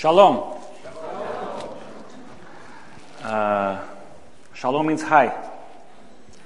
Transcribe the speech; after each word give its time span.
Shalom. 0.00 0.56
Uh, 3.22 3.78
shalom 4.54 4.86
means 4.86 5.02
hi. 5.02 5.28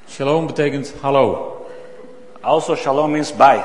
Shalom 0.08 0.49
betekent 0.49 0.92
hallo. 1.00 1.64
Also, 2.43 2.75
shalom 2.75 3.12
means 3.12 3.30
bye. 3.30 3.62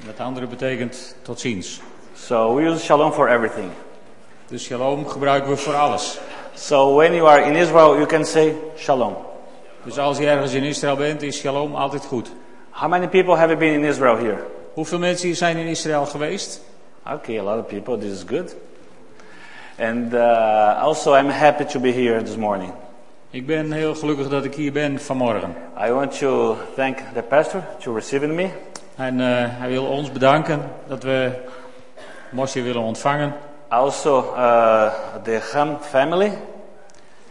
En 0.00 0.06
het 0.06 0.20
andere 0.20 0.46
betekent 0.46 1.16
tot 1.22 1.40
ziens. 1.40 1.80
So 2.14 2.54
we 2.54 2.62
use 2.62 2.84
shalom 2.84 3.12
for 3.12 3.28
everything. 3.28 3.70
Dus 4.48 4.64
shalom 4.64 5.06
gebruiken 5.08 5.50
we 5.50 5.56
voor 5.56 5.74
alles. 5.74 6.18
So 6.54 6.94
when 6.94 7.14
you 7.14 7.28
are 7.28 7.42
in 7.42 7.56
Israel, 7.56 7.94
you 7.94 8.06
can 8.06 8.24
say 8.24 8.54
shalom. 8.76 9.16
Dus 9.84 9.98
als 9.98 10.18
je 10.18 10.26
ergens 10.26 10.52
in 10.52 10.62
Israël 10.64 10.96
bent, 10.96 11.22
is 11.22 11.38
shalom 11.38 11.74
altijd 11.74 12.04
goed. 12.04 12.30
How 12.70 12.88
many 12.88 13.08
people 13.08 13.36
have 13.36 13.56
been 13.56 13.74
in 13.74 13.84
Israel 13.84 14.16
here? 14.16 14.44
Hoeveel 14.74 14.98
mensen 14.98 15.36
zijn 15.36 15.56
in 15.56 15.66
Israël 15.66 16.06
geweest? 16.06 16.60
Okay, 17.06 17.38
a 17.38 17.42
lot 17.42 17.58
of 17.58 17.68
people. 17.68 17.96
This 17.96 18.12
is 18.12 18.24
good. 18.24 18.54
And 19.78 20.14
uh, 20.14 20.78
also, 20.82 21.14
I'm 21.14 21.28
happy 21.30 21.64
to 21.64 21.80
be 21.80 21.92
here 21.92 22.22
this 22.22 22.36
morning. 22.36 22.72
Ik 23.30 23.46
ben 23.46 23.72
heel 23.72 23.94
gelukkig 23.94 24.28
dat 24.28 24.44
ik 24.44 24.54
hier 24.54 24.72
ben 24.72 25.00
vanmorgen. 25.00 25.54
I 25.86 25.90
want 25.90 26.18
to 26.18 26.56
thank 26.76 26.98
the 27.14 27.22
pastor 27.22 27.62
to 27.78 27.94
receiving 27.94 28.34
me. 28.34 28.48
En 28.96 29.20
eh, 29.20 29.26
hij 29.48 29.68
wil 29.68 29.84
ons 29.84 30.12
bedanken 30.12 30.62
dat 30.86 31.02
we 31.02 31.30
Mosje 32.30 32.62
willen 32.62 32.82
ontvangen. 32.82 33.32
Also, 33.68 34.34
uh, 34.36 34.92
the 35.22 35.40
Ham 35.52 35.76
family, 35.80 36.32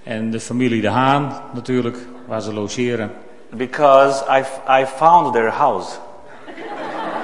En 0.03 0.31
de 0.31 0.39
familie 0.39 0.81
De 0.81 0.89
Haan 0.89 1.41
natuurlijk, 1.53 1.97
waar 2.27 2.41
ze 2.41 2.53
logeren. 2.53 3.11
because 3.49 4.23
I, 4.29 4.43
I 4.81 4.85
found 4.85 5.33
their 5.33 5.51
house. 5.51 5.95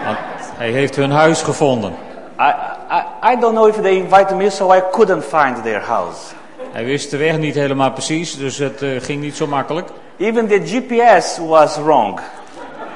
Want 0.05 0.17
hij 0.57 0.71
heeft 0.71 0.95
hun 0.95 1.11
huis 1.11 1.41
gevonden. 1.41 1.93
I, 2.39 2.53
I, 2.89 3.31
I 3.31 3.35
don't 3.35 3.53
know 3.53 3.67
if 3.67 3.81
they 3.81 3.97
invited 3.97 4.37
me, 4.37 4.49
so 4.49 4.71
I 4.71 4.81
couldn't 4.91 5.23
find 5.23 5.63
their 5.63 5.79
house. 5.79 6.35
Hij 6.71 6.85
wist 6.85 7.11
de 7.11 7.17
weg 7.17 7.37
niet 7.37 7.55
helemaal 7.55 7.91
precies, 7.91 8.37
dus 8.37 8.57
het 8.57 8.81
eh, 8.81 8.89
ging 9.01 9.21
niet 9.21 9.35
zo 9.35 9.47
makkelijk. 9.47 9.89
Even 10.17 10.47
the 10.47 10.61
GPS 10.65 11.37
was 11.37 11.77
wrong. 11.77 12.19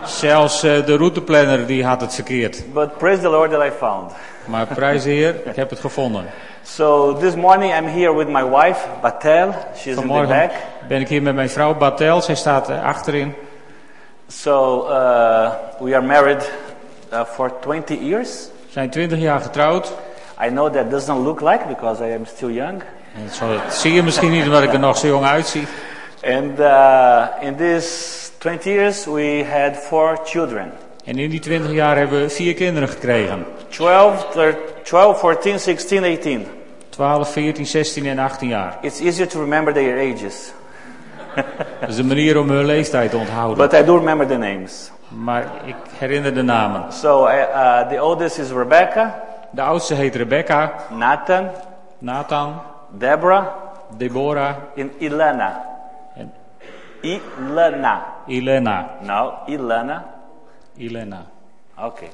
Zelfs 0.06 0.64
eh, 0.64 0.86
de 0.86 0.98
routeplanner 0.98 1.66
die 1.66 1.86
had 1.86 2.02
het 2.02 2.16
verkeerd. 2.16 2.74
But 2.74 2.98
praise 2.98 3.22
the 3.22 3.30
Lord 3.30 3.52
that 3.52 3.66
I 3.66 3.72
found. 3.78 4.12
Maar 4.46 4.66
prijs 4.66 5.04
de 5.04 5.10
Heer, 5.10 5.36
ik 5.46 5.56
heb 5.56 5.70
het 5.70 5.80
gevonden. 5.80 6.26
So 6.64 7.14
this 7.14 7.36
morning 7.36 7.74
I'm 7.74 7.88
here 7.88 8.16
with 8.16 8.28
my 8.28 8.44
wife, 8.44 8.88
Batel. 9.02 9.54
She's 9.76 9.96
in 9.96 10.02
the 10.02 10.08
back. 10.08 10.52
ben 10.88 11.02
ik 11.02 11.08
hier 11.08 11.22
met 11.22 11.36
mijn 11.36 11.50
vrouw 11.50 11.76
Batel, 11.76 12.22
zij 12.22 12.36
staat 12.36 12.70
eh, 12.70 12.84
achterin. 12.84 13.34
So 14.28 14.88
uh, 14.90 15.52
we 15.80 15.96
are 15.96 16.02
married 16.02 16.52
uh, 17.14 17.24
for 17.26 17.60
20 17.60 18.00
years. 18.00 18.50
Zijn 18.72 18.90
20 18.90 19.20
jaar 19.20 19.40
getrouwd. 19.42 19.94
I 20.46 20.48
know 20.48 20.74
that 20.74 20.90
doesn't 20.92 21.24
look 21.24 21.42
like 21.42 21.66
because 21.68 22.08
I 22.08 22.14
am 22.14 22.26
still 22.26 22.52
young. 22.52 22.84
Dat 23.40 23.74
zie 23.74 23.94
je 23.94 24.04
misschien 24.04 24.32
niet 24.32 24.46
omdat 24.46 24.64
ik 24.64 24.74
er 24.74 24.80
nog 24.80 24.98
zo 24.98 25.08
jong 25.08 25.26
uitzie. 25.26 25.68
And 26.24 26.60
uh, 26.60 27.26
in 27.42 27.56
these 27.56 28.30
20 28.38 28.64
years 28.64 29.06
we 29.06 29.46
had 29.52 29.78
four 29.78 30.20
children. 30.24 30.72
En 31.06 31.18
in 31.20 31.30
die 31.30 31.40
20 31.40 31.72
jaar 31.72 31.98
hebben 31.98 32.22
we 32.22 32.30
vier 32.30 32.54
kinderen 32.54 32.90
gekregen. 32.90 33.46
12, 33.70 34.28
thir- 34.32 34.58
12 34.84 35.20
14, 35.20 35.60
16, 35.60 36.04
18. 36.04 36.48
12, 36.90 37.32
14, 37.32 37.66
16 37.66 38.06
en 38.06 38.20
18 38.20 38.48
jaar. 38.50 38.78
It's 38.82 39.00
easier 39.00 39.28
to 39.28 39.40
remember 39.40 39.74
their 39.74 40.14
ages. 40.14 40.52
Dat 41.80 41.90
is 41.90 41.98
een 41.98 42.08
manier 42.08 42.40
om 42.40 42.50
hun 42.50 42.66
leeftijd 42.66 43.10
te 43.12 43.18
onthouden. 43.18 43.58
But 43.70 43.82
I 43.82 43.86
do 43.86 43.98
remember 43.98 44.28
the 44.28 44.38
names. 44.38 44.92
Maar 45.12 45.44
ik 45.66 45.76
herinner 45.98 46.34
de 46.34 46.42
namen. 46.42 46.94
So 46.94 47.28
uh, 47.28 47.88
the 47.88 48.02
oldest 48.04 48.38
is 48.38 48.52
Rebecca, 48.52 49.24
De 49.54 49.62
oudste 49.62 49.94
heet 49.94 50.16
Rebecca, 50.16 50.74
Nathan, 50.90 51.50
Nathan, 52.00 52.62
Deborah, 52.90 53.46
Deborah 53.98 54.56
and 54.78 54.92
Ilana. 55.00 55.62
en 56.16 56.32
Ilana. 57.02 58.06
Ilena. 58.28 58.90
No, 59.02 59.34
Ilana. 59.48 60.04
Ilena. 60.78 61.26
Okay. 61.78 62.10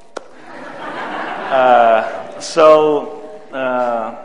Uh, 1.52 2.40
so, 2.40 3.22
uh, 3.53 4.16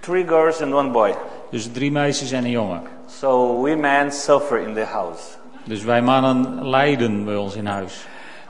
three 0.00 0.24
girls 0.24 0.60
and 0.60 0.74
one 0.74 0.90
boy. 0.90 1.14
Dus 1.50 1.72
drie 1.72 1.92
meisjes 1.92 2.32
en 2.32 2.44
een 2.44 2.50
jongen. 2.50 2.82
So 3.06 3.62
we 3.62 3.76
men 3.76 4.12
suffer 4.12 4.58
in 4.58 4.74
the 4.74 4.84
house. 4.84 5.36
Dus 5.64 5.84
wij 5.84 6.02
mannen 6.02 6.68
lijden 6.68 7.24
bij 7.24 7.36
ons 7.36 7.56
in 7.56 7.66
huis. 7.66 8.06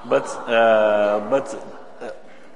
But, 0.09 0.39
uh, 0.49 1.15
but 1.31 1.57
uh, 2.03 2.09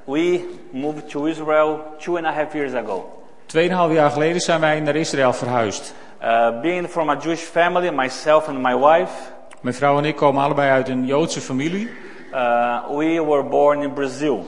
we 0.05 0.41
moved 0.73 1.11
to 1.11 1.25
Israel 1.27 1.81
two 1.99 2.17
and 2.17 2.27
a 2.27 2.33
half 2.33 2.53
years 2.53 2.73
ago. 2.75 3.23
Tweeënhalf 3.47 3.93
jaar 3.93 4.11
geleden 4.11 4.41
zijn 4.41 4.61
wij 4.61 4.81
naar 4.81 4.97
Israël 4.97 5.33
verhuisd. 5.33 5.95
Uh, 6.23 6.61
being 6.61 6.89
from 6.89 7.11
a 7.11 7.17
Jewish 7.17 7.41
family, 7.43 7.91
myself 7.91 8.49
and 8.49 8.59
my 8.63 8.77
wife, 8.79 9.13
Mijn 9.61 9.75
vrouw 9.75 9.99
en 9.99 10.05
ik 10.05 10.17
komen 10.17 10.43
allebei 10.43 10.71
uit 10.71 10.89
een 10.89 11.07
Joodse 11.07 11.41
familie. 11.41 11.91
uh, 12.33 12.89
we 12.89 13.25
were 13.27 13.43
born 13.43 13.83
in 13.83 13.93
Brazil. 13.93 14.47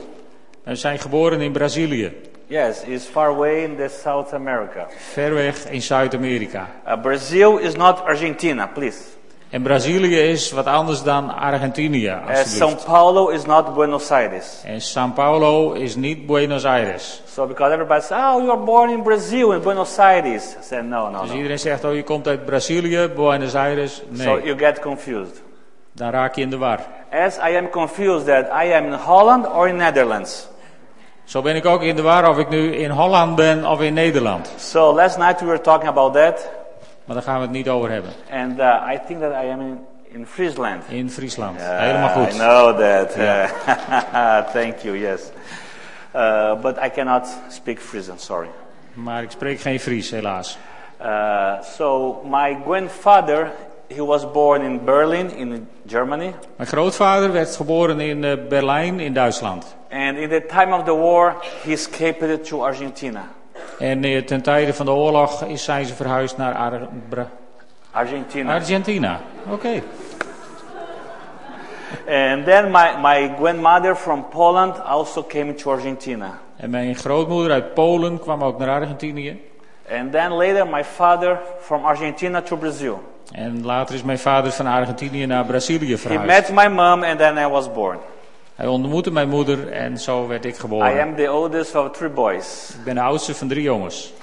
We 0.63 0.75
zijn 0.75 0.99
geboren 0.99 1.41
in 1.41 1.51
Brazilië, 1.51 2.13
Yes, 2.47 2.83
it's 2.83 3.05
far 3.05 3.27
away 3.27 3.63
in 3.63 3.75
the 3.75 3.87
South 4.03 4.33
America. 4.33 4.87
ver 4.97 5.33
weg 5.33 5.65
in 5.69 5.81
Zuid-Amerika. 5.81 6.67
Uh, 6.87 7.01
Brazil 7.01 7.57
is 7.57 7.75
not 7.75 8.01
Argentina, 8.05 8.67
please. 8.67 8.99
En 9.51 9.61
Brazilië 9.61 10.17
is 10.19 10.51
wat 10.51 10.65
anders 10.65 11.03
dan 11.03 11.35
Argentinië, 11.35 12.07
Uh, 12.29 12.35
São. 12.45 12.75
Paulo 12.85 13.29
is 13.29 13.45
not 13.45 13.73
Buenos 13.73 14.11
Aires. 14.11 14.61
En 14.65 14.79
São 14.81 15.13
Paulo 15.13 15.73
is 15.73 15.95
niet 15.95 16.25
Buenos 16.25 16.63
Aires. 16.65 17.21
So 17.33 17.47
because 17.47 17.73
everybody 17.73 18.01
says, 18.01 18.17
oh, 18.17 18.39
you 18.41 18.49
are 18.51 18.59
born 18.63 18.89
in 18.89 19.03
Brazil, 19.03 19.51
in 19.51 19.61
Buenos 19.61 19.97
Aires. 19.99 20.55
I 20.59 20.63
said, 20.63 20.83
no, 20.85 21.09
no, 21.09 21.19
Dus 21.21 21.29
no. 21.29 21.35
iedereen 21.35 21.59
zegt, 21.59 21.83
oh 21.83 21.93
je 21.95 22.03
komt 22.03 22.27
uit 22.27 22.45
Brazilië, 22.45 23.07
Buenos 23.15 23.53
Aires. 23.55 23.95
So 23.95 24.03
Nee, 24.09 24.43
you 24.43 24.57
get 24.57 24.79
confused. 24.79 25.41
dan 25.93 26.09
raak 26.09 26.35
je 26.35 26.41
in 26.41 26.49
de 26.49 26.57
war. 26.57 26.79
As 27.11 27.37
I 27.37 27.55
am 27.57 27.69
confused 27.69 28.25
that 28.25 28.45
I 28.65 28.73
am 28.73 28.85
in 28.85 28.93
Holland 28.93 29.47
or 29.53 29.67
in 29.67 29.75
Netherlands. 29.75 30.47
Zo 31.23 31.41
ben 31.41 31.55
ik 31.55 31.65
ook 31.65 31.81
in 31.81 31.95
de 31.95 32.01
war 32.01 32.29
of 32.29 32.37
ik 32.37 32.49
nu 32.49 32.75
in 32.75 32.89
Holland 32.89 33.35
ben 33.35 33.65
of 33.65 33.81
in 33.81 33.93
Nederland. 33.93 34.53
So 34.57 34.93
last 34.93 35.17
night 35.17 35.39
we 35.39 35.45
were 35.45 35.61
talking 35.61 35.89
about 35.89 36.13
that. 36.13 36.49
Maar 37.11 37.19
daar 37.23 37.29
gaan 37.29 37.39
we 37.41 37.47
het 37.47 37.55
niet 37.55 37.69
over 37.69 37.89
hebben. 37.89 38.11
And 38.31 38.59
uh, 38.59 38.93
I 38.93 38.99
think 39.07 39.19
that 39.21 39.31
I 39.43 39.51
am 39.51 39.61
in, 39.61 39.79
in 40.03 40.25
Friesland. 40.25 40.83
In 40.89 41.09
Friesland. 41.09 41.59
Yeah, 41.59 41.79
Helemaal 41.79 42.09
I 42.09 42.13
goed. 42.13 42.37
know 42.37 42.79
that. 42.79 43.17
Uh, 43.17 44.51
thank 44.61 44.77
you, 44.77 44.97
yes. 44.97 45.21
Uh, 46.15 46.61
but 46.61 46.77
I 46.85 46.89
cannot 46.89 47.27
speak 47.49 47.79
Frisian, 47.79 48.19
sorry. 48.19 48.47
Maar 48.93 49.23
ik 49.23 49.31
spreek 49.31 49.59
geen 49.59 49.79
Fries, 49.79 50.11
helaas. 50.11 50.57
Uh, 51.01 51.61
so 51.61 52.13
my 52.29 52.57
grandfather, 52.65 53.51
he 53.87 54.05
was 54.05 54.31
born 54.31 54.61
in 54.61 54.85
Berlin, 54.85 55.35
in 55.35 55.67
Germany. 55.87 56.33
Mijn 56.55 56.69
grootvader 56.69 57.31
werd 57.31 57.55
geboren 57.55 57.99
in 57.99 58.23
eh, 58.23 58.37
Berlijn 58.49 58.99
in 58.99 59.13
Duitsland. 59.13 59.75
And 59.89 60.17
in 60.17 60.29
the 60.29 60.45
time 60.45 60.75
of 60.75 60.83
the 60.83 60.95
war, 60.95 61.35
he 61.63 61.71
escaped 61.71 62.45
to 62.45 62.63
Argentina. 62.63 63.21
En 63.79 64.03
eh, 64.03 64.21
ten 64.21 64.41
tijde 64.41 64.73
van 64.73 64.85
de 64.85 64.91
oorlog 64.91 65.43
is, 65.43 65.63
zijn 65.63 65.85
ze 65.85 65.93
verhuisd 65.93 66.37
naar 66.37 66.53
Ar- 66.53 66.87
Argentina. 67.91 68.53
Argentina. 68.53 69.19
Oké. 69.51 69.81
and 72.07 72.45
then 72.45 72.71
my, 72.71 72.95
my 73.01 73.33
grandmother 73.39 73.95
from 73.95 74.25
Poland 74.29 74.79
also 74.79 75.23
came 75.23 75.53
to 75.55 75.71
Argentina. 75.71 76.39
En 76.57 76.69
mijn 76.69 76.95
grootmoeder 76.95 77.51
uit 77.51 77.73
Polen 77.73 78.19
kwam 78.19 78.43
ook 78.43 78.57
naar 78.59 78.69
Argentinië. 78.69 79.39
And 79.91 80.11
then 80.11 80.31
later, 80.31 80.67
my 80.67 80.83
father 80.83 81.39
from 81.61 81.85
Argentina 81.85 82.41
to 82.41 82.55
Brazil. 82.55 83.01
En 83.31 83.65
later 83.65 83.95
is 83.95 84.03
mijn 84.03 84.19
vader 84.19 84.51
van 84.51 84.65
Argentinië 84.67 85.25
naar 85.25 85.45
Brazilië 85.45 85.91
He 85.91 85.97
verhuisd. 85.97 86.25
met 86.25 86.51
my 86.65 86.67
mom, 86.75 87.03
and 87.03 87.17
then 87.19 87.37
I 87.37 87.47
was 87.47 87.71
born. 87.71 87.97
Hij 88.55 88.67
ontmoette 88.67 89.11
mijn 89.11 89.29
moeder 89.29 89.71
en 89.71 89.97
zo 89.97 90.27
werd 90.27 90.45
ik 90.45 90.55
I 90.55 90.59
geboren. 90.59 91.01
am 91.01 91.15
the 91.15 91.31
oldest 91.31 91.75
of 91.75 91.91
three 91.91 92.09
boys. 92.09 92.73
Ik 92.77 92.83
ben 92.83 92.95
de 92.95 93.01
oudste 93.01 93.35
van 93.35 93.47
drie 93.47 93.63
jongens. 93.63 94.13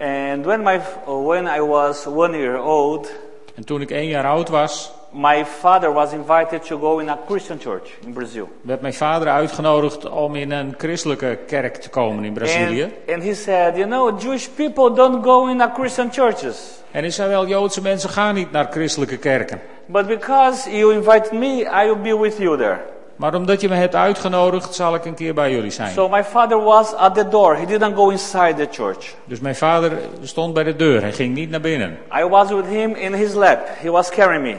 And 0.00 0.44
when, 0.44 0.62
my, 0.62 0.80
when 1.24 1.46
I 1.46 1.60
was 1.60 2.06
one 2.06 2.36
year 2.38 2.62
old, 2.62 3.12
En 3.54 3.64
toen 3.64 3.80
ik 3.80 3.90
één 3.90 4.08
jaar 4.08 4.24
oud 4.24 4.48
was, 4.48 4.92
my 5.12 5.44
father 5.44 5.92
was 5.92 6.12
invited 6.12 6.66
to 6.66 6.78
go 6.78 6.98
in 6.98 7.08
a 7.08 7.18
Christian 7.26 7.58
church 7.60 7.88
in 8.04 8.12
Brazil. 8.12 8.48
werd 8.60 8.80
mijn 8.80 8.94
vader 8.94 9.28
uitgenodigd 9.28 10.08
om 10.10 10.34
in 10.34 10.50
een 10.50 10.74
christelijke 10.78 11.38
kerk 11.46 11.76
te 11.76 11.88
komen 11.88 12.24
in 12.24 12.32
Brazilië. 12.32 12.82
And, 12.82 12.92
and 13.14 13.22
he 13.22 13.34
said, 13.34 13.76
You 13.76 13.86
know, 13.88 14.20
Jewish 14.20 14.46
people 14.46 14.94
don't 14.94 15.24
go 15.24 15.46
in 15.46 15.60
a 15.60 15.72
Christian 15.74 16.12
churches. 16.12 16.80
En 16.90 17.00
hij 17.00 17.10
zei 17.10 17.28
wel, 17.28 17.46
Joodse 17.46 17.82
mensen 17.82 18.10
gaan 18.10 18.34
niet 18.34 18.50
naar 18.50 18.66
christelijke 18.70 19.16
kerken. 19.16 19.60
But 19.86 20.06
because 20.06 20.70
you 20.76 20.92
invited 20.94 21.32
me, 21.32 21.46
I 21.84 21.86
will 21.92 22.14
be 22.14 22.18
with 22.20 22.36
you 22.38 22.56
there. 22.56 22.80
Maar 23.18 23.34
omdat 23.34 23.60
je 23.60 23.68
me 23.68 23.74
hebt 23.74 23.94
uitgenodigd, 23.94 24.74
zal 24.74 24.94
ik 24.94 25.04
een 25.04 25.14
keer 25.14 25.34
bij 25.34 25.50
jullie 25.50 25.70
zijn. 25.70 25.92
So 25.92 26.08
my 26.08 26.24
father 26.24 26.62
was 26.62 26.94
at 26.94 27.14
the 27.14 27.28
door. 27.28 27.56
He 27.56 27.66
didn't 27.66 27.94
go 27.94 28.08
inside 28.08 28.54
the 28.54 28.68
church. 28.70 29.14
Dus 29.24 29.40
mijn 29.40 29.56
vader 29.56 29.92
stond 30.22 30.54
bij 30.54 30.64
de 30.64 30.76
deur, 30.76 31.00
hij 31.00 31.12
ging 31.12 31.34
niet 31.34 31.50
naar 31.50 31.60
binnen. 31.60 31.98
I 32.16 32.24
was 32.24 32.48
with 32.48 32.66
him 32.66 32.94
in 32.94 33.12
his 33.12 33.34
lap. 33.34 33.68
He 33.80 33.90
was 33.90 34.10
carrying 34.10 34.42
me. 34.42 34.56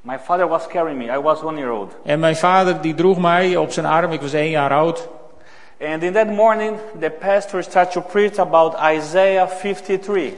My 0.00 0.18
father 0.18 0.48
was 0.48 0.66
carrying 0.66 0.98
me. 0.98 1.16
I 1.16 1.20
was 1.20 1.42
one 1.42 1.58
year 1.58 1.72
old. 1.72 1.96
En 2.04 2.20
mijn 2.20 2.36
vader 2.36 2.80
die 2.80 2.94
droeg 2.94 3.18
mij 3.18 3.56
op 3.56 3.72
zijn 3.72 3.86
arm, 3.86 4.12
ik 4.12 4.20
was 4.20 4.32
één 4.32 4.50
jaar 4.50 4.70
oud. 4.70 5.08
And 5.80 6.02
in 6.02 6.12
that 6.12 6.26
morning, 6.26 6.76
the 7.00 7.10
pastor 7.10 7.62
started 7.62 7.92
to 7.92 8.00
preach 8.00 8.38
about 8.38 8.74
Isaiah 8.96 9.48
53. 9.48 10.32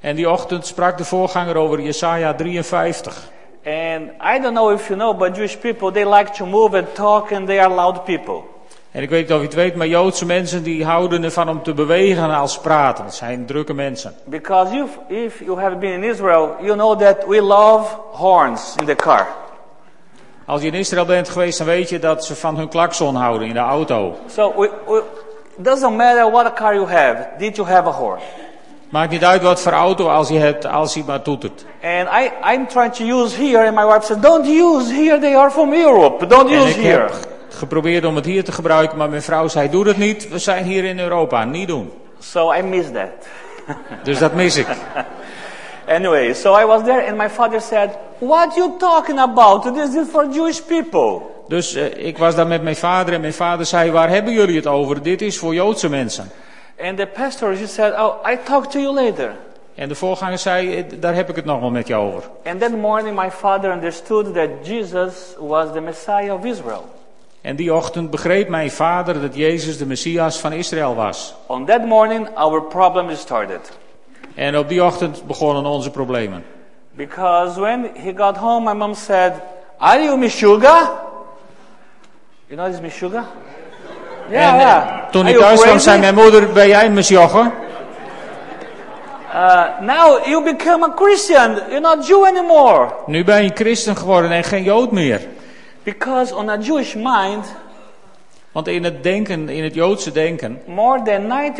En 0.00 0.16
die 0.16 0.30
ochtend 0.30 0.66
sprak 0.66 0.98
de 0.98 1.04
voorganger 1.04 1.56
over 1.56 1.80
Jesaja 1.80 2.34
53. 2.34 3.34
And 3.66 4.10
I 4.20 4.38
don't 4.38 4.54
know 4.54 4.70
if 4.70 4.88
you 4.88 4.96
know, 4.96 5.12
but 5.12 5.34
Jewish 5.34 5.58
people, 5.58 5.90
they 5.90 6.04
like 6.04 6.32
to 6.34 6.46
move 6.46 6.78
and 6.78 6.94
talk 6.94 7.32
and 7.32 7.46
they 7.46 7.58
are 7.58 7.74
loud 7.74 8.04
people. 8.04 8.42
En 8.90 9.02
ik 9.02 9.10
weet 9.10 9.22
niet 9.22 9.32
of 9.32 9.38
je 9.38 9.46
het 9.46 9.54
weet, 9.54 9.74
maar 9.74 9.86
Joodse 9.86 10.26
mensen 10.26 10.62
die 10.62 10.84
houden 10.84 11.24
ervan 11.24 11.48
om 11.48 11.62
te 11.62 11.74
bewegen 11.74 12.30
als 12.30 12.58
praten. 12.58 13.04
Het 13.04 13.14
zijn 13.14 13.46
drukke 13.46 13.74
mensen. 13.74 14.14
Because 14.24 14.76
if, 14.76 14.98
if 15.08 15.40
you 15.40 15.60
have 15.60 15.76
been 15.76 15.92
in 15.92 16.04
Israel, 16.04 16.56
you 16.60 16.74
know 16.74 16.98
that 16.98 17.26
we 17.26 17.42
love 17.42 17.96
horns 18.10 18.74
in 18.76 18.86
the 18.86 18.94
car. 18.94 19.26
Als 20.44 20.60
je 20.60 20.66
in 20.66 20.74
Israël 20.74 21.04
bent 21.04 21.28
geweest, 21.28 21.58
dan 21.58 21.66
weet 21.66 21.88
je 21.88 21.98
dat 21.98 22.24
ze 22.24 22.34
van 22.34 22.56
hun 22.56 22.68
klakson 22.68 23.14
houden 23.14 23.48
in 23.48 23.54
de 23.54 23.58
auto. 23.58 24.16
So 24.26 24.52
we, 24.56 24.70
we, 24.86 25.02
doesn't 25.56 25.96
matter 25.96 26.30
what 26.30 26.52
car 26.54 26.74
you 26.74 26.88
have, 26.88 27.28
did 27.38 27.56
you 27.56 27.68
have 27.68 27.88
a 27.88 27.92
horn? 27.92 28.20
Maakt 28.96 29.10
niet 29.10 29.24
uit 29.24 29.42
wat 29.42 29.60
voor 29.60 29.72
auto 29.72 30.08
als 30.08 30.28
je 30.28 30.38
hebt, 30.38 30.66
als 30.66 30.94
hij 30.94 31.02
maar 31.06 31.22
toetert. 31.22 31.64
And 31.82 32.08
I, 32.08 32.52
I'm 32.54 32.66
trying 32.66 32.92
to 32.92 33.04
use 33.04 33.36
here, 33.36 33.66
and 33.66 33.74
my 33.74 33.84
wife 33.86 34.06
said, 34.06 34.22
don't 34.22 34.46
use 34.46 34.94
here, 34.94 35.18
they 35.18 35.36
are 35.36 35.50
from 35.50 35.72
Europe, 35.72 36.26
don't 36.26 36.50
En 36.50 36.56
use 36.56 36.68
ik 36.78 36.84
here. 36.84 37.00
heb 37.00 37.28
geprobeerd 37.48 38.04
om 38.04 38.16
het 38.16 38.24
hier 38.24 38.44
te 38.44 38.52
gebruiken, 38.52 38.98
maar 38.98 39.08
mijn 39.08 39.22
vrouw 39.22 39.48
zei, 39.48 39.70
doe 39.70 39.84
dat 39.84 39.96
niet. 39.96 40.28
We 40.28 40.38
zijn 40.38 40.64
hier 40.64 40.84
in 40.84 40.98
Europa, 40.98 41.44
niet 41.44 41.68
doen. 41.68 41.92
So 42.18 42.52
I 42.54 42.62
missed 42.62 42.94
that. 42.94 43.26
Dus 44.06 44.18
dat 44.18 44.32
mis 44.32 44.56
ik. 44.56 44.66
Anyway, 45.96 46.34
so 46.34 46.58
I 46.60 46.64
was 46.64 46.82
there, 46.82 47.06
and 47.08 47.16
my 47.16 47.28
father 47.28 47.60
said, 47.60 47.90
what 48.18 48.54
you 48.54 48.70
talking 48.78 49.18
about? 49.18 49.74
This 49.74 49.94
is 49.94 50.08
for 50.10 50.28
Jewish 50.32 50.60
people. 50.60 51.20
Dus 51.48 51.74
eh, 51.74 52.06
ik 52.06 52.18
was 52.18 52.34
daar 52.34 52.46
met 52.46 52.62
mijn 52.62 52.76
vader 52.76 53.14
en 53.14 53.20
mijn 53.20 53.34
vader 53.34 53.66
zei, 53.66 53.90
waar 53.90 54.08
hebben 54.08 54.32
jullie 54.32 54.56
het 54.56 54.66
over? 54.66 55.02
Dit 55.02 55.22
is 55.22 55.38
voor 55.38 55.54
Joodse 55.54 55.88
mensen. 55.88 56.30
And 56.78 56.98
the 56.98 57.06
pastor, 57.06 57.52
he 57.52 57.66
said, 57.66 57.92
oh, 57.96 58.20
I 58.24 58.36
talk 58.36 58.70
to 58.70 58.78
you 58.78 58.94
later. 58.94 59.36
En 59.74 59.88
de 59.88 59.94
voorganger 59.94 60.38
zei, 60.38 60.76
eh, 60.76 60.84
daar 61.00 61.14
heb 61.14 61.28
ik 61.28 61.36
het 61.36 61.44
nog 61.44 61.60
wel 61.60 61.70
met 61.70 61.86
je 61.86 61.94
over. 61.94 62.22
And 62.44 62.60
that 62.60 62.70
morning, 62.70 63.16
my 63.16 63.30
father 63.30 63.72
understood 63.72 64.34
that 64.34 64.48
Jesus 64.62 65.34
was 65.38 65.72
the 65.72 65.80
Messiah 65.80 66.34
of 66.34 66.44
Israel. 66.44 66.84
En 67.40 67.56
die 67.56 67.74
ochtend 67.74 68.10
begreep 68.10 68.48
mijn 68.48 68.70
vader 68.70 69.20
dat 69.20 69.34
Jezus 69.34 69.78
de 69.78 69.86
Messias 69.86 70.38
van 70.38 70.52
Israël 70.52 70.94
was. 70.94 71.34
On 71.46 71.64
that 71.64 71.84
morning, 71.84 72.28
our 72.34 72.62
problem 72.62 73.16
started. 73.16 73.78
En 74.34 74.58
op 74.58 74.68
die 74.68 74.84
ochtend 74.84 75.26
begonnen 75.26 75.64
onze 75.64 75.90
problemen. 75.90 76.44
Because 76.90 77.60
when 77.60 77.90
he 77.94 78.12
got 78.16 78.36
home, 78.36 78.72
my 78.72 78.78
mom 78.78 78.94
said, 78.94 79.32
Are 79.76 80.02
you 80.02 80.18
Mishuga? 80.18 81.04
You 82.46 82.56
know 82.56 82.70
this 82.70 82.80
Mishuga? 82.80 83.24
Yeah, 84.30 84.48
en 84.48 84.54
eh, 84.54 84.60
yeah. 84.60 85.10
toen 85.10 85.26
ik 85.26 85.38
thuis 85.38 85.62
kwam, 85.62 85.78
zei 85.78 86.00
mijn 86.00 86.14
moeder, 86.14 86.52
ben 86.52 86.68
jij 86.68 86.90
Messias? 86.90 87.32
Uh, 89.34 89.64
now 89.80 90.26
you 90.26 90.44
become 90.44 90.84
a 90.84 90.92
Christian. 90.94 91.54
You're 91.54 91.80
not 91.80 92.06
Jew 92.06 92.24
anymore. 92.24 92.88
Nu 93.06 93.24
ben 93.24 93.42
je 93.42 93.50
christen 93.54 93.96
geworden 93.96 94.30
en 94.30 94.44
geen 94.44 94.62
Jood 94.62 94.92
meer. 94.92 95.20
Because 95.82 96.34
on 96.34 96.48
a 96.48 96.56
Jewish 96.58 96.94
mind, 96.94 97.54
Want 98.56 98.68
in 98.68 98.84
het 98.84 99.02
denken, 99.02 99.48
in 99.48 99.64
het 99.64 99.74
Joodse 99.74 100.12
denken, 100.12 100.60
more 100.66 101.02
than 101.02 101.52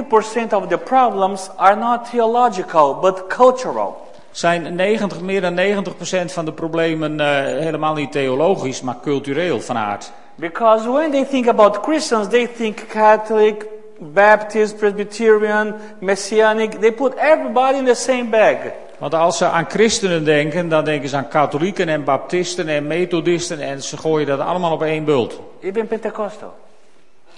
90% 0.48 0.54
of 0.54 0.66
the 0.66 0.78
problems 0.78 1.50
are 1.56 1.76
not 1.76 2.10
theological, 2.10 2.98
but 3.00 3.26
cultural. 3.26 4.06
zijn 4.30 4.74
90, 4.74 5.20
meer 5.20 5.40
dan 5.40 5.56
90% 5.56 6.32
van 6.32 6.44
de 6.44 6.52
problemen 6.52 7.20
eh, 7.20 7.26
helemaal 7.62 7.94
niet 7.94 8.12
theologisch, 8.12 8.80
maar 8.80 8.96
cultureel 9.02 9.60
van 9.60 9.76
aard. 9.76 10.12
Because 10.38 10.86
when 10.86 11.10
they 11.10 11.24
think 11.24 11.46
about 11.46 11.82
Christians, 11.82 12.28
they 12.28 12.46
think 12.46 12.88
Catholic, 12.88 13.66
Baptist, 13.98 14.78
Presbyterian, 14.78 15.74
Messianic. 16.00 16.80
They 16.80 16.90
put 16.90 17.14
everybody 17.16 17.78
in 17.78 17.84
the 17.84 17.94
same 17.94 18.30
bag. 18.30 18.56
Want 18.98 19.14
als 19.14 19.38
ze 19.38 19.44
aan 19.44 19.64
christenen 19.68 20.24
denken, 20.24 20.68
dan 20.68 20.84
denken 20.84 21.08
ze 21.08 21.16
aan 21.16 21.28
katholieken 21.28 21.88
en 21.88 22.04
baptisten 22.04 22.68
en 22.68 22.86
methodisten 22.86 23.60
en 23.60 23.82
ze 23.82 23.96
gooien 23.96 24.26
dat 24.26 24.40
allemaal 24.40 24.72
op 24.72 24.82
één 24.82 25.04
bult. 25.04 25.40
Even 25.60 25.86
Pentecostal. 25.86 26.54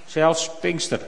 Zelfs 0.06 0.50
Pinkster. 0.60 1.00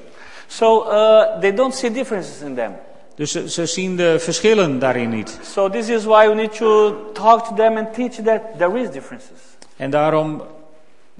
So 0.47 0.85
uh, 0.85 1.39
they 1.41 1.55
don't 1.55 1.75
see 1.75 1.91
differences 1.91 2.41
in 2.41 2.55
them. 2.55 2.77
Dus 3.15 3.31
ze, 3.31 3.51
ze 3.51 3.67
zien 3.67 3.97
de 3.97 4.19
verschillen 4.19 4.79
daarin 4.79 5.09
niet. 5.09 5.39
So 5.43 5.69
this 5.69 5.89
is 5.89 6.05
why 6.05 6.29
we 6.29 6.35
need 6.35 6.57
to 6.57 6.95
talk 7.13 7.47
to 7.47 7.55
them 7.55 7.77
and 7.77 7.95
teach 7.95 8.25
that 8.25 8.41
there 8.59 8.81
is 8.81 8.91
differences. 8.91 9.39
En 9.77 9.91
daarom 9.91 10.43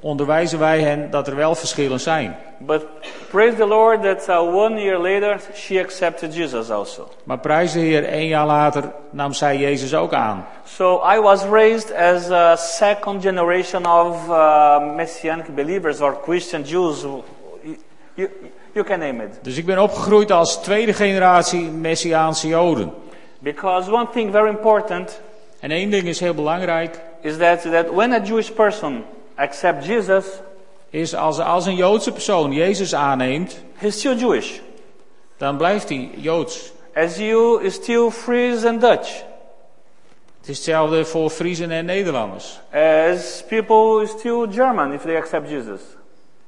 onderwijzen 0.01 0.59
wij 0.59 0.81
hen 0.81 1.11
dat 1.11 1.27
er 1.27 1.37
wel 1.37 1.55
verschillen 1.55 2.01
zijn. 2.01 2.37
But 2.59 2.87
praise 3.31 3.57
the 3.57 3.67
Lord 3.67 4.03
that 4.03 4.29
uh, 4.29 4.55
one 4.55 4.81
year 4.81 4.99
later 4.99 5.41
she 5.55 5.81
accepted 5.81 6.35
Jesus 6.35 6.71
also. 6.71 7.09
Maar 7.25 7.39
prijs 7.39 7.73
de 7.73 7.79
Heer, 7.79 8.05
één 8.05 8.27
jaar 8.27 8.47
later 8.47 8.93
nam 9.11 9.33
zij 9.33 9.57
Jezus 9.57 9.95
ook 9.95 10.13
aan. 10.13 10.47
So 10.65 11.03
I 11.15 11.21
was 11.21 11.45
raised 11.45 11.95
as 11.95 12.31
a 12.31 12.57
second 12.57 13.23
generation 13.23 13.87
of 13.87 14.29
uh, 14.29 14.95
Messianic 14.95 15.55
believers 15.55 16.01
or 16.01 16.19
Christian 16.23 16.63
Jews. 16.63 17.01
You, 17.01 17.79
you, 18.15 18.31
you 18.73 18.85
can 18.85 18.99
name 18.99 19.25
it. 19.25 19.39
Dus 19.43 19.57
ik 19.57 19.67
ben 19.67 19.79
opgegroeid 19.79 20.31
als 20.31 20.63
tweede 20.63 20.93
generatie 20.93 21.71
Messiaanse 21.71 22.49
Joden. 22.49 22.93
Because 23.39 23.93
one 23.93 24.07
thing 24.13 24.33
very 24.33 24.49
important 24.49 25.21
En 25.61 25.71
één 25.71 25.91
ding 25.91 26.07
is 26.07 26.21
heel 26.21 26.35
belangrijk, 26.35 27.01
is 27.21 27.37
that, 27.37 27.63
that 27.63 27.91
when 27.91 28.13
a 28.13 28.21
Jewish 28.21 28.51
person 28.51 29.05
accepts 29.41 29.87
Jesus, 29.87 30.25
is 30.91 31.15
als, 31.15 31.39
als 31.39 31.67
een 31.67 31.77
Joodse 31.77 32.13
persoon 32.13 32.53
Jezus 32.53 32.95
aanneemt, 32.95 33.61
he's 33.75 33.99
still 33.99 34.17
Jewish. 34.17 34.59
dan 35.37 35.57
blijft 35.57 35.89
hij 35.89 36.11
Joods. 36.17 36.73
As 36.95 37.17
you 37.17 37.63
is 37.63 37.75
still 37.75 38.11
Free 38.11 38.67
and 38.67 38.81
Dutch. 38.81 39.23
Het 40.41 40.49
is 40.49 40.57
hetzelfde 40.57 41.05
voor 41.05 41.31
Friesen 41.31 41.71
en 41.71 41.85
Nederlanders. 41.85 42.61
As 42.73 43.45
people 43.49 44.03
is 44.03 44.11
still 44.11 44.47
German 44.51 44.93
if 44.93 45.03
they 45.03 45.17
accept 45.17 45.49
Jesus. 45.49 45.81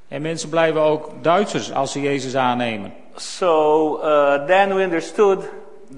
En 0.09 0.23
mensen 0.23 0.49
blijven 0.49 0.81
ook 0.81 1.11
Duitsers 1.23 1.73
als 1.73 1.93
ze 1.93 2.00
Jezus 2.00 2.37
aannemen. 2.37 2.93
So 3.17 3.97
uh, 3.99 4.47
then 4.47 4.75
we 4.75 4.83
understood 4.83 5.39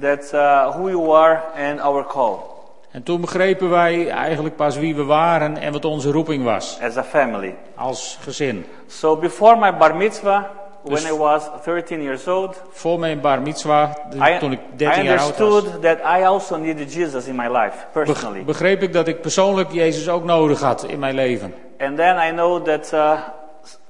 that 0.00 0.30
uh, 0.34 0.76
who 0.76 0.88
you 0.88 1.14
are 1.14 1.40
and 1.56 1.80
our 1.80 2.06
call 2.06 2.53
En 2.94 3.02
toen 3.02 3.20
begrepen 3.20 3.70
wij 3.70 4.08
eigenlijk 4.08 4.56
pas 4.56 4.76
wie 4.76 4.94
we 4.94 5.04
waren 5.04 5.56
en 5.56 5.72
wat 5.72 5.84
onze 5.84 6.10
roeping 6.10 6.44
was. 6.44 6.78
as 6.82 6.96
a 6.96 7.04
family. 7.04 7.54
Als 7.74 8.18
gezin. 8.20 8.64
So 8.86 9.16
before 9.16 9.56
my 9.58 9.76
bar 9.76 9.96
mitzvah, 9.96 10.42
when 10.82 10.94
Dus- 10.94 11.10
I 11.10 11.16
was 11.16 11.42
13 11.64 12.02
years 12.02 12.26
old, 12.26 12.62
Voor 12.70 12.98
mijn 12.98 13.20
bar 13.20 13.42
mitzwa, 13.42 13.96
I, 14.14 14.38
toen 14.38 14.52
ik 14.52 14.58
I 14.58 14.76
13 14.76 15.04
jaar 15.04 15.18
oud 15.18 15.38
was. 15.38 15.48
understood 15.48 15.82
that 15.82 15.98
I 15.98 16.22
also 16.24 16.56
needed 16.56 16.92
Jesus 16.94 17.26
in 17.26 17.34
my 17.36 17.48
life 17.48 17.76
personally. 17.92 18.36
Beg- 18.38 18.44
begreep 18.46 18.82
ik 18.82 18.92
dat 18.92 19.08
ik 19.08 19.20
persoonlijk 19.20 19.72
Jezus 19.72 20.08
ook 20.08 20.24
nodig 20.24 20.60
had 20.60 20.84
in 20.84 20.98
mijn 20.98 21.14
leven. 21.14 21.54
And 21.78 21.96
then 21.96 22.16
I 22.28 22.30
know 22.30 22.64
that 22.64 22.90
uh, 22.94 23.20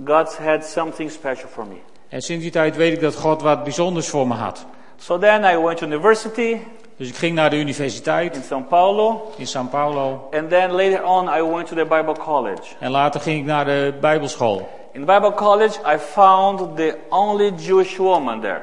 God 0.04 0.38
had 0.38 0.64
something 0.66 1.10
special 1.10 1.48
for 1.48 1.66
me. 1.66 1.76
En 2.08 2.22
sinds 2.22 2.42
die 2.42 2.52
tijd 2.52 2.76
weet 2.76 2.92
ik 2.92 3.00
dat 3.00 3.14
God 3.14 3.42
wat 3.42 3.62
bijzonders 3.62 4.08
voor 4.08 4.26
me 4.26 4.34
had. 4.34 4.64
So 4.96 5.18
then 5.18 5.44
I 5.44 5.58
went 5.58 5.78
to 5.78 5.86
university 5.86 6.58
Dus 6.96 7.08
ik 7.08 7.16
ging 7.16 7.34
naar 7.34 7.50
de 7.50 7.56
universiteit 7.56 8.36
in 8.36 8.42
São 8.42 8.68
Paulo, 8.68 9.32
in 9.36 9.46
São 9.46 9.70
Paulo. 9.70 10.28
and 10.32 10.50
then 10.50 10.70
later 10.72 11.04
on 11.04 11.28
I 11.28 11.42
went 11.42 11.66
to 11.66 11.74
the 11.74 11.84
Bible 11.84 12.14
college. 12.18 12.62
En 12.78 12.90
later 12.90 13.20
ging 13.20 13.40
ik 13.40 13.44
naar 13.46 13.64
de 13.64 13.94
Bijbelschool. 14.00 14.68
In 14.92 15.04
Bible 15.04 15.32
college, 15.34 15.78
I 15.94 15.98
found 15.98 16.76
the 16.76 16.96
only 17.08 17.52
Jewish 17.56 17.96
woman 17.96 18.40
there. 18.40 18.60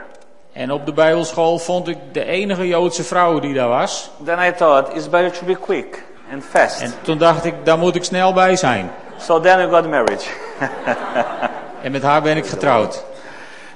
En 0.53 0.71
op 0.71 0.85
de 0.85 0.93
Bijbelschool 0.93 1.57
vond 1.59 1.87
ik 1.87 1.97
de 2.11 2.25
enige 2.25 2.67
Joodse 2.67 3.03
vrouw 3.03 3.39
die 3.39 3.53
daar 3.53 3.67
was. 3.67 4.09
Then 4.25 4.39
I 4.39 4.51
thought 4.51 4.95
it's 4.95 5.09
better 5.09 5.31
to 5.39 5.45
be 5.45 5.55
quick 5.55 6.03
and 6.33 6.43
fast. 6.43 6.81
En 6.81 6.93
toen 7.01 7.17
dacht 7.17 7.45
ik, 7.45 7.53
daar 7.63 7.77
moet 7.77 7.95
ik 7.95 8.03
snel 8.03 8.33
bij 8.33 8.55
zijn. 8.55 8.91
so 9.17 9.39
then 9.39 9.57
we 9.69 9.75
got 9.75 9.89
married. 9.89 10.31
En 11.81 11.91
met 11.91 12.01
haar 12.03 12.21
ben 12.21 12.37
ik 12.37 12.45
getrouwd. 12.45 13.03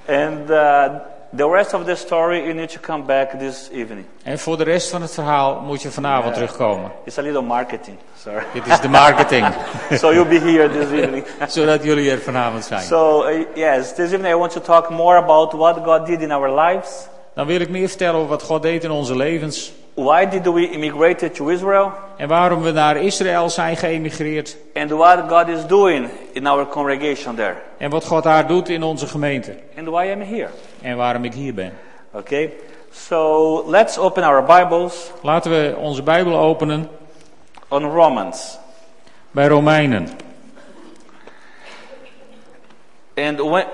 and 0.08 0.50
uh, 0.50 0.86
the 1.36 1.50
rest 1.50 1.74
of 1.74 1.86
the 1.86 1.96
story, 1.96 2.46
you 2.46 2.54
need 2.54 2.70
to 2.70 2.80
come 2.80 3.04
back 3.04 3.40
this 3.40 3.70
evening. 3.72 4.06
En 4.24 4.40
voor 4.40 4.58
de 4.58 4.64
rest 4.64 4.90
van 4.90 5.02
het 5.02 5.14
verhaal 5.14 5.62
moet 5.62 5.82
je 5.82 5.92
vanavond 5.92 6.34
terugkomen. 6.34 6.92
It's 7.04 7.18
a 7.18 7.22
little 7.22 7.42
marketing, 7.42 7.98
sorry. 8.18 8.44
Dit 8.54 8.68
is 8.68 8.80
de 8.80 8.88
marketing. 8.88 9.46
so 10.02 10.14
you'll 10.14 10.28
be 10.28 10.40
here 10.40 10.70
this 10.70 10.92
evening. 11.02 11.26
Zodat 11.48 11.84
jullie 11.84 12.12
er 12.12 12.22
vanavond 12.22 12.66
zijn. 12.66 12.82
so 12.82 13.30
uh, 13.30 13.46
yes, 13.56 13.94
this 13.94 14.12
evening 14.12 14.34
I 14.34 14.38
want 14.38 14.52
to 14.52 14.62
talk 14.62 14.90
more 14.90 15.18
about 15.18 15.54
what 15.54 15.78
God 15.84 16.06
did 16.06 16.22
in 16.22 16.32
our 16.32 16.60
lives. 16.60 17.08
Dan 17.34 17.46
wil 17.46 17.60
ik 17.60 17.70
meer 17.70 17.88
vertellen 17.88 18.16
over 18.16 18.30
wat 18.30 18.44
God 18.44 18.62
deed 18.62 18.84
in 18.84 18.92
onze 18.92 19.16
levens. 19.16 19.74
Why 19.94 20.26
did 20.26 20.46
we 20.46 20.70
immigrate 20.70 21.32
to 21.32 21.48
Israel? 21.48 21.92
En 22.18 22.28
waarom 22.28 22.62
we 22.62 22.72
naar 22.72 22.98
Israël 22.98 23.50
zijn 23.50 23.78
geëmigreerd. 23.78 24.58
And 24.74 24.90
what 24.90 25.20
God 25.30 25.48
is 25.48 25.66
doing 25.68 26.10
in 26.32 26.48
our 26.48 26.68
congregation 26.68 27.36
there. 27.36 27.56
En 27.78 27.90
wat 27.90 28.06
God 28.06 28.24
daar 28.24 28.48
doet 28.48 28.70
in 28.70 28.84
onze 28.84 29.08
gemeente. 29.08 29.56
And 29.78 29.88
why 29.88 30.12
I'm 30.12 30.22
here. 30.22 30.50
En 30.86 30.98
waarom 30.98 31.24
ik 31.24 31.34
hier 31.34 31.54
ben. 31.54 31.74
Okay? 32.12 32.54
So 32.92 33.64
let's 33.70 33.98
open 33.98 34.24
our 34.24 34.44
Bibles 34.44 35.12
Laten 35.22 35.52
we 35.52 35.76
onze 35.78 36.04
Bijbel 36.04 36.38
openen 36.38 36.90
on 37.68 37.84
Romans. 37.84 38.58
bij 39.32 39.48
Romeinen. 39.48 40.10
And 43.16 43.40
when, 43.40 43.66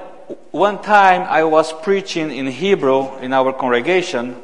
one 0.52 0.80
time 0.80 1.28
I 1.40 1.44
was 1.44 1.74
preaching 1.82 2.32
in 2.32 2.46
Hebrew 2.48 3.06
in 3.20 3.34
our 3.34 3.54
congregation, 3.56 4.36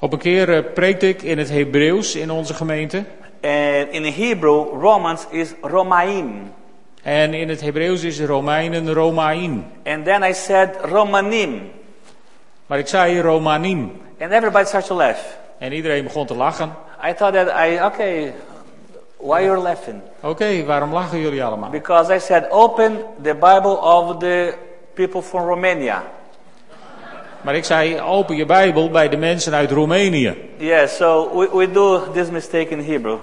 Op 0.00 0.12
een 0.12 0.18
keer 0.18 0.54
eh, 0.56 0.72
preekte 0.74 1.08
ik 1.08 1.22
in 1.22 1.38
het 1.38 1.50
Hebreeuws 1.50 2.14
in 2.14 2.30
onze 2.30 2.54
gemeente. 2.54 3.04
and 3.42 3.88
in 3.90 4.04
Hebrew, 4.04 4.80
Romans 4.80 5.26
is 5.30 5.54
Romaim. 5.60 6.52
En 7.06 7.34
in 7.34 7.48
het 7.48 7.60
Hebreeuws 7.60 8.02
is 8.02 8.20
Romeinen 8.20 8.92
Romaim. 8.92 9.64
And 9.84 10.04
then 10.04 10.22
I 10.24 10.32
said 10.32 10.76
Romanim, 10.82 11.70
Maar 12.66 12.78
ik 12.78 12.86
zei 12.88 13.20
Romanim. 13.20 14.00
and 14.20 14.32
everybody 14.32 14.64
started 14.64 14.88
to 14.88 14.94
laugh. 14.96 15.20
En 15.58 15.72
iedereen 15.72 16.04
begon 16.04 16.26
te 16.26 16.34
lachen. 16.34 16.72
I 17.08 17.12
thought 17.14 17.34
that 17.34 17.48
I, 17.68 17.80
okay, 17.84 18.32
why 19.16 19.42
you're 19.42 19.60
laughing? 19.60 20.00
Oké, 20.22 20.64
waarom 20.64 20.92
lachen 20.92 21.18
jullie 21.20 21.44
allemaal? 21.44 21.70
Because 21.70 22.14
I 22.14 22.18
said, 22.18 22.50
open 22.50 22.98
the 23.22 23.34
Bible 23.34 23.76
of 23.80 24.16
the 24.18 24.54
people 24.94 25.22
from 25.22 25.46
Romania. 25.46 26.02
Maar 27.40 27.54
ik 27.54 27.64
zei, 27.64 28.00
open 28.00 28.36
je 28.36 28.46
Bijbel 28.46 28.90
bij 28.90 29.08
de 29.08 29.16
mensen 29.16 29.54
uit 29.54 29.70
Roemenië. 29.70 30.34
Yeah, 30.56 30.88
so 30.88 31.38
we, 31.38 31.56
we 31.56 31.70
do 31.70 32.10
this 32.12 32.30
mistake 32.30 32.68
in 32.68 32.80
Hebrew. 32.80 33.18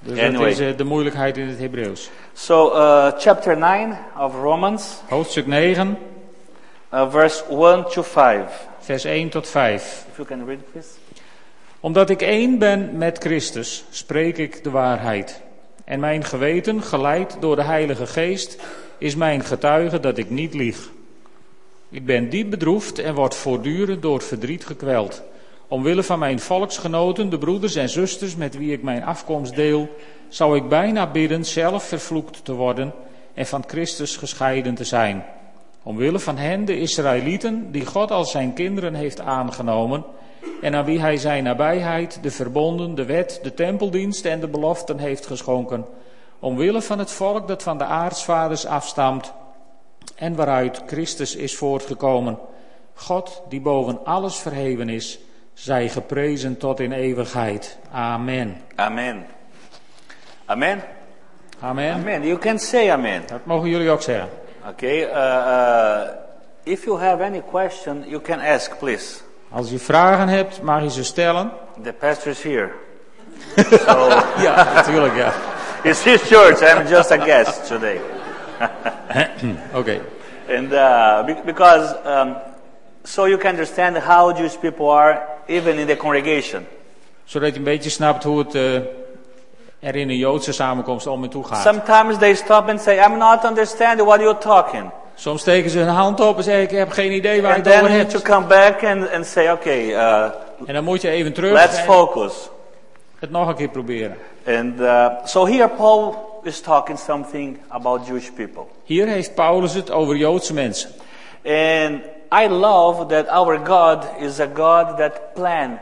Dus 0.00 0.18
Anyway. 0.18 0.48
dat 0.48 0.58
is 0.58 0.58
eh, 0.58 0.76
de 0.76 0.84
moeilijkheid 0.84 1.36
in 1.36 1.48
het 1.48 1.58
Hebreeuws. 1.58 2.10
So, 2.32 2.72
uh, 2.74 3.12
chapter 3.18 3.56
9 3.56 3.98
of 4.18 4.34
Romans, 4.34 5.00
Hoofdstuk 5.08 5.46
9, 5.46 5.98
uh, 6.94 7.10
verse 7.10 7.44
1 7.50 7.84
to 7.84 8.02
5. 8.02 8.68
vers 8.80 9.04
1 9.04 9.28
tot 9.28 9.48
5. 9.48 10.04
If 10.10 10.16
you 10.16 10.28
can 10.28 10.46
read, 10.46 10.58
please. 10.72 10.88
Omdat 11.80 12.10
ik 12.10 12.22
één 12.22 12.58
ben 12.58 12.98
met 12.98 13.18
Christus, 13.18 13.84
spreek 13.90 14.38
ik 14.38 14.64
de 14.64 14.70
waarheid. 14.70 15.40
En 15.84 16.00
mijn 16.00 16.24
geweten, 16.24 16.82
geleid 16.82 17.36
door 17.40 17.56
de 17.56 17.62
Heilige 17.62 18.06
Geest, 18.06 18.62
is 18.98 19.14
mijn 19.14 19.44
getuige 19.44 20.00
dat 20.00 20.18
ik 20.18 20.30
niet 20.30 20.54
lieg. 20.54 20.90
Ik 21.90 22.04
ben 22.04 22.28
diep 22.28 22.50
bedroefd 22.50 22.98
en 22.98 23.14
word 23.14 23.34
voortdurend 23.34 24.02
door 24.02 24.22
verdriet 24.22 24.66
gekweld. 24.66 25.22
Omwille 25.70 26.02
van 26.02 26.18
mijn 26.18 26.40
volksgenoten, 26.40 27.30
de 27.30 27.38
broeders 27.38 27.74
en 27.74 27.88
zusters 27.88 28.36
met 28.36 28.56
wie 28.56 28.72
ik 28.72 28.82
mijn 28.82 29.04
afkomst 29.04 29.54
deel, 29.54 29.88
zou 30.28 30.56
ik 30.56 30.68
bijna 30.68 31.10
bidden 31.10 31.44
zelf 31.44 31.84
vervloekt 31.84 32.44
te 32.44 32.52
worden 32.52 32.92
en 33.34 33.46
van 33.46 33.64
Christus 33.66 34.16
gescheiden 34.16 34.74
te 34.74 34.84
zijn. 34.84 35.24
Omwille 35.82 36.18
van 36.18 36.36
hen, 36.36 36.64
de 36.64 36.78
Israëlieten, 36.78 37.72
die 37.72 37.86
God 37.86 38.10
als 38.10 38.30
zijn 38.30 38.52
kinderen 38.52 38.94
heeft 38.94 39.20
aangenomen 39.20 40.04
en 40.60 40.74
aan 40.74 40.84
wie 40.84 41.00
hij 41.00 41.16
zijn 41.16 41.44
nabijheid, 41.44 42.18
de 42.22 42.30
verbonden, 42.30 42.94
de 42.94 43.04
wet, 43.04 43.40
de 43.42 43.54
tempeldienst 43.54 44.24
en 44.24 44.40
de 44.40 44.48
beloften 44.48 44.98
heeft 44.98 45.26
geschonken. 45.26 45.86
Omwille 46.38 46.82
van 46.82 46.98
het 46.98 47.10
volk 47.10 47.48
dat 47.48 47.62
van 47.62 47.78
de 47.78 47.84
aartsvaders 47.84 48.66
afstamt 48.66 49.32
en 50.14 50.34
waaruit 50.34 50.82
Christus 50.86 51.36
is 51.36 51.56
voortgekomen. 51.56 52.38
God, 52.94 53.42
die 53.48 53.60
boven 53.60 54.04
alles 54.04 54.36
verheven 54.36 54.88
is, 54.88 55.18
zij 55.60 55.88
geprezen 55.88 56.56
tot 56.56 56.80
in 56.80 56.92
eeuwigheid. 56.92 57.78
Amen. 57.92 58.62
Amen. 58.74 59.26
Amen. 60.46 60.82
Amen. 61.60 61.94
Amen. 61.94 62.22
You 62.22 62.38
can 62.38 62.58
say 62.58 62.90
amen. 62.90 63.22
Dat 63.26 63.44
mogen 63.44 63.68
jullie 63.68 63.90
ook 63.90 64.02
zeggen. 64.02 64.28
Okay. 64.68 65.02
Uh, 65.02 65.14
uh, 65.14 66.00
if 66.62 66.84
you 66.84 66.98
have 66.98 67.22
any 67.22 67.42
question, 67.50 68.04
you 68.06 68.20
can 68.20 68.40
ask, 68.40 68.78
please. 68.78 69.20
Als 69.50 69.70
je 69.70 69.78
vragen 69.78 70.28
hebt, 70.28 70.62
mag 70.62 70.82
je 70.82 70.90
ze 70.90 71.04
stellen. 71.04 71.50
The 71.82 71.92
pastor 71.92 72.30
is 72.30 72.42
here. 72.42 72.70
Ja, 74.42 74.72
natuurlijk, 74.74 75.16
ja. 75.16 75.32
It's 75.82 76.04
his 76.04 76.22
church. 76.22 76.60
I'm 76.60 76.86
just 76.86 77.10
a 77.10 77.18
guest 77.18 77.66
today. 77.66 78.00
Oké. 79.80 80.00
And 80.56 80.72
uh, 80.72 81.24
be- 81.24 81.42
because, 81.44 81.96
um, 82.06 82.36
so 83.02 83.26
you 83.26 83.38
can 83.38 83.50
understand 83.50 83.96
how 83.96 84.36
Jewish 84.36 84.58
people 84.58 84.90
are, 84.90 85.22
even 85.50 85.78
in 85.78 85.86
the 85.86 85.96
congregation. 85.96 86.66
Zodat 87.24 87.52
je 87.52 87.56
een 87.58 87.64
beetje 87.64 87.90
snapt 87.90 88.24
hoe 88.24 88.38
het 88.38 88.54
eh, 88.54 88.74
er 89.78 89.96
in 89.96 90.08
een 90.08 90.16
Joodse 90.16 90.52
samenkomst 90.52 91.06
om 91.06 91.24
en 91.24 91.30
toe 91.30 91.44
gaat. 91.44 91.62
Sometimes 91.62 92.18
they 92.18 92.34
stop 92.34 92.68
and 92.68 92.80
say, 92.80 93.04
I'm 93.06 93.18
not 93.18 93.44
understanding 93.44 94.08
what 94.08 94.20
you're 94.20 94.38
talking. 94.38 94.90
Soms 95.14 95.40
steken 95.40 95.70
ze 95.70 95.78
hun 95.78 95.88
hand 95.88 96.20
op 96.20 96.36
en 96.36 96.42
zeggen, 96.42 96.62
ik 96.62 96.70
heb 96.70 96.90
geen 96.90 97.12
idee 97.12 97.42
waar 97.42 97.50
je 97.50 97.56
And 97.56 97.66
het 97.66 97.74
over 97.74 97.88
then 97.88 98.06
to 98.06 98.12
hebt. 98.12 98.22
come 98.22 98.46
back 98.46 98.84
and, 98.84 99.10
and 99.10 99.26
say, 99.26 99.50
okay, 99.50 99.86
uh, 99.88 100.22
En 100.66 100.74
dan 100.74 100.84
moet 100.84 101.00
je 101.02 101.08
even 101.08 101.32
terug 101.32 101.52
let's 101.52 101.78
en 101.78 101.84
focus. 101.84 102.50
het 103.18 103.30
nog 103.30 103.48
een 103.48 103.54
keer 103.54 103.68
proberen. 103.68 104.16
And 104.46 104.80
uh, 104.80 105.06
so 105.24 105.46
here 105.46 105.68
Paul 105.68 106.28
is 106.42 106.60
talking 106.60 106.98
something 106.98 107.58
about 107.68 108.06
Jewish 108.06 108.28
people. 108.30 108.62
Hier 108.84 109.06
heeft 109.06 109.34
Paulus 109.34 109.74
het 109.74 109.90
over 109.90 110.16
Joodse 110.16 110.54
mensen. 110.54 110.90
And 111.44 112.00
I 112.32 112.46
love 112.46 113.08
that 113.08 113.28
our 113.28 113.58
God 113.58 114.06
is 114.18 114.40
a 114.40 114.48
God 114.54 114.96
that 114.96 115.34
plan 115.34 115.78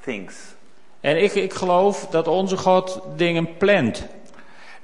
things. 0.00 0.54
En 1.00 1.22
ik, 1.22 1.34
ik 1.34 1.54
geloof 1.54 2.06
dat 2.10 2.28
onze 2.28 2.56
God 2.56 3.00
dingen 3.16 3.56
plant. 3.56 4.06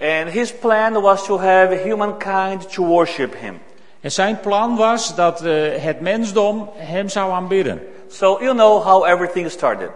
And 0.00 0.30
his 0.30 0.52
plan 0.52 1.00
was 1.00 1.25
to 1.25 1.38
have 1.38 1.75
humankind 1.75 2.73
to 2.73 2.85
worship 2.85 3.35
him. 3.35 3.61
En 4.00 4.12
zijn 4.12 4.40
plan 4.40 4.76
was 4.76 5.14
dat 5.14 5.42
eh, 5.42 5.83
het 5.83 6.00
mensdom 6.00 6.71
hem 6.75 7.09
zou 7.09 7.33
aanbidden. 7.33 7.83
So 8.09 8.38
you 8.40 8.52
know 8.52 8.83
how 8.83 9.06
everything 9.06 9.50
started. 9.50 9.90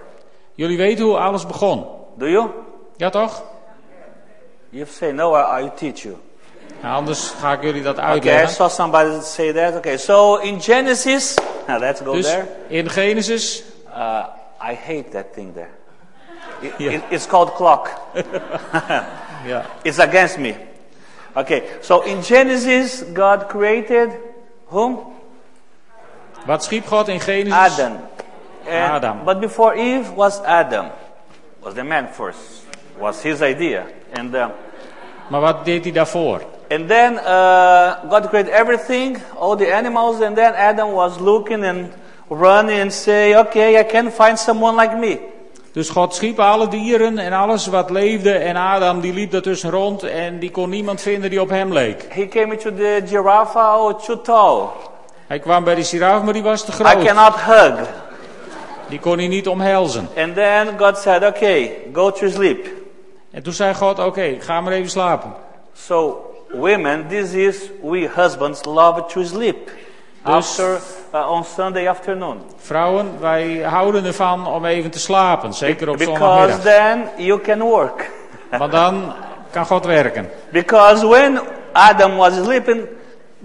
Jullie 0.55 0.77
weten 0.77 1.05
hoe 1.05 1.17
alles 1.17 1.47
begon. 1.47 1.87
Do 2.17 2.29
you? 2.29 2.51
Ja 2.97 3.11
toch? 3.11 3.43
You 4.71 4.87
say 4.87 5.13
no, 5.13 5.35
I, 5.35 5.65
I 5.65 5.71
teach 5.75 6.03
you. 6.03 6.17
Nou, 6.83 6.95
anders 6.95 7.31
ga 7.41 7.53
ik 7.53 7.63
jullie 7.63 7.83
dat 7.83 7.95
Okay, 7.97 8.09
I 8.09 8.13
uitleggen. 8.13 8.49
saw 8.49 8.69
somebody 8.69 9.21
say 9.23 9.53
that. 9.53 9.75
Okay, 9.75 9.97
so 9.97 10.37
in 10.37 10.61
Genesis, 10.63 11.35
now 11.67 11.81
let's 11.81 12.01
go 12.01 12.13
Dus 12.13 12.27
there. 12.27 12.47
in 12.69 12.89
Genesis, 12.91 13.63
Uh, 13.97 14.25
I 14.71 14.75
hate 14.87 15.09
that 15.11 15.33
thing 15.33 15.55
there. 15.55 15.69
It- 16.61 16.73
Yeah. 16.77 16.93
it- 16.93 17.03
it's 17.09 17.27
called 17.27 17.55
clock. 17.55 17.91
It's 19.83 19.99
against 19.99 20.39
me. 20.39 20.55
Okay, 21.37 21.63
so 21.81 22.01
in 22.03 22.23
Genesis, 22.23 23.03
God 23.15 23.47
created 23.49 24.11
whom? 24.71 24.99
wat 26.47 26.65
schiep 26.65 26.87
God 26.87 27.09
in 27.09 27.21
Genesis? 27.21 27.53
Adam. 27.53 27.93
And- 28.67 28.93
Adam. 28.93 29.25
But 29.25 29.41
before 29.41 29.75
Eve 29.77 30.15
was 30.15 30.41
Adam. 30.45 30.91
Was 31.63 31.75
the 31.75 31.83
man 31.85 32.09
first. 32.13 32.39
Was 32.99 33.23
his 33.23 33.41
idea. 33.41 33.83
And 34.15 34.35
uh, 34.35 34.47
Maar 35.29 35.41
wat 35.41 35.65
deed 35.65 35.85
hij 35.85 35.93
daarvoor? 35.93 36.43
And 36.71 36.89
then 36.89 37.19
uh, 37.19 38.09
God 38.09 38.29
created 38.29 38.53
everything, 38.53 39.19
all 39.37 39.57
the 39.57 39.75
animals, 39.75 40.21
and 40.21 40.37
then 40.37 40.55
Adam 40.55 40.93
was 40.93 41.21
looking 41.21 41.65
and 41.65 41.93
running 42.31 42.79
and 42.81 42.93
say, 42.93 43.35
okay, 43.37 43.79
I 43.81 43.85
can 43.85 44.11
find 44.11 44.39
someone 44.39 44.77
like 44.77 44.97
me. 44.99 45.19
Dus 45.73 45.91
God 45.91 46.15
schiep 46.15 46.39
alle 46.39 46.69
dieren 46.69 47.19
en 47.19 47.33
alles 47.33 47.67
wat 47.67 47.91
leefde 47.91 48.33
en 48.33 48.57
Adam 48.57 49.01
die 49.01 49.13
liep 49.13 49.33
ertussen 49.33 49.71
rond 49.71 50.03
en 50.03 50.39
die 50.39 50.51
kon 50.51 50.69
niemand 50.71 51.01
vinden 51.01 51.31
die 51.31 51.41
op 51.41 51.51
hem 51.51 51.73
leek. 51.73 52.07
He 52.09 52.27
came 52.27 52.53
into 52.53 52.75
the 52.75 53.03
giraffe, 53.07 53.59
oh, 53.59 54.01
too 54.01 54.21
tall. 54.21 54.69
Hij 55.27 55.39
kwam 55.39 55.65
bij 55.65 55.75
de 55.75 55.85
giraffe, 55.85 56.25
maar 56.25 56.33
die 56.33 56.43
was 56.43 56.65
te 56.65 56.71
I 56.71 56.75
groot. 56.75 57.05
cannot 57.05 57.35
hug. 57.41 57.89
Die 58.89 58.99
kon 58.99 59.19
hij 59.19 59.29
niet 59.29 59.49
omhelzen. 59.49 60.09
And 60.17 60.35
then 60.35 60.79
God 60.79 60.99
said, 60.99 61.25
okay, 61.25 61.73
go 61.93 62.11
to 62.11 62.29
sleep. 62.29 62.67
En 63.31 63.43
toen 63.43 63.53
zei 63.53 63.75
God, 63.75 63.99
oké, 63.99 64.37
ga 64.41 64.61
maar 64.61 64.73
even 64.73 64.91
slapen. 64.91 65.33
So, 65.73 66.28
women, 66.53 67.09
this 67.09 67.33
is, 67.33 67.71
we 67.83 68.09
husbands 68.15 68.65
love 68.65 69.07
to 69.07 69.25
sleep. 69.25 69.71
Dus- 70.25 70.35
After, 70.35 70.81
uh, 71.15 71.31
on 71.31 71.45
Sunday 71.45 71.87
afternoon. 71.89 72.41
Vrouwen, 72.57 73.21
wij 73.21 73.63
houden 73.63 74.05
ervan 74.05 74.47
om 74.47 74.65
even 74.65 74.91
te 74.91 74.99
slapen, 74.99 75.55
zeker 75.55 75.89
op 75.89 75.97
Because 75.97 76.19
zondagmiddag. 76.19 76.61
then 76.61 77.09
you 77.17 77.41
can 77.41 77.61
work. 77.61 78.11
Want 78.59 78.73
dan 78.73 79.13
kan 79.51 79.67
God 79.67 79.85
werken. 79.87 80.31
Because 80.53 81.07
when 81.07 81.41
Adam 81.73 82.17
was 82.17 82.35
sleeping, 82.35 82.87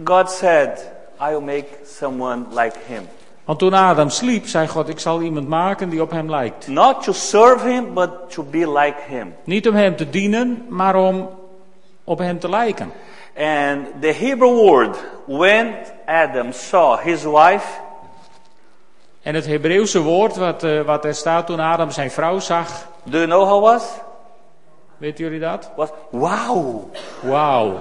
God 0.03 0.31
said, 0.31 0.91
I 1.21 1.29
will 1.29 1.41
make 1.41 1.65
someone 1.85 2.45
like 2.49 2.77
him. 2.87 3.07
Want 3.45 3.59
toen 3.59 3.73
Adam 3.73 4.09
sliep, 4.09 4.47
zei 4.47 4.67
God, 4.67 4.89
ik 4.89 4.99
zal 4.99 5.21
iemand 5.21 5.47
maken 5.47 5.89
die 5.89 6.01
op 6.01 6.11
hem 6.11 6.29
lijkt. 6.29 6.67
Not 6.67 7.03
to 7.03 7.11
serve 7.11 7.67
him, 7.67 7.93
but 7.93 8.09
to 8.29 8.43
be 8.43 8.71
like 8.71 8.95
him. 9.07 9.33
Niet 9.43 9.67
om 9.67 9.75
hem 9.75 9.95
te 9.95 10.09
dienen, 10.09 10.65
maar 10.69 10.95
om 10.95 11.29
op 12.03 12.17
hem 12.17 12.39
te 12.39 12.49
lijken. 12.49 12.91
And 13.37 13.87
the 14.01 14.11
Hebrew 14.13 14.55
word, 14.55 14.97
when 15.25 15.75
Adam 16.05 16.51
saw 16.51 16.99
his 16.99 17.23
wife, 17.23 17.67
En 19.23 19.35
het 19.35 19.45
Hebreeuwse 19.45 20.01
woord 20.01 20.35
wat, 20.35 20.63
eh, 20.63 20.81
wat 20.81 21.05
er 21.05 21.15
staat 21.15 21.45
toen 21.45 21.59
Adam 21.59 21.91
zijn 21.91 22.11
vrouw 22.11 22.39
zag, 22.39 22.67
do 23.03 23.17
you 23.17 23.25
know 23.25 23.47
how 23.47 23.57
it 23.57 23.61
was? 23.61 23.83
weten 24.97 25.23
jullie 25.23 25.39
dat? 25.39 25.71
Was 25.75 25.89
wow. 26.09 26.93
Wauw, 27.21 27.79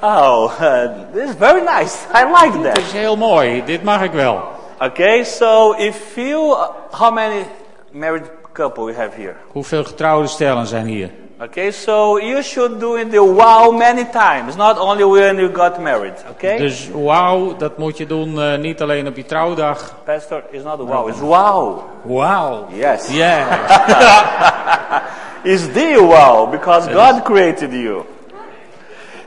Oh, 0.00 0.52
uh, 0.60 0.84
this 1.14 1.30
is 1.30 1.36
very 1.38 1.62
nice. 1.62 1.96
I 2.14 2.24
like 2.24 2.62
that. 2.62 2.78
is 2.78 2.92
heel 2.92 3.16
mooi, 3.16 3.64
dit 3.64 3.82
mag 3.82 4.02
ik 4.02 4.12
wel. 4.12 4.42
Okay, 4.78 5.24
so 5.24 5.72
if 5.72 6.14
you, 6.16 6.50
uh, 6.50 6.68
how 6.90 7.12
many 7.12 7.46
married 7.90 8.30
couple 8.54 8.84
we 8.84 8.94
have 8.94 9.16
here? 9.16 9.34
Hoeveel 9.52 9.84
getrouwde 9.84 10.26
stellen 10.28 10.66
zijn 10.66 10.86
hier? 10.86 11.10
Okay, 11.40 11.70
so 11.70 12.18
you 12.18 12.42
should 12.42 12.80
do 12.80 12.94
in 12.94 13.10
the 13.10 13.22
wow 13.22 13.76
many 13.76 14.04
times, 14.04 14.56
not 14.56 14.78
only 14.78 15.04
when 15.04 15.36
you 15.36 15.50
got 15.54 15.78
married. 15.78 16.24
Okay? 16.30 16.58
Dus 16.58 16.88
wauw, 16.92 17.56
dat 17.56 17.78
moet 17.78 17.96
je 17.96 18.06
doen 18.06 18.40
eh, 18.40 18.58
niet 18.58 18.82
alleen 18.82 19.06
op 19.06 19.16
je 19.16 19.24
trouwdag. 19.24 19.94
Pastor, 20.04 20.42
it's 20.50 20.64
not 20.64 20.78
wow, 20.78 21.08
it's 21.08 21.20
wow. 21.20 21.82
Wow. 22.02 22.70
Yes. 22.72 23.08
Yeah. 23.10 25.02
It's 25.44 25.66
the 25.68 25.98
wow 26.00 26.46
because 26.50 26.88
God 26.88 27.22
created 27.22 27.70
you. 27.74 28.06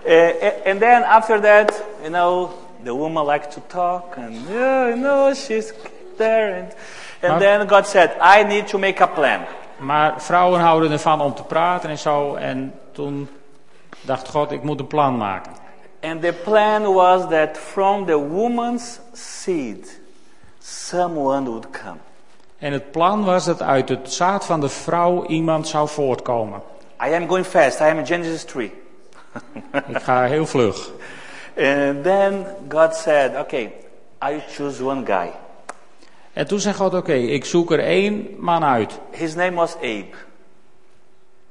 Uh, 0.04 0.10
and 0.66 0.80
then 0.80 1.04
after 1.04 1.40
that, 1.42 1.70
you 2.02 2.10
know, 2.10 2.54
the 2.84 2.96
woman 2.96 3.24
likes 3.24 3.54
to 3.54 3.62
talk 3.70 4.18
and 4.18 4.34
yeah, 4.50 4.90
you 4.90 4.96
know, 4.96 5.36
she's 5.36 5.72
there 6.18 6.56
and 6.56 6.74
and 7.22 7.40
then 7.40 7.68
God 7.68 7.88
said, 7.88 8.12
I 8.22 8.44
need 8.44 8.68
to 8.68 8.78
make 8.78 9.04
a 9.04 9.08
plan. 9.08 9.46
Maar 9.78 10.22
vrouwen 10.22 10.60
houden 10.60 10.92
ervan 10.92 11.22
om 11.22 11.34
te 11.34 11.44
praten 11.44 11.90
en 11.90 11.98
zo. 11.98 12.36
En 12.36 12.74
toen 12.92 13.30
dacht 14.02 14.30
God, 14.30 14.52
ik 14.52 14.64
moet 14.64 14.80
een 14.80 14.88
plan 14.88 15.18
maken. 15.18 15.52
And 16.02 16.22
the 16.22 16.34
plan 16.44 16.94
was 16.94 17.30
that 17.30 17.58
from 17.58 18.06
the 18.06 18.28
woman's 18.28 19.00
seed, 19.14 20.00
someone 20.60 21.46
would 21.50 21.70
come. 21.70 21.98
En 22.60 22.72
het 22.74 22.92
plan 22.92 23.26
was 23.26 23.46
dat 23.46 23.62
uit 23.62 23.90
het 23.90 24.14
zaad 24.14 24.46
van 24.46 24.60
de 24.60 24.70
vrouw 24.70 25.26
iemand 25.26 25.68
zou 25.68 25.88
voortkomen. 25.88 26.62
I 27.08 27.14
am 27.14 27.28
going 27.28 27.46
fast. 27.46 27.80
I 27.80 27.84
am 27.84 27.98
in 27.98 28.06
Genesis 28.06 28.44
3. 28.44 28.72
Ik 29.88 30.02
ga 30.02 30.24
heel 30.24 30.46
vlug. 30.46 30.92
And 31.58 32.04
then 32.04 32.46
God 32.70 32.96
said, 32.96 33.36
okay, 33.36 33.74
I 34.22 34.42
choose 34.50 34.84
one 34.84 35.06
guy. 35.06 35.32
En 36.38 36.48
toen 36.48 36.60
zei 36.60 36.76
God, 36.76 36.94
oké, 36.94 37.14
ik 37.14 37.46
zoek 37.46 37.72
er 37.72 37.80
één 37.80 38.28
man 38.40 38.64
uit. 38.64 39.00
His 39.12 39.36
name 39.36 39.52
was 39.52 39.76
Abe. 39.76 40.06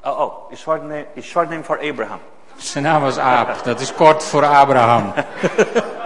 Oh, 0.04 0.20
oh, 0.20 0.50
his 0.50 0.60
short 0.60 0.82
name, 0.82 1.06
his 1.14 1.24
short 1.24 1.48
name 1.48 1.62
for 1.62 1.78
Abraham. 1.90 2.18
Zijn 2.56 2.84
naam 2.84 3.02
was 3.02 3.18
Aap. 3.18 3.64
Dat 3.64 3.80
is 3.80 3.94
kort 3.94 4.24
voor 4.24 4.44
Abraham. 4.44 5.12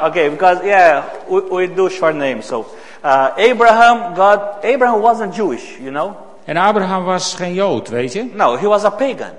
Okay, 0.03 0.31
because 0.31 0.65
yeah, 0.65 1.05
we, 1.29 1.43
we 1.51 1.75
do 1.75 1.89
short 1.89 2.15
names. 2.15 2.47
So 2.47 2.67
uh, 3.05 3.27
Abraham, 3.51 4.15
God, 4.15 4.41
Abraham 4.63 5.01
wasn't 5.01 5.37
Jewish, 5.37 5.79
you 5.79 5.91
know. 5.91 6.13
En 6.45 6.57
Abraham 6.57 7.05
was 7.05 7.35
geen 7.35 7.55
Jood, 7.55 7.89
weet 7.89 8.13
je. 8.13 8.31
No, 8.33 8.57
he 8.57 8.67
was 8.67 8.85
a 8.85 8.91
pagan, 8.91 9.33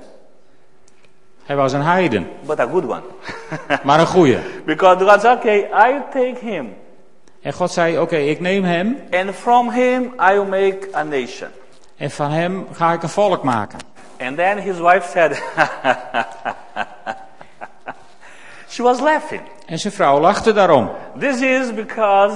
Hij 1.44 1.56
was 1.56 1.74
een 1.74 1.82
heiden. 1.82 2.30
but 2.46 2.60
a 2.60 2.68
good 2.68 2.84
one. 2.84 3.02
Maar 3.84 4.00
een 4.00 4.08
goeie. 4.08 4.38
because 4.66 5.04
God 5.06 5.22
said, 5.22 5.38
okay, 5.38 5.60
I 5.60 6.02
take 6.12 6.38
him, 6.40 6.76
En 7.42 7.54
God 7.54 7.72
zei, 7.72 8.00
oké, 8.00 8.16
ik 8.18 8.40
neem 8.40 8.64
hem. 8.64 8.98
and 9.12 9.36
from 9.36 9.72
him 9.72 10.04
I 10.04 10.34
will 10.34 10.46
make 10.46 10.88
a 10.96 11.04
nation. 11.04 11.50
En 11.98 12.12
van 12.12 12.32
hem 12.32 12.68
ga 12.72 12.94
ik 12.94 13.04
een 13.04 13.10
volk 13.10 13.44
maken. 13.44 13.80
And 14.20 14.38
then 14.38 14.58
his 14.58 14.78
wife 14.80 15.10
said, 15.10 15.36
she 18.70 18.84
was 18.84 19.00
laughing. 19.00 19.42
En 19.66 19.80
zijn 19.80 19.94
vrouw 19.94 20.20
lachte 20.20 20.54
daarom. 20.54 20.90
This 21.20 21.42
is 21.42 21.74
because 21.74 22.36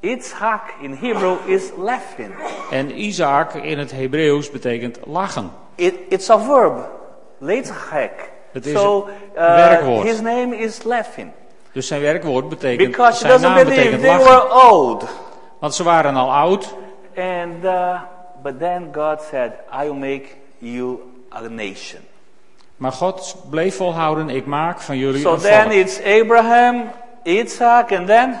Yitzhak 0.00 0.62
in 0.80 0.92
Hebrew 0.94 1.36
is 1.46 1.62
laughing. 1.76 2.34
En 2.70 3.00
Isaac 3.00 3.54
in 3.54 3.78
het 3.78 3.92
Hebreeuws 3.92 4.50
betekent 4.50 4.98
lachen. 5.06 5.50
It, 5.74 5.94
it's 6.08 6.30
a 6.30 6.38
verb, 6.38 6.88
Yitzhak. 7.40 8.10
Het 8.52 8.66
is 8.66 8.72
So 8.78 9.08
een 9.34 9.42
uh, 9.42 9.54
werkwoord. 9.54 10.06
his 10.06 10.20
name 10.20 10.56
is 10.56 10.82
laughing. 10.82 11.30
Dus 11.72 11.86
zijn 11.86 12.00
werkwoord 12.00 12.48
betekent, 12.48 12.90
Because 12.90 13.18
zijn 13.26 13.40
naam 13.40 13.54
betekent 13.64 14.00
they 14.02 14.10
lachen. 14.10 14.24
were 14.24 14.52
old. 14.70 15.04
Want 15.58 15.74
ze 15.74 15.82
waren 15.82 16.16
al 16.16 16.32
oud. 16.32 16.74
And 17.16 17.64
uh, 17.64 18.00
but 18.42 18.58
then 18.58 18.88
God 18.92 19.20
said, 19.30 19.52
I 19.82 19.84
will 19.84 19.94
make 19.94 20.24
you 20.58 20.98
a 21.30 21.40
nation. 21.40 22.00
Maar 22.76 22.92
God 22.92 23.36
bleef 23.50 23.76
volhouden, 23.76 24.28
ik 24.30 24.46
maak 24.46 24.80
van 24.80 24.96
jullie 24.98 25.20
So 25.20 25.32
een 25.32 25.38
then 25.40 25.62
volk. 25.62 25.72
it's 25.74 26.00
Abraham, 26.20 26.90
Isaac, 27.22 27.92
and 27.92 28.06
then 28.06 28.40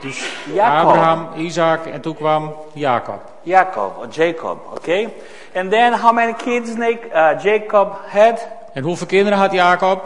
Dus 0.00 0.24
Jacob. 0.52 0.88
Abraham, 0.88 1.28
Isaac 1.36 1.86
en 1.86 2.00
toen 2.00 2.14
kwam 2.14 2.54
Jacob. 2.74 3.20
Jacob 3.42 3.96
or 3.98 4.08
Jacob. 4.08 4.58
Okay, 4.74 5.08
and 5.54 5.70
then 5.70 5.92
how 5.92 6.12
many 6.12 6.34
kids 6.34 6.70
uh, 6.70 7.42
Jacob 7.42 7.96
had? 8.06 8.46
En 8.72 8.82
hoeveel 8.82 9.06
kinderen 9.06 9.38
had 9.38 9.52
Jacob? 9.52 10.02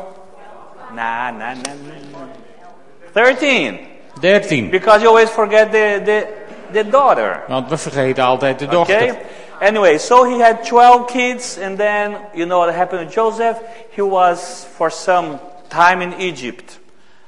Nah, 0.96 1.30
nah, 1.30 1.54
nah, 1.54 1.74
nah, 1.74 1.98
nah. 2.12 2.26
Thirteen. 3.12 3.78
Dertien. 4.20 4.70
Because 4.70 5.02
you 5.02 5.08
always 5.08 5.30
forget 5.30 5.70
the 5.70 6.00
the, 6.04 6.26
the 6.72 6.84
daughter. 6.90 7.42
Want 7.48 7.68
we 7.68 7.76
vergeten 7.76 8.24
altijd 8.24 8.58
de 8.58 8.66
dochter. 8.66 8.96
Okay. 8.96 9.18
Anyway, 9.60 9.98
so 9.98 10.24
he 10.24 10.38
had 10.38 10.64
12 10.64 11.06
kids, 11.06 11.58
and 11.58 11.78
then 11.78 12.16
you 12.34 12.46
know 12.46 12.58
what 12.58 12.74
happened 12.74 13.08
to 13.08 13.14
Joseph? 13.14 13.58
He 13.90 14.02
was 14.02 14.66
for 14.74 14.90
some 14.90 15.38
time 15.68 16.02
in 16.02 16.12
Egypt. 16.18 16.78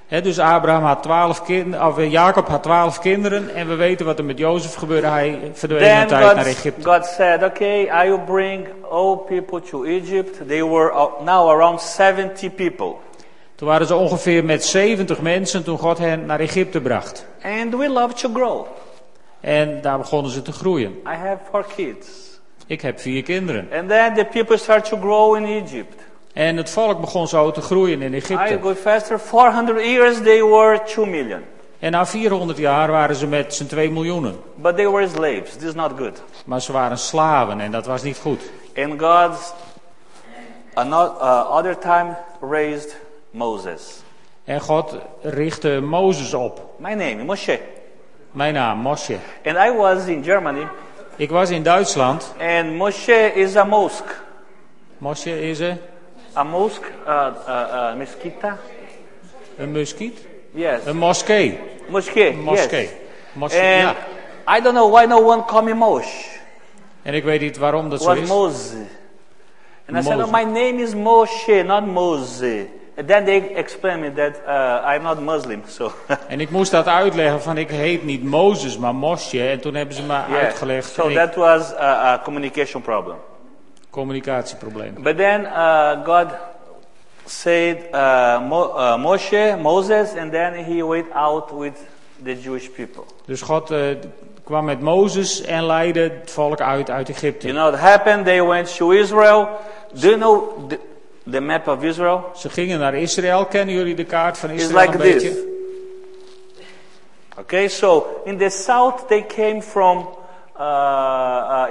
Hè, 0.07 0.20
dus 0.20 0.38
Abraham 0.38 0.83
had 0.83 1.02
twaalf 1.02 1.42
kinderen, 1.42 1.87
of 1.87 1.98
eh, 1.98 2.11
Jacob 2.11 2.48
had 2.48 2.62
twaalf 2.62 2.98
kinderen. 2.98 3.54
En 3.54 3.68
we 3.68 3.74
weten 3.74 4.07
wat 4.07 4.18
er 4.18 4.24
met 4.24 4.38
Jozef 4.38 4.74
gebeurde. 4.74 5.07
Hij 5.07 5.50
verdween 5.52 6.00
een 6.00 6.07
tijd 6.07 6.24
God, 6.24 6.35
naar 6.35 6.46
Egypte. 6.46 6.90
God 6.90 7.07
said, 7.07 7.42
Okay, 7.42 7.83
I 7.83 8.09
will 8.09 8.24
bring 8.26 8.66
all 8.90 9.16
people 9.16 9.61
to 9.61 9.85
Egypt. 9.85 10.48
They 10.48 10.64
were 10.64 10.92
uh, 10.92 11.24
now 11.24 11.50
around 11.50 11.81
70 11.81 12.54
people. 12.54 12.96
Toen 13.58 13.68
waren 13.68 13.86
ze 13.86 13.94
ongeveer 13.94 14.44
met 14.44 14.64
70 14.64 15.20
mensen 15.20 15.64
toen 15.64 15.78
God 15.78 15.98
hen 15.98 16.26
naar 16.26 16.40
Egypte 16.40 16.80
bracht. 16.80 17.26
And 17.42 17.74
we 17.74 17.88
love 17.88 18.14
to 18.14 18.30
grow. 18.34 18.66
En 19.40 19.80
daar 19.80 19.98
begonnen 19.98 20.32
ze 20.32 20.42
te 20.42 20.52
groeien. 20.52 20.92
I 20.92 21.16
have 21.16 21.38
four 21.50 21.64
kids. 21.76 22.08
Ik 22.66 22.80
heb 22.80 23.00
vier 23.00 23.22
kinderen. 23.22 23.68
And 23.72 23.88
then 23.88 24.14
the 24.14 24.24
people 24.24 24.56
start 24.56 24.84
to 24.84 24.96
grow 24.96 25.36
in 25.36 25.44
Egypt. 25.44 26.02
En 26.32 26.56
het 26.56 26.70
volk 26.70 27.00
begon 27.00 27.28
zo 27.28 27.50
te 27.50 27.60
groeien 27.60 28.02
in 28.02 28.12
I 28.12 28.16
Egypte. 28.16 28.58
go 28.62 28.74
faster. 28.74 29.20
400 29.20 29.84
years, 29.84 30.22
they 30.22 30.44
were 30.44 30.82
2 30.84 31.06
million. 31.06 31.40
En 31.78 31.90
na 31.90 32.06
400 32.06 32.58
jaar 32.58 32.90
waren 32.90 33.16
ze 33.16 33.26
met 33.26 33.54
z'n 33.54 33.66
2 33.66 33.90
miljoenen. 33.90 34.36
But 34.54 34.76
they 34.76 34.90
were 34.90 35.08
slaves. 35.08 35.52
This 35.56 35.68
is 35.68 35.74
not 35.74 35.92
good. 35.96 36.22
Maar 36.44 36.60
ze 36.60 36.72
waren 36.72 36.98
slaven 36.98 37.60
en 37.60 37.70
dat 37.70 37.86
was 37.86 38.02
niet 38.02 38.18
goed. 38.18 38.50
And 38.76 39.00
God, 39.00 39.54
another 40.74 41.70
uh, 41.70 41.78
time, 41.78 42.16
raised 42.40 42.96
Moses. 43.30 44.02
En 44.44 44.60
God 44.60 44.96
richtte 45.22 45.80
Mozes 45.80 46.34
op. 46.34 46.74
My 46.78 46.94
name, 46.94 47.24
Moshe. 47.24 47.58
Mijn 48.30 48.54
naam, 48.54 48.78
Moshe. 48.78 49.16
And 49.44 49.56
I 49.56 49.70
was 49.76 50.06
in 50.06 50.22
Germany, 50.24 50.66
Ik 51.16 51.30
was 51.30 51.50
in 51.50 51.62
Duitsland. 51.62 52.34
and 52.40 52.76
Moshe 52.76 53.32
is 53.34 53.56
a 53.56 53.64
mosque. 53.64 54.14
Moshe 54.98 55.40
is 55.40 55.60
er 55.60 55.76
A 56.36 56.44
mosque, 56.44 56.86
uh, 57.06 57.26
uh, 57.48 57.54
uh, 57.72 57.94
mesquita? 57.96 58.58
een 59.56 59.72
muskiet. 59.72 60.18
Yes. 60.50 60.84
Een 60.84 60.96
moskee. 60.96 61.58
Moskee. 61.88 62.32
Moskee. 62.32 62.80
Yes. 62.82 62.90
Moskee, 63.32 63.60
And 63.86 63.96
ja. 64.46 64.56
I 64.58 64.60
don't 64.60 64.74
know 64.74 64.92
why 64.94 65.06
no 65.06 65.20
one 65.20 65.44
call 65.44 65.62
me 65.62 65.74
Moshe. 65.74 66.28
En 67.02 67.14
ik 67.14 67.24
weet 67.24 67.40
niet 67.40 67.56
waarom 67.56 67.90
dat 67.90 67.98
It 68.00 68.04
zo 68.06 68.10
was 68.14 68.18
is. 68.22 68.28
Moses. 68.28 68.86
And 69.88 69.96
I 69.98 70.02
said, 70.02 70.20
oh, 70.20 70.30
my 70.32 70.44
name 70.44 70.82
is 70.82 70.94
Moshe, 70.94 71.62
not 71.64 71.86
Moses. 71.86 72.66
And 72.98 73.08
then 73.08 73.24
they 73.24 73.54
explained 73.54 74.00
me 74.00 74.12
that 74.12 74.42
uh, 74.46 74.94
I'm 74.94 75.02
not 75.02 75.20
Muslim, 75.20 75.62
so 75.66 75.92
En 76.28 76.40
ik 76.40 76.50
moest 76.50 76.70
dat 76.70 76.87
uitleggen 76.87 77.42
van 77.42 77.58
ik 77.58 77.70
heet 77.70 78.04
niet 78.04 78.24
Mozes, 78.24 78.78
maar 78.78 78.94
Mosje. 78.94 79.48
En 79.48 79.61
toen 79.61 79.74
hebben 79.74 79.94
ze 79.94 80.02
me 80.02 80.12
yeah. 80.12 80.44
uitgelegd. 80.44 80.92
So 80.92 81.12
that 81.12 81.34
was 81.34 81.72
a, 81.74 82.12
a 82.12 82.20
communication 82.24 82.82
problem. 82.82 83.16
communicatieprobleem. 83.90 84.94
But 85.02 85.16
then 85.16 85.40
uh, 85.42 86.04
God 86.04 86.26
said 87.26 87.88
uh, 87.92 88.40
Mo- 88.48 88.74
uh, 88.76 88.96
Moshe, 88.96 89.56
Moses, 89.61 90.14
and 90.14 90.32
then 90.32 90.64
he 90.64 90.82
went 90.82 91.12
out 91.12 91.52
with 91.58 91.74
the 92.22 92.34
Jewish 92.34 92.68
people. 92.68 93.04
Dus 93.26 93.42
God 93.42 93.70
eh, 93.70 93.96
kwam 94.44 94.64
met 94.64 94.80
Mozes 94.80 95.40
en 95.40 95.66
leidde 95.66 96.00
het 96.00 96.30
volk 96.30 96.61
uit 96.61 96.90
uit 96.90 97.08
Egypte. 97.08 97.46
You 97.46 97.58
know 97.58 97.68
what 97.68 97.80
happened? 97.80 98.24
They 98.24 98.44
went 98.44 98.76
to 98.76 98.90
Israel. 98.90 99.48
Do 99.92 100.08
you 100.08 100.16
know 100.16 100.68
the, 100.68 100.78
the 101.30 101.40
map 101.40 101.66
of 101.68 101.82
Israel? 101.82 102.30
Ze 102.36 102.48
gingen 102.50 102.78
naar 102.78 102.94
Israël. 102.94 103.44
Kennen 103.46 103.74
jullie 103.74 103.94
de 103.94 104.04
kaart 104.04 104.38
van 104.38 104.50
Israël 104.50 104.80
like 104.80 104.92
een 104.94 105.00
this. 105.12 105.22
beetje? 105.22 105.46
Okay, 107.38 107.68
so 107.68 108.06
in 108.24 108.36
the 108.38 108.48
south 108.50 109.06
they 109.08 109.22
came 109.26 109.62
from 109.62 110.08
uh, 110.60 110.62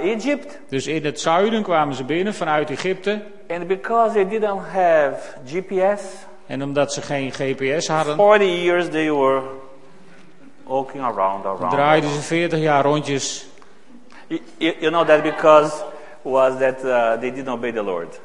uh, 0.00 0.10
Egypt, 0.10 0.58
Dus 0.68 0.86
in 0.86 1.04
het 1.04 1.20
zuiden 1.20 1.62
kwamen 1.62 1.94
ze 1.94 2.04
binnen 2.04 2.34
vanuit 2.34 2.70
Egypte. 2.70 3.22
and 3.48 3.66
because 3.66 4.12
they 4.14 4.28
didn't 4.28 4.60
have 4.72 5.16
GPS, 5.46 6.02
En 6.46 6.62
omdat 6.62 6.92
ze 6.92 7.02
geen 7.02 7.32
GPS 7.32 7.88
hadden, 7.88 8.16
40 8.16 8.62
years 8.62 8.88
they 8.88 9.12
were 9.12 9.40
walking 10.64 11.02
around, 11.02 11.44
around. 11.44 11.70
draaiden 11.70 12.10
ze 12.10 12.20
40 12.20 12.58
jaar 12.58 12.84
rondjes. 12.84 13.46
You, 14.26 14.40
you 14.58 14.74
you 14.80 14.90
know 14.90 15.06
that 15.06 15.22
because 15.22 15.82
was 16.22 16.58
that 16.58 16.84
uh, 16.84 17.12
they 17.20 17.30
didn't 17.32 17.48
obey 17.48 17.72
the 17.72 17.82
Lord. 17.82 18.20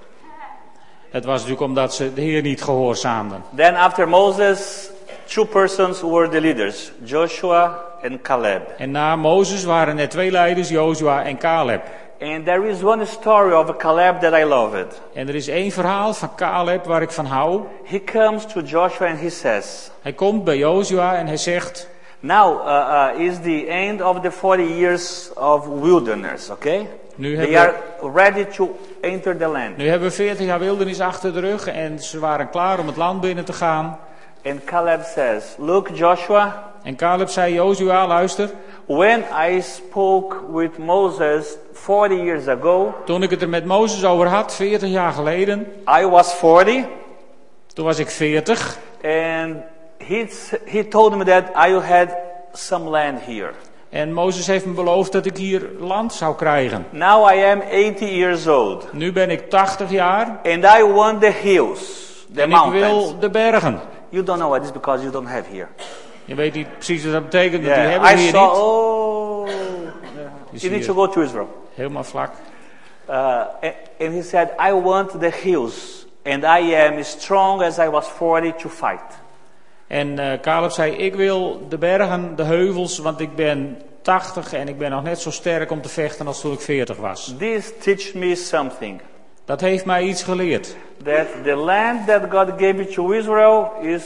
Het 1.13 1.26
was 1.26 1.34
natuurlijk 1.34 1.67
omdat 1.67 1.93
ze 1.93 2.13
de 2.13 2.21
Heer 2.21 2.41
niet 2.41 2.63
gehoorzaamden. 2.63 3.43
Then 3.56 3.76
after 3.76 4.10
Moses, 4.10 4.89
two 5.26 5.45
persons 5.45 6.02
were 6.02 6.30
the 6.30 6.41
leaders, 6.41 6.91
Joshua 7.04 7.80
and 8.04 8.21
Caleb. 8.21 8.62
En 8.78 8.91
na 8.91 9.15
Mozes 9.15 9.63
waren 9.63 9.99
er 9.99 10.10
twee 10.10 10.32
leiders, 10.32 10.69
Jozua 10.69 11.23
en 11.23 11.38
Caleb. 11.38 11.82
And 12.21 12.45
there 12.45 12.69
is 12.69 12.84
one 12.84 13.06
story 13.06 13.54
of 13.54 13.78
Caleb 13.78 14.19
that 14.21 14.34
I 14.34 14.43
love 14.43 14.80
it. 14.80 15.02
En 15.13 15.28
er 15.28 15.36
is 15.36 15.47
één 15.47 15.71
verhaal 15.71 16.13
van 16.13 16.36
Caleb 16.36 16.86
waar 16.86 17.02
ik 17.02 17.12
van 17.12 17.26
hou. 17.26 17.62
He 17.84 18.04
comes 18.04 18.45
to 18.45 18.62
Joshua 18.62 19.08
and 19.08 19.19
he 19.19 19.30
says, 19.30 19.91
Hij 20.02 20.13
komt 20.13 20.43
bij 20.43 20.58
Jozua 20.58 21.15
en 21.15 21.28
hij 21.28 21.38
zegt, 21.38 21.89
Now 22.19 22.67
uh, 22.67 23.13
uh, 23.17 23.28
is 23.28 23.39
the 23.41 23.67
end 23.67 24.02
of 24.02 24.19
the 24.19 24.32
40 24.32 24.78
years 24.78 25.32
of 25.34 25.67
wilderness, 25.67 26.49
okay? 26.49 26.88
Nu 27.15 27.36
They 27.36 27.45
hebben, 27.52 27.76
are 28.02 28.12
ready 28.13 28.45
to 28.45 28.78
enter 29.02 29.38
the 29.38 29.47
land. 29.47 29.78
nu 29.78 29.88
hebben 29.89 30.08
we 30.08 30.13
40 30.13 30.45
jaar 30.45 30.60
wildernis 30.60 30.99
achter 30.99 31.34
de 31.34 31.39
rug 31.39 31.67
en 31.67 31.99
ze 31.99 32.19
waren 32.19 32.49
klaar 32.49 32.80
om 32.80 32.88
het 32.88 32.97
land 32.97 33.21
binnen 33.21 33.45
te 33.45 33.54
gaan. 33.54 33.99
And 34.45 34.63
Caleb 34.63 35.02
says, 35.04 35.56
Look, 35.58 35.89
Joshua, 35.93 36.71
En 36.84 36.95
Caleb 36.95 37.30
zei, 37.30 37.54
Jozua, 37.54 38.08
luister, 38.08 38.49
when 38.86 39.23
I 39.49 39.62
spoke 39.62 40.36
with 40.52 40.78
Moses 40.78 41.56
40 41.73 42.17
years 42.17 42.47
ago, 42.47 42.93
toen 43.06 43.23
ik 43.23 43.30
het 43.30 43.41
er 43.41 43.49
met 43.49 43.65
Mozes 43.65 44.06
over 44.06 44.28
had, 44.28 44.54
40 44.54 44.89
jaar 44.89 45.12
geleden, 45.13 45.67
I 46.02 46.06
was 46.06 46.34
40, 46.34 46.86
toen 47.73 47.86
was 47.86 47.99
ik 47.99 48.10
40. 48.10 48.78
and 49.04 49.56
he, 49.97 50.28
he 50.65 50.88
told 50.88 51.15
me 51.15 51.23
that 51.23 51.43
I 51.67 51.71
had 51.73 52.08
some 52.54 52.89
land 52.89 53.19
here. 53.26 53.52
En 53.94 54.14
Mozes 54.14 54.48
heeft 54.48 54.66
me 54.66 54.74
beloofd 54.74 55.12
dat 55.12 55.26
ik 55.26 55.38
hier 55.38 55.70
land 55.80 56.14
zou 56.14 56.36
krijgen. 56.36 56.86
Now 56.90 57.32
I 57.34 57.44
am 57.44 57.60
80 57.62 58.00
years 58.10 58.48
old, 58.48 58.94
Nu 58.94 59.12
ben 59.12 59.30
ik 59.30 59.50
80 59.50 59.90
jaar 59.92 60.28
and 60.44 60.64
I 60.80 60.84
want 60.94 61.22
the 61.22 61.32
hills, 61.32 61.80
the 62.34 62.42
en 62.42 62.50
ik 62.50 62.56
mountains. 62.56 62.86
wil 62.88 63.20
de 63.20 63.30
bergen. 63.30 63.80
You 64.10 64.24
don't 64.24 64.40
know 64.40 64.50
what 64.50 64.62
it 64.62 64.68
is 64.68 64.72
because 64.74 65.00
you 65.02 65.12
don't 65.12 65.28
have 65.28 65.50
here. 65.52 65.68
Je 66.26 66.36
weet 66.36 66.54
niet 66.54 66.68
precies 66.74 67.04
wat 67.04 67.14
dat 67.14 67.24
betekent, 67.24 67.64
want 67.64 67.76
die 67.76 67.84
Yeah, 67.84 67.92
hebben 67.92 68.10
we 68.10 68.16
I 68.16 68.20
hier 68.22 68.30
saw. 68.32 68.52
niet. 68.52 68.62
Oh, 68.62 69.48
Dus 70.52 70.62
you 70.62 70.74
need 70.74 70.86
to 70.86 70.94
go 70.94 71.08
to 71.08 71.22
Israel. 71.22 71.48
helemaal 71.76 72.04
vlak. 72.04 72.32
Uh, 73.10 73.16
and, 73.62 73.74
and 74.00 74.14
he 74.14 74.22
said, 74.22 74.48
I 74.70 74.72
want 74.82 75.20
the 75.20 75.32
hills, 75.44 76.06
and 76.26 76.44
I 76.44 76.76
am 76.76 77.04
strong 77.04 77.62
as 77.62 77.78
I 77.80 77.90
was 77.90 78.08
40 78.08 78.54
to 78.62 78.70
fight. 78.70 79.22
En 79.94 80.20
eh 80.20 80.40
Caleb 80.40 80.72
zei, 80.72 80.92
ik 80.92 81.16
wil 81.16 81.66
de 81.70 81.78
bergen, 81.78 82.36
de 82.36 82.44
heuvels, 82.44 82.98
want 82.98 83.20
ik 83.20 83.36
ben 83.36 83.82
80 84.02 84.54
en 84.54 84.68
ik 84.68 84.78
ben 84.78 84.92
nog 84.92 85.04
net 85.04 85.20
zo 85.20 85.32
sterk 85.32 85.72
om 85.72 85.82
te 85.82 85.90
vechten 85.90 86.28
als 86.28 86.42
toen 86.42 86.54
ik 86.54 86.60
40 86.60 86.98
was. 86.98 87.34
This 87.38 87.72
teach 87.80 88.14
me 88.14 88.36
something. 88.36 89.02
Dat 89.46 89.62
heeft 89.62 89.86
mij 89.86 90.04
iets 90.04 90.24
geleerd. 90.24 90.76
That 91.04 91.28
the 91.44 91.56
land 91.56 92.08
that 92.08 92.22
God 92.30 92.50
gave 92.58 92.88
to 92.88 93.12
Israel 93.12 93.72
is 93.82 94.04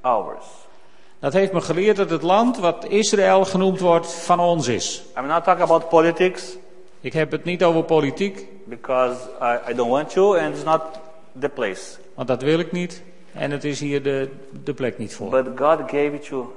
ours. 0.00 0.44
Dat 1.18 1.32
heeft 1.32 1.52
me 1.52 1.60
geleerd 1.60 1.96
dat 1.96 2.10
het 2.10 2.22
land 2.22 2.58
wat 2.58 2.86
Israël 2.88 3.44
genoemd 3.44 3.80
wordt 3.80 4.12
van 4.12 4.40
ons 4.40 4.68
is. 4.68 5.02
I'm 5.18 5.26
not 5.26 5.44
talking 5.44 5.64
about 5.64 5.88
politics 5.88 6.56
Ik 7.00 7.12
heb 7.12 7.30
het 7.30 7.44
niet 7.44 7.64
over 7.64 7.82
politiek, 7.82 8.46
because 8.64 9.16
I, 9.42 9.70
I 9.70 9.74
don't 9.74 9.90
want 9.90 10.10
to, 10.10 10.36
and 10.36 10.54
it's 10.54 10.64
not 10.64 10.82
the 11.40 11.48
place. 11.48 11.82
want 12.14 12.28
dat 12.28 12.42
wil 12.42 12.58
ik 12.58 12.72
niet. 12.72 13.02
En 13.38 13.50
het 13.50 13.64
is 13.64 13.80
hier 13.80 14.02
de, 14.02 14.30
de 14.64 14.74
plek 14.74 14.98
niet 14.98 15.14
voor. 15.14 15.30
But 15.30 15.46
God 15.56 15.78
gave 15.78 16.18
to 16.28 16.54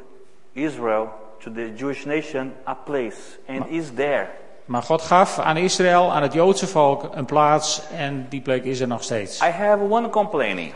Israel, 0.54 1.10
to 1.39 1.52
the 1.52 1.74
Jewish 1.76 2.06
nation, 2.06 2.54
a 2.67 2.74
place, 2.74 3.17
and 3.48 3.70
is 3.70 3.86
there. 3.96 4.28
Maar 4.65 4.82
God 4.82 5.02
gaf 5.02 5.39
aan 5.39 5.58
Israël, 5.58 6.12
aan 6.12 6.22
het 6.22 6.34
Joodse 6.34 6.67
volk, 6.67 7.10
een 7.12 7.26
plaats 7.26 7.82
en 7.98 8.26
die 8.30 8.41
plek 8.41 8.63
is 8.63 8.80
er 8.80 8.88
nog 8.88 9.04
steeds. 9.04 9.41
I 9.41 9.50
have 9.50 9.84
one 9.89 10.10
complaining 10.10 10.74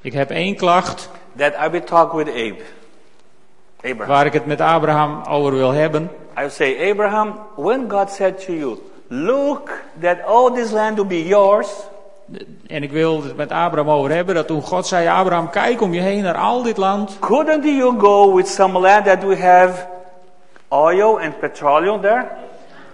Ik 0.00 0.12
heb 0.12 0.30
één 0.30 0.56
klacht 0.56 1.10
that 1.36 1.52
I 1.66 1.68
will 1.68 1.80
talk 1.80 2.12
with 2.12 2.28
Abe. 2.28 2.62
Abraham. 3.76 4.06
waar 4.06 4.26
ik 4.26 4.32
het 4.32 4.46
met 4.46 4.60
Abraham 4.60 5.22
over 5.28 5.52
wil 5.52 5.70
hebben. 5.70 6.10
I 6.38 6.48
say, 6.48 6.90
Abraham, 6.90 7.34
when 7.56 7.90
God 7.90 8.10
said 8.10 8.44
to 8.44 8.52
you, 8.52 8.78
Look, 9.08 9.82
that 10.00 10.24
all 10.26 10.52
this 10.52 10.70
land 10.70 10.96
will 10.96 11.06
be 11.06 11.26
yours, 11.26 11.68
En 12.66 12.82
ik 12.82 12.90
wil 12.92 13.22
het 13.22 13.36
met 13.36 13.50
Abraham 13.50 13.90
over 13.90 14.10
hebben 14.10 14.34
dat 14.34 14.46
toen 14.46 14.62
God 14.62 14.86
zei, 14.86 15.08
Abraham, 15.08 15.50
kijk 15.50 15.80
om 15.80 15.92
je 15.94 16.00
heen 16.00 16.22
naar 16.22 16.36
al 16.36 16.62
dit 16.62 16.76
land. 16.76 17.16
couldn't 17.20 17.64
you 17.64 17.94
go 18.00 18.34
with 18.34 18.48
some 18.48 18.78
land 18.78 19.04
that 19.04 19.22
we 19.24 19.36
have 19.36 19.86
oil 20.68 21.20
and 21.20 21.38
petroleum 21.38 22.00
there? 22.00 22.26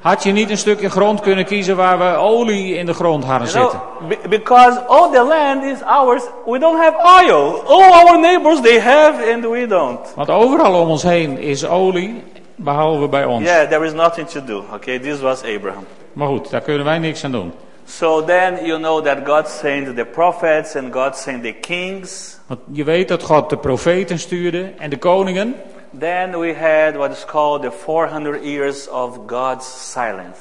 Had 0.00 0.22
je 0.22 0.32
niet 0.32 0.50
een 0.50 0.58
stukje 0.58 0.90
grond 0.90 1.20
kunnen 1.20 1.44
kiezen 1.44 1.76
waar 1.76 1.98
we 1.98 2.16
olie 2.16 2.74
in 2.76 2.86
de 2.86 2.94
grond 2.94 3.24
hadden 3.24 3.48
You 3.48 3.60
zitten? 3.62 3.80
be- 4.08 4.28
because 4.28 4.80
all 4.86 5.10
the 5.10 5.24
land 5.24 5.62
is 5.62 5.82
ours, 5.82 6.22
we 6.46 6.58
don't 6.58 6.78
have 6.78 7.22
oil. 7.22 7.62
All 7.66 7.92
our 7.92 8.20
neighbors 8.20 8.60
they 8.60 8.80
have, 8.80 9.32
and 9.32 9.44
we 9.44 9.66
don't. 9.66 9.98
Want 10.14 10.30
overal 10.30 10.80
om 10.80 10.88
ons 10.88 11.02
heen 11.02 11.38
is 11.38 11.66
olie, 11.66 12.22
behalve 12.56 13.08
bij 13.08 13.24
ons. 13.24 13.44
Yeah, 13.44 13.68
there 13.68 13.84
is 13.84 13.92
nothing 13.92 14.28
to 14.28 14.44
do. 14.44 14.62
Okay, 14.74 14.98
this 14.98 15.20
was 15.20 15.42
Abraham. 15.56 15.86
Maar 16.12 16.28
goed, 16.28 16.50
daar 16.50 16.60
kunnen 16.60 16.84
wij 16.84 16.98
niks 16.98 17.24
aan 17.24 17.32
doen. 17.32 17.52
So 17.86 18.24
then 18.24 18.66
you 18.66 18.78
know 18.78 19.02
that 19.02 19.24
God 19.24 19.48
sent 19.48 19.96
the 19.96 20.04
prophets 20.04 20.76
and 20.76 20.92
God 20.92 21.16
sent 21.16 21.42
the 21.42 21.52
kings. 21.52 22.38
Want 22.46 22.60
je 22.72 22.84
weet 22.84 23.08
dat 23.08 23.22
God 23.22 23.50
de 23.50 23.56
profeten 23.56 24.18
stuurde 24.18 24.72
en 24.78 24.90
de 24.90 24.98
koningen. 24.98 25.54
Then 25.98 26.38
we 26.38 26.54
had 26.54 26.96
what 26.96 27.10
is 27.10 27.24
called 27.24 27.62
the 27.62 27.70
400 27.70 28.44
years 28.44 28.88
of 28.88 29.18
God's 29.26 29.92
silence. 29.92 30.40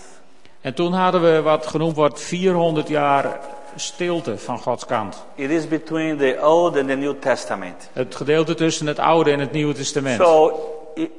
En 0.61 0.73
toen 0.73 0.93
hadden 0.93 1.21
we 1.21 1.41
wat 1.41 1.67
genoemd 1.67 1.95
wordt 1.95 2.21
400 2.21 2.87
jaar 2.87 3.39
stilte 3.75 4.37
van 4.37 4.59
Gods 4.59 4.85
kant. 4.85 5.23
It 5.35 5.49
is 5.49 5.67
between 5.67 6.17
the 6.17 6.37
Old 6.41 6.77
and 6.77 6.87
the 6.87 6.95
New 6.95 7.13
Testament. 7.19 7.89
Het 7.93 8.15
gedeelte 8.15 8.53
tussen 8.53 8.87
het 8.87 8.99
Oude 8.99 9.31
en 9.31 9.39
het 9.39 9.51
Nieuwe 9.51 9.73
Testament. 9.73 10.21
So 10.21 10.59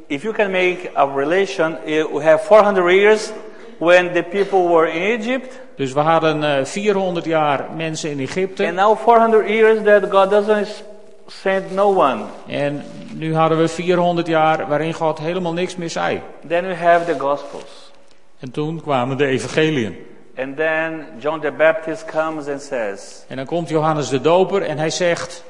if 0.07 0.23
you 0.23 0.35
can 0.35 0.51
make 0.51 0.91
a 0.97 1.15
relation, 1.15 1.77
eh, 1.85 2.05
we 2.13 2.23
have 2.23 2.45
400 2.45 2.93
years 2.93 3.33
when 3.79 4.13
the 4.13 4.23
people 4.23 4.69
were 4.69 4.91
in 4.91 5.21
Egypt, 5.21 5.61
Dus 5.77 5.93
we 5.93 6.01
hadden 6.01 6.59
eh, 6.59 6.65
400 6.65 7.25
jaar 7.25 7.67
mensen 7.77 8.11
in 8.11 8.21
Egypte. 8.21 8.67
and 8.67 8.75
now 8.75 8.97
400 8.99 9.49
years 9.49 9.83
that 9.85 10.11
God 10.11 10.31
doesn't 10.31 10.85
send 11.27 11.73
no 11.73 11.89
one. 11.95 12.23
En 12.47 12.83
nu 13.13 13.35
hadden 13.35 13.59
we 13.59 13.69
400 13.69 14.27
jaar 14.27 14.69
waarin 14.69 14.93
God 14.95 15.19
helemaal 15.19 15.53
niks 15.53 15.77
meer 15.77 15.91
zei. 15.91 16.21
Then 16.49 16.67
we 16.67 16.75
have 16.75 17.05
the 17.13 17.19
Gospels. 17.19 17.93
En 18.41 18.51
toen 18.51 18.81
kwamen 18.81 19.17
de 19.17 19.27
evangeliën. 19.27 19.97
And 20.37 20.57
then 20.57 21.07
John 21.19 21.41
the 21.41 21.53
Baptist 21.53 22.05
comes 22.05 22.49
and 22.49 22.63
says, 22.63 23.25
En 23.29 23.37
dan 23.37 23.47
komt 23.47 23.69
Johannes 23.69 24.09
de 24.09 24.21
Doper 24.21 24.63
en 24.63 24.79
hij 24.79 24.91
zegt, 24.91 25.45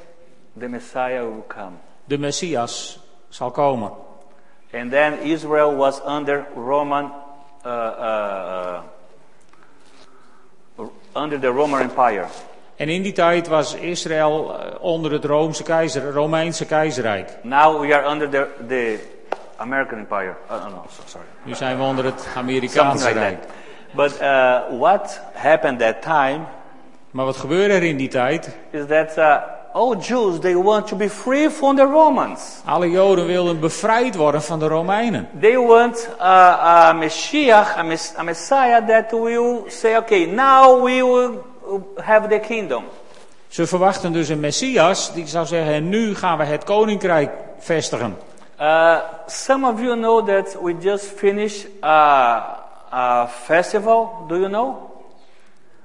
the 0.59 0.69
Messiah 0.69 1.21
will 1.23 1.45
come. 1.47 1.71
de 2.05 2.19
Messias 2.19 2.99
zal 3.29 3.51
komen. 3.51 3.91
And 4.75 4.91
then 4.91 5.21
Israel 5.23 5.77
was 5.77 6.01
under 6.09 6.47
Roman, 6.55 7.13
uh, 7.67 7.73
uh, 7.73 7.99
uh, 8.01 8.79
under 11.17 11.41
the 11.41 11.47
Roman 11.49 11.81
Empire. 11.81 12.25
En 12.77 12.89
in 12.89 13.03
die 13.03 13.13
tijd 13.13 13.49
was 13.49 13.75
Israël 13.75 14.59
eh, 14.59 14.75
onder 14.81 15.13
het 15.13 15.25
Roomse 15.25 15.63
keizer, 15.63 16.13
Romeinse 16.13 16.67
keizerrijk. 16.67 17.31
Now 17.43 17.81
we 17.81 17.95
are 17.95 18.11
under 18.11 18.29
the, 18.29 18.47
the 18.69 18.99
American 19.57 19.99
Empire. 19.99 20.35
Uh, 20.51 20.65
no, 20.65 20.71
no, 20.71 20.85
so, 20.91 21.03
sorry. 21.05 21.27
Nu 21.43 21.55
zijn 21.55 21.77
we 21.77 21.83
onder 21.83 22.05
het 22.05 22.29
Amerikaanse 22.37 23.07
like 23.07 23.19
rijk. 23.19 23.41
that. 23.43 23.51
But 23.95 24.21
uh, 24.21 24.79
what 24.79 25.21
happened 25.33 25.79
that 25.79 26.03
time 26.03 26.41
Maar 27.11 27.25
wat 27.25 27.37
gebeurde 27.37 27.75
er 27.75 27.83
in 27.83 27.97
die 27.97 28.09
tijd? 28.09 28.57
is 28.71 28.87
that 28.87 29.19
uh, 29.19 29.37
all 29.75 29.97
Jews 29.97 30.39
they 30.41 30.55
want 30.55 30.87
to 30.87 30.97
be 30.97 31.09
free 31.09 31.51
from 31.51 31.77
the 31.77 31.85
Romans. 31.85 32.63
Alle 32.65 32.91
Joden 32.91 33.27
wilden 33.27 33.61
bevrijd 33.61 34.15
worden 34.15 34.43
van 34.43 34.59
de 34.59 34.69
Romeinen. 34.69 35.29
They 35.41 35.57
want 35.57 36.09
uh, 36.19 36.25
a 36.89 36.93
Messiah, 36.93 37.77
a, 37.77 37.97
a 38.19 38.23
Messiah 38.23 38.87
that 38.87 39.11
will 39.11 39.65
say, 39.69 39.97
okay, 39.97 40.27
now 40.27 40.85
we 40.85 41.03
will 41.03 41.45
have 41.97 42.29
the 42.29 42.39
kingdom. 42.39 42.85
Ze 43.49 43.67
verwachten 43.67 44.13
dus 44.13 44.29
een 44.29 44.41
Messias 44.41 45.13
die 45.13 45.27
zou 45.27 45.47
zeggen, 45.47 45.73
en 45.73 45.89
nu 45.89 46.15
gaan 46.15 46.39
we 46.39 46.45
het 46.45 46.65
koninkrijk 46.65 47.31
vestigen. 47.59 48.17
Uh, 48.61 48.97
some 49.27 49.73
of 49.73 49.81
you 49.81 49.97
know 49.97 50.27
that 50.27 50.57
we 50.63 50.77
just 50.79 51.05
finished 51.05 51.67
uh, 51.83 52.43
a 52.93 53.29
festival. 53.29 54.25
Do 54.29 54.37
you 54.37 54.49
know? 54.49 54.77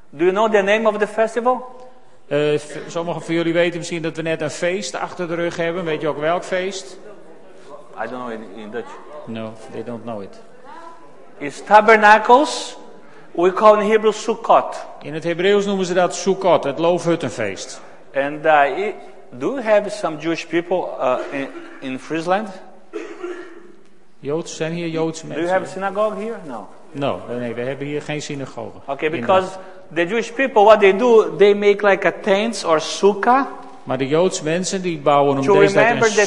Do 0.09 0.23
you 0.23 0.31
know 0.31 0.51
the 0.51 0.61
name 0.61 0.87
of 0.87 0.97
the 0.97 1.07
festival? 1.07 1.87
Eh, 2.29 2.59
sommigen 2.87 3.21
van 3.21 3.33
jullie 3.33 3.53
weten 3.53 3.77
misschien 3.77 4.01
dat 4.01 4.15
we 4.15 4.21
net 4.21 4.41
een 4.41 4.49
feest 4.49 4.95
achter 4.95 5.27
de 5.27 5.35
rug 5.35 5.57
hebben. 5.57 5.83
Weet 5.83 6.01
je 6.01 6.07
ook 6.07 6.17
welk 6.17 6.43
feest? 6.43 6.97
I 8.03 8.09
don't 8.09 8.09
know 8.09 8.31
in, 8.31 8.43
in 8.55 8.71
Dutch. 8.71 8.89
No, 9.25 9.53
they 9.71 9.83
don't 9.83 10.03
know 10.03 10.21
it. 10.21 10.39
It's 11.37 11.63
tabernacles. 11.63 12.77
We 13.31 13.53
call 13.53 13.81
in 13.81 13.89
Hebrew 13.91 14.13
Sukkot. 14.13 14.85
In 15.01 15.13
het 15.13 15.23
Hebreeuws 15.23 15.65
noemen 15.65 15.85
ze 15.85 15.93
dat 15.93 16.15
Sukkot, 16.15 16.63
het 16.63 16.79
loofhuttenfeest. 16.79 17.81
And 18.15 18.45
uh, 18.45 18.77
it, 18.87 18.95
do 19.29 19.47
you 19.47 19.61
have 19.61 19.89
some 19.89 20.17
Jewish 20.17 20.45
people 20.45 20.87
uh, 20.99 21.17
in, 21.31 21.47
in 21.79 21.99
Friesland? 21.99 22.49
Joods, 24.19 24.55
zijn 24.55 24.71
hier 24.71 24.87
Joodse 24.87 25.27
Do 25.27 25.33
you 25.33 25.47
have 25.47 25.55
a 25.55 25.59
mensen? 25.59 25.81
synagogue 25.81 26.23
here? 26.23 26.37
No. 26.45 26.67
No, 26.91 27.21
nee, 27.27 27.53
we 27.53 27.61
hebben 27.61 27.87
hier 27.87 28.01
geen 28.01 28.21
synagoge. 28.21 28.77
Okay, 28.85 29.09
because 29.09 29.47
the 29.91 30.05
Jewish 30.05 30.33
people, 30.35 30.65
what 30.65 30.79
they 30.79 30.91
do, 30.91 31.35
they 31.37 31.53
make 31.53 31.83
like 31.83 32.05
a 32.05 32.11
tent 32.11 32.63
or 32.65 32.77
sukkah. 32.77 33.58
Maar 33.89 33.97
de 33.97 34.07
Joodse 34.07 34.43
mensen 34.43 34.81
die 34.81 34.97
bouwen 34.97 35.37
om 35.37 35.59
deze 35.59 35.73
tijd 35.73 36.17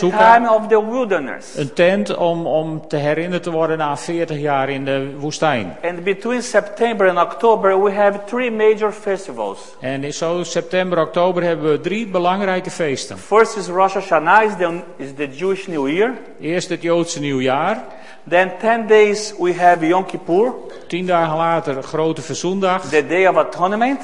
een 1.57 1.73
tent 1.73 2.17
om, 2.17 2.47
om 2.47 2.89
te 2.89 2.97
herinnerd 2.97 3.43
te 3.43 3.51
worden 3.51 3.83
aan 3.83 3.99
40 3.99 4.39
jaar 4.39 4.69
in 4.69 4.85
de 4.85 5.11
woestijn. 5.19 5.77
And 5.83 6.05
between 6.05 6.43
September 6.43 7.09
and 7.09 7.19
October, 7.33 7.83
we 7.83 7.93
have 7.93 8.19
three 8.25 8.51
major 8.51 8.93
festivals. 8.93 9.59
En 9.81 10.05
in 10.05 10.13
zo 10.13 10.43
september, 10.43 11.01
oktober 11.01 11.43
hebben 11.43 11.71
we 11.71 11.81
drie 11.81 12.07
belangrijke 12.07 12.71
feesten. 12.71 13.19
First 13.19 13.57
is 13.57 13.67
Rosh 13.67 13.95
Hashanah, 13.95 14.45
is 14.45 14.53
the, 14.59 14.81
is 14.97 15.09
the 15.17 15.29
Jewish 15.29 15.67
New 15.67 15.89
Year. 15.89 16.13
Eerst 16.41 16.69
het 16.69 16.83
Joodse 16.83 17.21
nieuwjaar. 17.21 17.85
Then 18.29 18.53
10 18.61 18.87
days 18.87 19.35
we 19.39 19.55
have 19.55 19.87
Yom 19.87 20.07
Kippur, 20.07 20.53
Tien 20.87 21.07
dagen 21.07 21.37
later 21.37 21.83
grote 21.83 22.23
verzoendag. 22.23 22.89
the 22.89 23.07
Day 23.07 23.27
of 23.27 23.37
Atonement. 23.37 24.01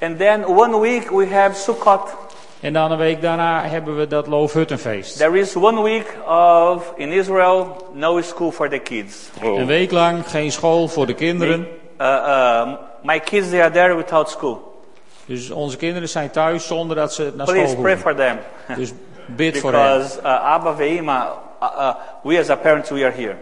And 0.00 0.18
then 0.18 0.46
one 0.46 0.80
week 0.80 1.10
we 1.10 1.26
have 1.26 1.54
Sukkot. 1.56 2.14
En 2.60 2.72
dan 2.72 2.90
een 2.90 2.98
week 2.98 3.20
daarna 3.20 3.62
hebben 3.62 3.96
we 3.96 4.06
dat 4.06 4.26
Loofhuttenfeest. 4.26 5.16
There 5.16 5.38
is 5.38 5.56
one 5.56 5.82
week 5.82 6.16
of, 6.28 6.92
in 6.96 7.12
Israel, 7.12 7.76
no 7.92 8.20
school 8.20 8.52
for 8.52 8.68
the 8.68 8.78
kids. 8.78 9.30
Een 9.42 9.66
week 9.66 9.90
lang 9.90 10.28
geen 10.30 10.52
school 10.52 10.88
voor 10.88 11.06
de 11.06 11.14
kinderen. 11.14 11.68
Uh, 12.00 12.06
uh, 12.06 12.72
my 13.02 13.20
kids, 13.20 13.48
they 13.48 13.62
are 13.62 13.70
there 13.70 13.94
without 13.94 14.30
school. 14.30 14.82
Dus 15.24 15.50
onze 15.50 15.76
kinderen 15.76 16.08
zijn 16.08 16.30
thuis 16.30 16.66
zonder 16.66 16.96
dat 16.96 17.14
ze 17.14 17.32
naar 17.36 17.46
Please 17.46 17.68
school 17.68 17.82
pray 17.82 17.94
hoeven. 17.94 18.12
for 18.12 18.24
them. 18.24 18.38
Dus 18.76 18.92
bid 19.26 19.58
voor 19.58 19.72
hen. 19.72 19.82
Because 19.82 20.18
uh, 20.18 20.24
Abba 20.24 20.74
Veima, 20.74 21.32
uh, 21.62 21.68
uh, 21.78 21.94
we 22.22 22.38
as 22.38 22.50
a 22.50 22.56
parents, 22.56 22.90
we 22.90 23.04
are 23.04 23.14
here. 23.14 23.36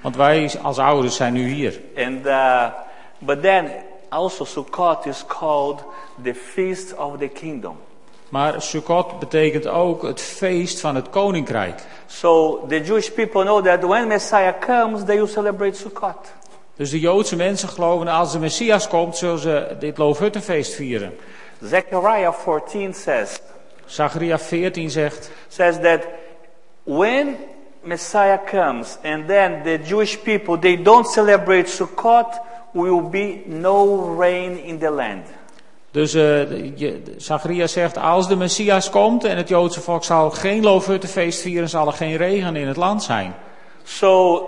Want 0.00 0.16
wij 0.16 0.50
als 0.62 0.78
ouders 0.78 1.16
zijn 1.16 1.32
nu 1.32 1.48
hier. 1.48 1.80
And, 1.96 2.26
uh, 2.26 2.64
but 3.18 3.42
then 3.42 3.70
also 4.10 4.44
Sukkot 4.44 5.06
is 5.06 5.24
called 5.26 5.84
the 6.22 6.34
feast 6.34 6.96
of 6.96 7.18
the 7.18 7.28
kingdom. 7.28 7.76
Maar 8.28 8.62
Sukkot 8.62 9.18
betekent 9.18 9.66
ook 9.66 10.02
het 10.02 10.20
feest 10.20 10.80
van 10.80 10.94
het 10.94 11.10
koninkrijk. 11.10 11.82
So 12.06 12.64
the 12.68 12.80
Jewish 12.82 13.08
people 13.08 13.42
know 13.42 13.64
that 13.64 13.84
when 13.84 14.08
Messiah 14.08 14.54
comes, 14.60 15.04
they 15.04 15.16
will 15.16 15.26
celebrate 15.26 15.76
Sukkot. 15.76 16.32
Dus 16.76 16.90
de 16.90 17.00
Joodse 17.00 17.36
mensen 17.36 17.68
geloven 17.68 18.08
als 18.08 18.32
de 18.32 18.38
Messias 18.38 18.88
komt, 18.88 19.16
zullen 19.16 19.38
ze 19.38 19.76
dit 19.78 19.98
Loofhuttenfeest 19.98 20.74
vieren. 20.74 21.12
Zechariah 21.62 22.32
14 22.32 22.94
says, 22.94 23.40
Zacharia 23.86 24.38
14 24.38 24.90
zegt, 24.90 25.30
says 25.48 25.80
that 25.80 26.00
when 26.84 27.36
Messiah 27.82 28.38
comes 28.44 28.98
and 29.02 29.26
then 29.26 29.62
the 29.62 29.78
Jewish 29.84 30.16
people, 30.22 30.58
they 30.58 30.82
don't 30.82 31.06
celebrate 31.06 31.68
Sukkot, 31.68 32.40
will 32.72 33.08
be 33.10 33.40
no 33.46 33.98
rain 34.18 34.64
in 34.64 34.78
the 34.78 34.90
land. 34.90 35.26
dus 35.90 36.16
Zacharia 37.16 37.66
zegt, 37.66 37.96
als 37.98 38.28
de 38.28 38.36
Messias 38.36 38.90
komt 38.90 39.24
en 39.24 39.36
het 39.36 39.48
Joodse 39.48 39.80
volk 39.80 40.04
zal 40.04 40.30
geen 40.30 40.62
Loofhuttenfeest 40.62 41.40
vieren, 41.40 41.68
zal 41.68 41.86
er 41.86 41.92
geen 41.92 42.16
regen 42.16 42.56
in 42.56 42.68
het 42.68 42.76
land 42.76 43.02
zijn. 43.02 43.34
So 43.82 44.46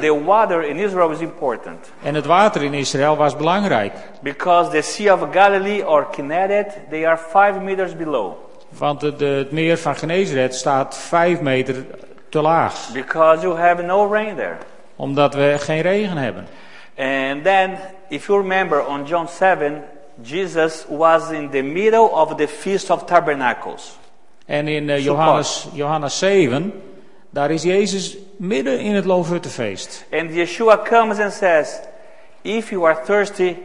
the 0.00 0.24
water 0.24 0.62
in 0.64 0.76
Israel 0.76 1.10
is 1.10 1.18
important 1.18 1.90
En 2.02 2.14
het 2.14 2.26
water 2.26 2.62
in 2.62 2.74
Israël 2.74 3.16
was 3.16 3.36
belangrijk. 3.36 3.92
because 4.22 4.70
the 4.70 4.80
Sea 4.82 5.14
of 5.14 5.20
Galilee 5.32 5.86
or 5.88 6.06
Kinneret, 6.10 6.78
they 6.90 7.06
are 7.06 7.16
five 7.18 7.60
meters 7.60 7.96
below. 7.96 8.32
Want 8.68 9.00
de, 9.00 9.16
de- 9.16 9.24
het 9.24 9.50
meer 9.50 9.78
van 9.78 9.96
Genezeret 9.96 10.54
staat 10.54 10.96
vijf 10.98 11.40
meter 11.40 11.84
te 12.28 12.40
laag. 12.40 12.88
Because 12.92 13.42
you 13.42 13.58
have 13.58 13.82
no 13.82 14.12
rain 14.12 14.36
there. 14.36 14.56
Omdat 14.96 15.34
we 15.34 15.54
geen 15.58 15.80
regen 15.80 16.16
hebben. 16.16 16.46
And 17.00 17.44
then, 17.44 17.78
if 18.08 18.26
you 18.26 18.38
remember 18.38 18.86
on 18.86 19.06
John 19.06 19.26
7, 19.28 19.82
Jesus 20.22 20.84
was 20.88 21.30
in 21.30 21.50
the 21.50 21.62
middle 21.62 22.10
of 22.12 22.36
the 22.36 22.46
Feast 22.46 22.90
of 22.90 23.04
Tabernacles. 23.06 23.98
En 24.46 24.68
in 24.68 24.90
eh, 24.90 25.04
Johannes, 25.04 25.68
Johannes 25.72 26.18
7, 26.18 26.72
daar 27.30 27.50
is 27.50 27.62
Jezus 27.62 28.16
midden 28.36 28.80
in 28.80 28.94
het 28.94 29.04
Loofhuttenfeest. 29.04 30.06
And 30.12 30.30
Yeshua 30.30 30.76
comes 30.84 31.18
and 31.18 31.32
says, 31.32 31.80
If 32.42 32.70
you 32.70 32.86
are 32.86 33.04
thirsty, 33.04 33.56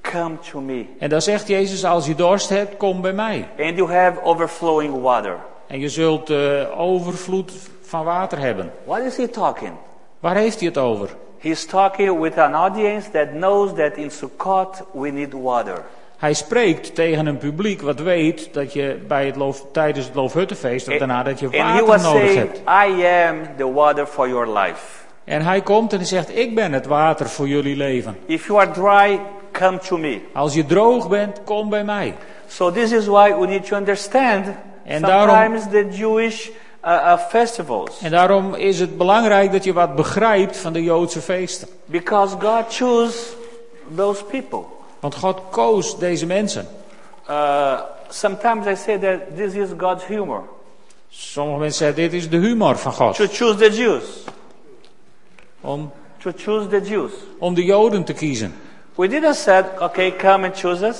come 0.00 0.38
to 0.50 0.60
me. 0.60 0.86
En 0.98 1.08
dan 1.08 1.22
zegt 1.22 1.48
Jezus, 1.48 1.84
als 1.84 2.06
je 2.06 2.14
dorst 2.14 2.48
hebt, 2.48 2.76
kom 2.76 3.00
bij 3.00 3.12
mij. 3.12 3.48
And 3.58 3.76
you 3.76 3.92
have 3.92 4.22
overflowing 4.22 5.00
water. 5.00 5.36
En 5.66 5.80
je 5.80 5.88
zult 5.88 6.30
eh, 6.30 6.80
overvloed 6.80 7.52
van 7.82 8.04
water 8.04 8.38
hebben. 8.38 8.72
What 8.84 9.00
is 9.00 9.16
he 9.16 9.28
talking? 9.28 9.72
Waar 10.20 10.36
heeft 10.36 10.58
hij 10.58 10.68
het 10.68 10.78
over? 10.78 11.16
He's 11.38 11.66
talking 11.66 12.20
with 12.20 12.38
an 12.38 12.54
audience 12.54 13.10
that 13.10 13.30
knows 13.30 13.74
that 13.74 13.96
in 13.96 14.10
Sukkot 14.10 14.82
we 14.92 15.10
need 15.10 15.32
water. 15.32 15.82
Hij 16.18 16.34
spreekt 16.34 16.94
tegen 16.94 17.26
een 17.26 17.38
publiek 17.38 17.82
wat 17.82 18.00
weet 18.00 18.48
dat 18.54 18.72
je 18.72 18.98
bij 19.08 19.26
het 19.26 19.36
loof, 19.36 19.64
tijdens 19.72 20.06
het 20.06 20.14
Loofhuttenfeest 20.14 20.88
of 20.88 20.96
daarna 20.98 21.22
dat 21.22 21.38
je 21.40 21.46
and 21.46 21.54
he 21.54 21.60
water 21.62 21.86
was 21.86 22.02
nodig 22.02 22.20
saying, 22.32 22.36
hebt. 22.36 22.58
I 22.98 23.04
am 23.06 23.36
the 23.56 23.72
water 23.72 24.06
for 24.06 24.28
your 24.28 24.58
life. 24.58 25.04
En 25.24 25.42
hij 25.42 25.60
komt 25.60 25.92
en 25.92 25.98
hij 25.98 26.06
zegt, 26.06 26.36
ik 26.36 26.54
ben 26.54 26.72
het 26.72 26.86
water 26.86 27.28
voor 27.28 27.48
jullie 27.48 27.76
leven. 27.76 28.16
If 28.26 28.46
you 28.46 28.60
are 28.60 28.70
dry, 28.70 29.20
come 29.52 29.78
to 29.78 29.96
me. 29.98 30.20
Als 30.32 30.54
je 30.54 30.66
droog 30.66 31.08
bent, 31.08 31.40
kom 31.44 31.68
bij 31.68 31.84
mij. 31.84 32.14
So 32.46 32.70
this 32.70 32.92
is 32.92 33.06
why 33.06 33.34
we 33.38 33.46
need 33.46 33.66
to 33.66 33.76
understand 33.76 34.46
En 34.84 35.02
daarom- 35.02 35.36
sometimes 35.58 35.70
the 35.70 35.96
Jewish 35.98 36.48
uh, 36.86 37.18
festivals. 37.28 38.00
En 38.02 38.10
daarom 38.10 38.54
is 38.54 38.80
het 38.80 38.96
belangrijk 38.96 39.52
dat 39.52 39.64
je 39.64 39.72
wat 39.72 39.94
begrijpt 39.94 40.56
van 40.56 40.72
de 40.72 40.82
Joodse 40.82 41.20
feesten. 41.20 41.68
Because 41.84 42.36
God 42.40 42.64
chose 42.74 43.18
those 43.96 44.24
people. 44.24 44.62
Want 45.00 45.14
God 45.14 45.40
koos 45.50 45.98
deze 45.98 46.26
mensen. 46.26 46.68
Uh, 47.30 47.80
sometimes 48.08 48.66
I 48.66 48.76
say 48.76 48.98
that 48.98 49.36
this 49.36 49.54
is 49.54 49.68
God's 49.76 50.06
humor. 50.06 50.42
Sommige 51.08 51.58
mensen 51.58 51.78
zeggen, 51.78 52.02
dit 52.02 52.12
is 52.12 52.30
de 52.30 52.36
humor 52.36 52.76
van 52.78 52.92
God. 52.92 53.14
To 53.14 53.26
choose 53.26 53.54
the 53.54 53.76
Jews. 53.76 54.04
Om, 55.60 55.92
To 56.18 56.30
choose 56.36 56.66
the 56.68 56.80
Jews. 56.80 57.12
om 57.38 57.54
de 57.54 57.64
Joden 57.64 58.04
te 58.04 58.12
kiezen. 58.12 58.54
We 58.94 59.08
didn't 59.08 59.34
say, 59.36 59.64
okay, 59.78 60.16
come 60.16 60.46
and 60.46 60.58
choose 60.58 60.86
us. 60.86 60.96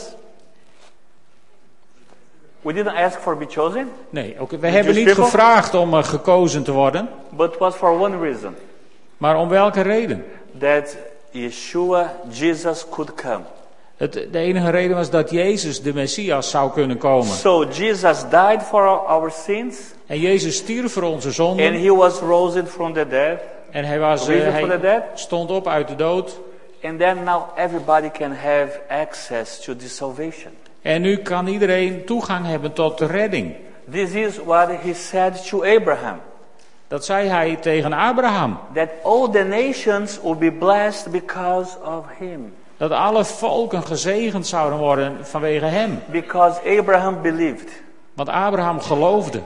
We 2.66 2.72
didn't 2.72 2.96
ask 2.96 3.18
for 3.20 3.36
be 3.36 3.46
chosen, 3.48 3.92
Nee, 4.10 4.36
oké, 4.38 4.58
we 4.58 4.68
hebben 4.68 4.94
niet 4.94 5.04
people? 5.04 5.24
gevraagd 5.24 5.74
om 5.74 5.94
eh, 5.94 6.04
gekozen 6.04 6.62
te 6.62 6.72
worden. 6.72 7.08
but 7.30 7.58
was 7.58 7.74
for 7.74 8.00
one 8.00 8.18
reason. 8.18 8.54
Maar 9.16 9.36
om 9.36 9.48
welke 9.48 9.80
reden? 9.80 10.24
That 10.58 10.96
Yeshua, 11.30 12.14
Jesus 12.28 12.86
could 12.90 13.14
come. 13.14 13.44
Het, 13.96 14.12
de 14.12 14.38
enige 14.38 14.70
reden 14.70 14.96
was 14.96 15.10
dat 15.10 15.30
Jezus, 15.30 15.82
de 15.82 15.94
Messias, 15.94 16.50
zou 16.50 16.72
kunnen 16.72 16.98
komen. 16.98 17.26
So 17.26 17.64
Jesus 17.64 18.28
died 18.30 18.62
for 18.62 18.86
our, 18.86 19.30
sins. 19.30 19.78
En 20.06 20.20
Jezus 20.20 20.56
stierf 20.56 20.92
voor 20.92 21.02
onze 21.02 21.26
And 21.26 21.36
zonden. 21.36 21.82
he 21.82 21.94
was 21.94 22.20
risen 22.20 22.66
from 22.66 22.92
the 22.92 23.08
dead. 23.08 23.38
En 23.70 23.84
hij, 23.84 23.98
was, 23.98 24.28
eh, 24.28 24.36
hij 24.38 25.02
stond 25.14 25.50
op 25.50 25.68
uit 25.68 25.88
de 25.88 25.96
dood. 25.96 26.40
And 26.82 26.98
then 26.98 27.24
now 27.24 27.42
everybody 27.56 28.10
can 28.10 28.32
have 28.32 28.80
access 28.88 29.60
to 29.60 29.76
this 29.76 29.96
salvation. 29.96 30.52
En 30.86 31.02
nu 31.02 31.16
kan 31.16 31.46
iedereen 31.46 32.04
toegang 32.04 32.46
hebben 32.46 32.72
tot 32.72 32.98
de 32.98 33.06
redding. 33.06 33.54
This 33.90 34.10
is 34.10 34.38
what 34.44 34.68
he 34.82 34.94
said 34.94 35.48
to 35.48 35.62
Abraham. 35.62 36.20
Dat 36.88 37.04
zei 37.04 37.28
hij 37.28 37.56
tegen 37.56 37.92
Abraham. 37.92 38.58
That 38.74 38.88
all 39.02 39.28
the 39.28 39.42
nations 39.42 40.20
will 40.22 40.36
be 40.36 40.52
blessed 40.52 41.10
because 41.10 41.76
of 41.84 42.04
him. 42.18 42.54
Dat 42.76 42.90
alle 42.90 43.24
volken 43.24 43.82
gezegend 43.82 44.46
zouden 44.46 44.78
worden 44.78 45.26
vanwege 45.26 45.64
hem. 45.64 46.02
Because 46.10 46.78
Abraham 46.78 47.22
believed. 47.22 47.82
Want 48.14 48.28
Abraham 48.28 48.80
geloofde. 48.80 49.40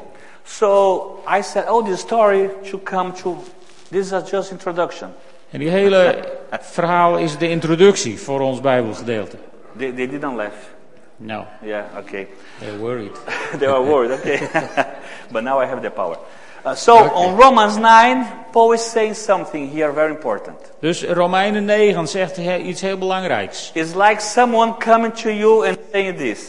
So 0.44 1.02
I 1.38 1.42
said, 1.42 1.68
oh, 1.68 1.84
this 1.84 2.00
story 2.00 2.50
should 2.64 2.84
come 2.84 3.12
to. 3.12 3.42
This 3.90 4.12
is 4.12 4.30
just 4.30 4.50
introduction. 4.50 5.10
En 5.50 5.58
die 5.58 5.70
hele 5.70 6.24
verhaal 6.50 7.18
is 7.18 7.38
de 7.38 7.48
introductie 7.48 8.20
voor 8.20 8.40
ons 8.40 8.60
Bijbelgedeelte. 8.60 9.36
They, 9.76 9.92
they 9.92 10.08
didn't 10.08 10.36
laugh. 10.36 10.78
Nou, 11.22 11.44
Yeah, 11.62 11.84
okay. 11.98 12.26
they're 12.58 12.78
worried. 12.78 13.12
they 13.58 13.68
were 13.68 13.82
worried, 13.84 14.10
okay. 14.10 14.38
but 15.32 15.42
now 15.42 15.62
I 15.62 15.66
have 15.66 15.80
the 15.82 15.90
power. 15.90 16.16
Uh, 16.64 16.74
so 16.74 16.96
on 16.96 17.36
Romans 17.36 17.76
9, 17.76 18.26
Paul 18.52 18.72
is 18.72 18.90
saying 18.90 19.14
something 19.16 19.70
here 19.72 19.92
very 19.92 20.10
important. 20.10 20.56
Dus 20.80 21.04
Romeinen 21.04 21.64
9 21.64 22.06
zegt 22.08 22.36
he- 22.36 22.56
iets 22.58 22.80
heel 22.80 22.98
belangrijks. 22.98 23.70
It's 23.74 23.94
like 23.94 24.20
someone 24.20 24.74
coming 24.78 25.12
to 25.14 25.30
you 25.30 25.66
and 25.66 25.78
saying 25.92 26.16
this. 26.18 26.40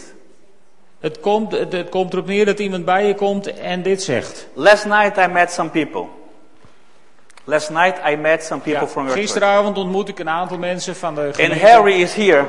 Het 0.99 1.19
komt, 1.19 1.51
het, 1.51 1.71
het 1.71 1.89
komt 1.89 2.13
erop 2.13 2.25
neer 2.27 2.45
dat 2.45 2.59
iemand 2.59 2.85
bij 2.85 3.05
je 3.07 3.15
komt 3.15 3.53
en 3.59 3.81
dit 3.81 4.03
zegt. 4.03 4.47
Last 4.53 4.85
night 4.85 5.17
I 5.17 5.27
met 5.27 5.51
some 5.51 5.69
people. 5.69 6.05
Last 7.43 7.69
night 7.69 7.99
I 8.11 8.15
met 8.15 8.43
some 8.43 8.61
people 8.61 8.81
Ja, 8.81 8.87
from 8.87 9.03
your 9.05 9.17
church. 9.17 9.31
gisteravond 9.31 9.77
ontmoet 9.77 10.07
ik 10.09 10.19
een 10.19 10.29
aantal 10.29 10.57
mensen 10.57 10.95
van 10.95 11.15
de 11.15 11.21
And 11.21 11.35
gemeente. 11.35 11.65
Harry 11.67 12.01
is 12.01 12.13
here. 12.13 12.45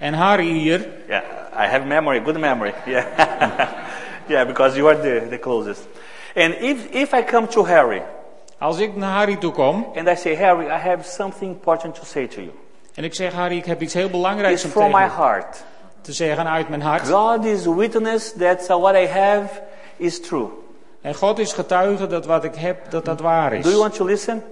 En 0.00 0.14
Harry 0.14 0.52
hier. 0.52 0.88
Yeah, 1.08 1.22
I 1.52 1.66
have 1.66 1.84
memory, 1.86 2.20
good 2.20 2.38
memory. 2.38 2.72
Yeah, 2.86 3.04
yeah, 4.28 4.46
because 4.46 4.76
you 4.76 4.88
are 4.88 5.00
the, 5.00 5.26
the 5.28 5.38
closest. 5.38 5.80
And 6.34 6.54
if, 6.54 6.88
if 6.92 7.12
I 7.12 7.22
come 7.22 7.46
to 7.48 7.64
Harry 7.64 8.02
Als 8.58 8.78
ik 8.78 8.96
naar 8.96 9.16
Harry 9.16 9.36
toe 9.36 9.52
kom 9.52 9.86
and 9.96 10.08
I 10.08 10.14
say, 10.16 10.36
Harry, 10.36 10.66
I 10.66 10.78
have 10.78 11.04
something 11.04 11.50
important 11.52 11.94
to 11.94 12.04
say 12.04 12.26
to 12.26 12.40
you. 12.40 12.52
en 12.94 13.04
ik 13.04 13.14
zeg 13.14 13.32
Harry, 13.32 13.56
ik 13.56 13.64
heb 13.64 13.82
iets 13.82 13.94
heel 13.94 14.10
belangrijks 14.10 14.54
It's 14.54 14.64
om 14.64 14.70
from 14.70 14.92
tegen 14.92 15.00
my 15.00 15.24
heart. 15.24 15.64
te 16.00 16.12
zeggen 16.12 16.48
uit 16.48 16.68
mijn 16.68 16.82
hart. 16.82 17.08
God 17.08 17.44
is 17.44 17.64
witness 17.66 18.32
that 18.38 18.66
what 18.66 18.94
I 18.94 19.06
have 19.06 19.60
is 19.96 20.20
true. 20.20 20.48
En 21.00 21.14
God 21.14 21.38
is 21.38 21.52
getuige 21.52 22.06
dat 22.06 22.26
wat 22.26 22.44
ik 22.44 22.54
heb, 22.54 22.90
dat 22.90 23.04
dat 23.04 23.20
waar 23.20 23.50
Do 23.50 23.56
you 23.56 23.68
is. 23.70 23.76
want 23.76 23.94
to 23.94 24.04
listen? 24.04 24.42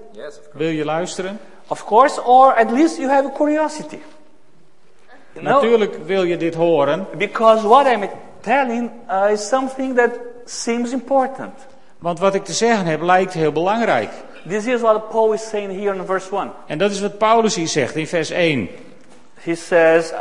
Wil 0.53 0.69
je 0.69 0.85
luisteren? 0.85 1.39
Of 1.67 1.85
course, 1.85 2.25
or 2.25 2.55
at 2.55 2.71
least 2.71 2.97
you 2.97 3.11
have 3.11 3.27
a 3.27 3.31
curiosity. 3.37 3.99
Natuurlijk 5.43 5.99
wil 6.07 6.23
je 6.23 6.37
dit 6.37 6.55
horen, 6.55 7.07
because 7.17 7.67
what 7.67 7.87
I'm 7.87 8.09
telling 8.41 8.91
uh, 9.11 9.31
is 9.31 9.49
something 9.49 9.97
that 9.97 10.11
seems 10.45 10.93
important. 10.93 11.53
want 11.99 12.19
wat 12.19 12.35
ik 12.35 12.45
te 12.45 12.53
zeggen 12.53 12.87
heb 12.87 13.03
lijkt 13.03 13.33
heel 13.33 13.53
belangrijk. 13.53 14.11
This 14.49 14.67
is 14.67 14.81
what 14.81 15.09
Paul 15.09 15.33
is 15.33 15.49
saying 15.49 15.81
here 15.81 15.95
in 15.95 16.05
verse 16.05 16.37
1. 16.37 16.51
En 16.67 16.79
dat 16.79 16.91
is 16.91 17.01
wat 17.01 17.19
Paulus 17.19 17.55
hier 17.55 17.69
zegt 17.69 17.97
in 17.97 18.07
vers 18.07 18.31
1. 18.31 18.69
He 19.41 19.55
says, 19.55 20.13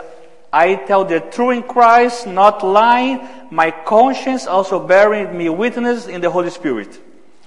I 0.54 0.78
tell 0.86 1.06
the 1.06 1.22
truth 1.30 1.56
in 1.56 1.64
Christ, 1.68 2.26
not 2.26 2.62
lying, 2.62 3.22
my 3.50 3.74
conscience 3.84 4.50
also 4.50 4.80
bearing 4.80 5.36
me 5.36 5.56
witness 5.56 6.06
in 6.06 6.22
the 6.22 6.28
Holy 6.28 6.50
Spirit. 6.50 7.00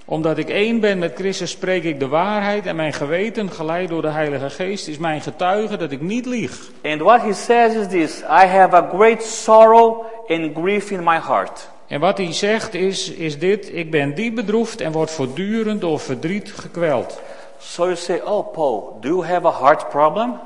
Omdat 0.05 0.37
ik 0.37 0.49
één 0.49 0.79
ben 0.79 0.99
met 0.99 1.15
Christus 1.15 1.51
spreek 1.51 1.83
ik 1.83 1.99
de 1.99 2.07
waarheid 2.07 2.65
en 2.65 2.75
mijn 2.75 2.93
geweten, 2.93 3.49
geleid 3.51 3.89
door 3.89 4.01
de 4.01 4.07
Heilige 4.09 4.49
Geest, 4.49 4.87
is 4.87 4.97
mijn 4.97 5.21
getuige 5.21 5.77
dat 5.77 5.91
ik 5.91 6.01
niet 6.01 6.25
lieg. 6.25 6.69
And 6.83 7.01
what 7.01 7.21
he 7.21 7.33
says 7.33 7.75
is 7.75 7.87
this 7.87 8.19
I 8.21 8.45
have 8.45 8.75
a 8.75 8.89
great 8.93 9.23
sorrow 9.23 10.03
and 10.27 10.51
grief 10.55 10.91
in 10.91 11.03
my 11.03 11.19
heart. 11.19 11.69
En 11.87 11.99
wat 11.99 12.17
hij 12.17 12.33
zegt 12.33 12.73
is, 12.73 13.11
is 13.11 13.39
dit, 13.39 13.69
ik 13.73 13.91
ben 13.91 14.15
diep 14.15 14.35
bedroefd 14.35 14.81
en 14.81 14.91
word 14.91 15.11
voortdurend 15.11 15.81
door 15.81 15.99
verdriet 15.99 16.51
gekweld. 16.51 17.21
So 17.59 17.83
you 17.83 17.95
say, 17.95 18.21
Oh, 18.25 18.51
Paul, 18.51 18.97
do 19.01 19.07
you 19.07 19.25
have 19.25 19.47
a 19.47 19.59
heart 19.59 19.89
problem? 19.89 20.39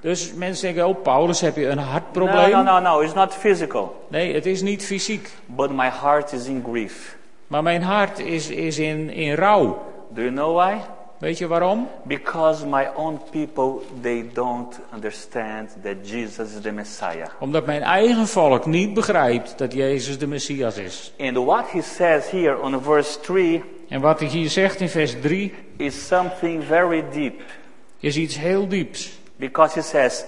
Dus 0.00 0.32
mensen 0.34 0.64
denken, 0.66 0.86
oh 0.86 1.02
Paulus, 1.02 1.40
heb 1.40 1.56
je 1.56 1.68
een 1.68 1.76
No, 1.76 1.82
hartprobleem? 1.82 2.50
no, 2.50 2.62
no, 2.62 2.78
no, 2.80 3.00
it's 3.00 3.14
not 3.14 3.34
physical. 3.34 4.04
Nee, 4.08 4.34
het 4.34 4.46
is 4.46 4.62
niet 4.62 4.84
fysiek. 4.84 5.30
But 5.46 5.70
my 5.70 5.90
heart 6.02 6.32
is 6.32 6.46
in 6.46 6.64
grief. 6.70 7.16
Maar 7.48 7.62
mijn 7.62 7.82
hart 7.82 8.18
is, 8.18 8.48
is 8.48 8.78
in, 8.78 9.10
in 9.10 9.34
rouw. 9.34 9.82
Do 10.08 10.22
you 10.22 10.32
know 10.32 10.56
why? 10.56 10.80
Weet 11.18 11.38
je 11.38 11.46
waarom? 11.46 11.88
Because 12.02 12.66
my 12.66 12.88
own 12.94 13.20
people, 13.30 13.80
they 14.00 14.30
don't 14.32 14.78
understand 14.94 15.76
that 15.82 15.96
Jesus 16.02 16.54
is 16.54 16.60
the 16.60 16.72
Messiah. 16.72 17.28
Omdat 17.38 17.66
mijn 17.66 17.82
eigen 17.82 18.26
volk 18.26 18.66
niet 18.66 18.94
begrijpt 18.94 19.58
dat 19.58 19.72
Jezus 19.72 20.18
de 20.18 20.26
Messias 20.26 20.76
is. 20.76 21.12
And 21.18 21.36
what 21.36 21.70
he 21.70 21.82
says 21.82 22.30
here 22.30 22.60
on 22.60 22.82
verse 22.82 23.20
3 23.20 23.64
En 23.88 24.00
wat 24.00 24.20
hij 24.20 24.28
hier 24.28 24.48
zegt 24.48 24.80
in 24.80 24.88
vers 24.88 25.20
3 25.20 25.54
is 25.76 26.06
something 26.06 26.64
very 26.64 27.04
deep. 27.12 27.40
is 27.98 28.16
iets 28.16 28.38
heel 28.38 28.68
dieps. 28.68 29.18
Because 29.36 29.74
he 29.74 29.82
says, 29.82 30.24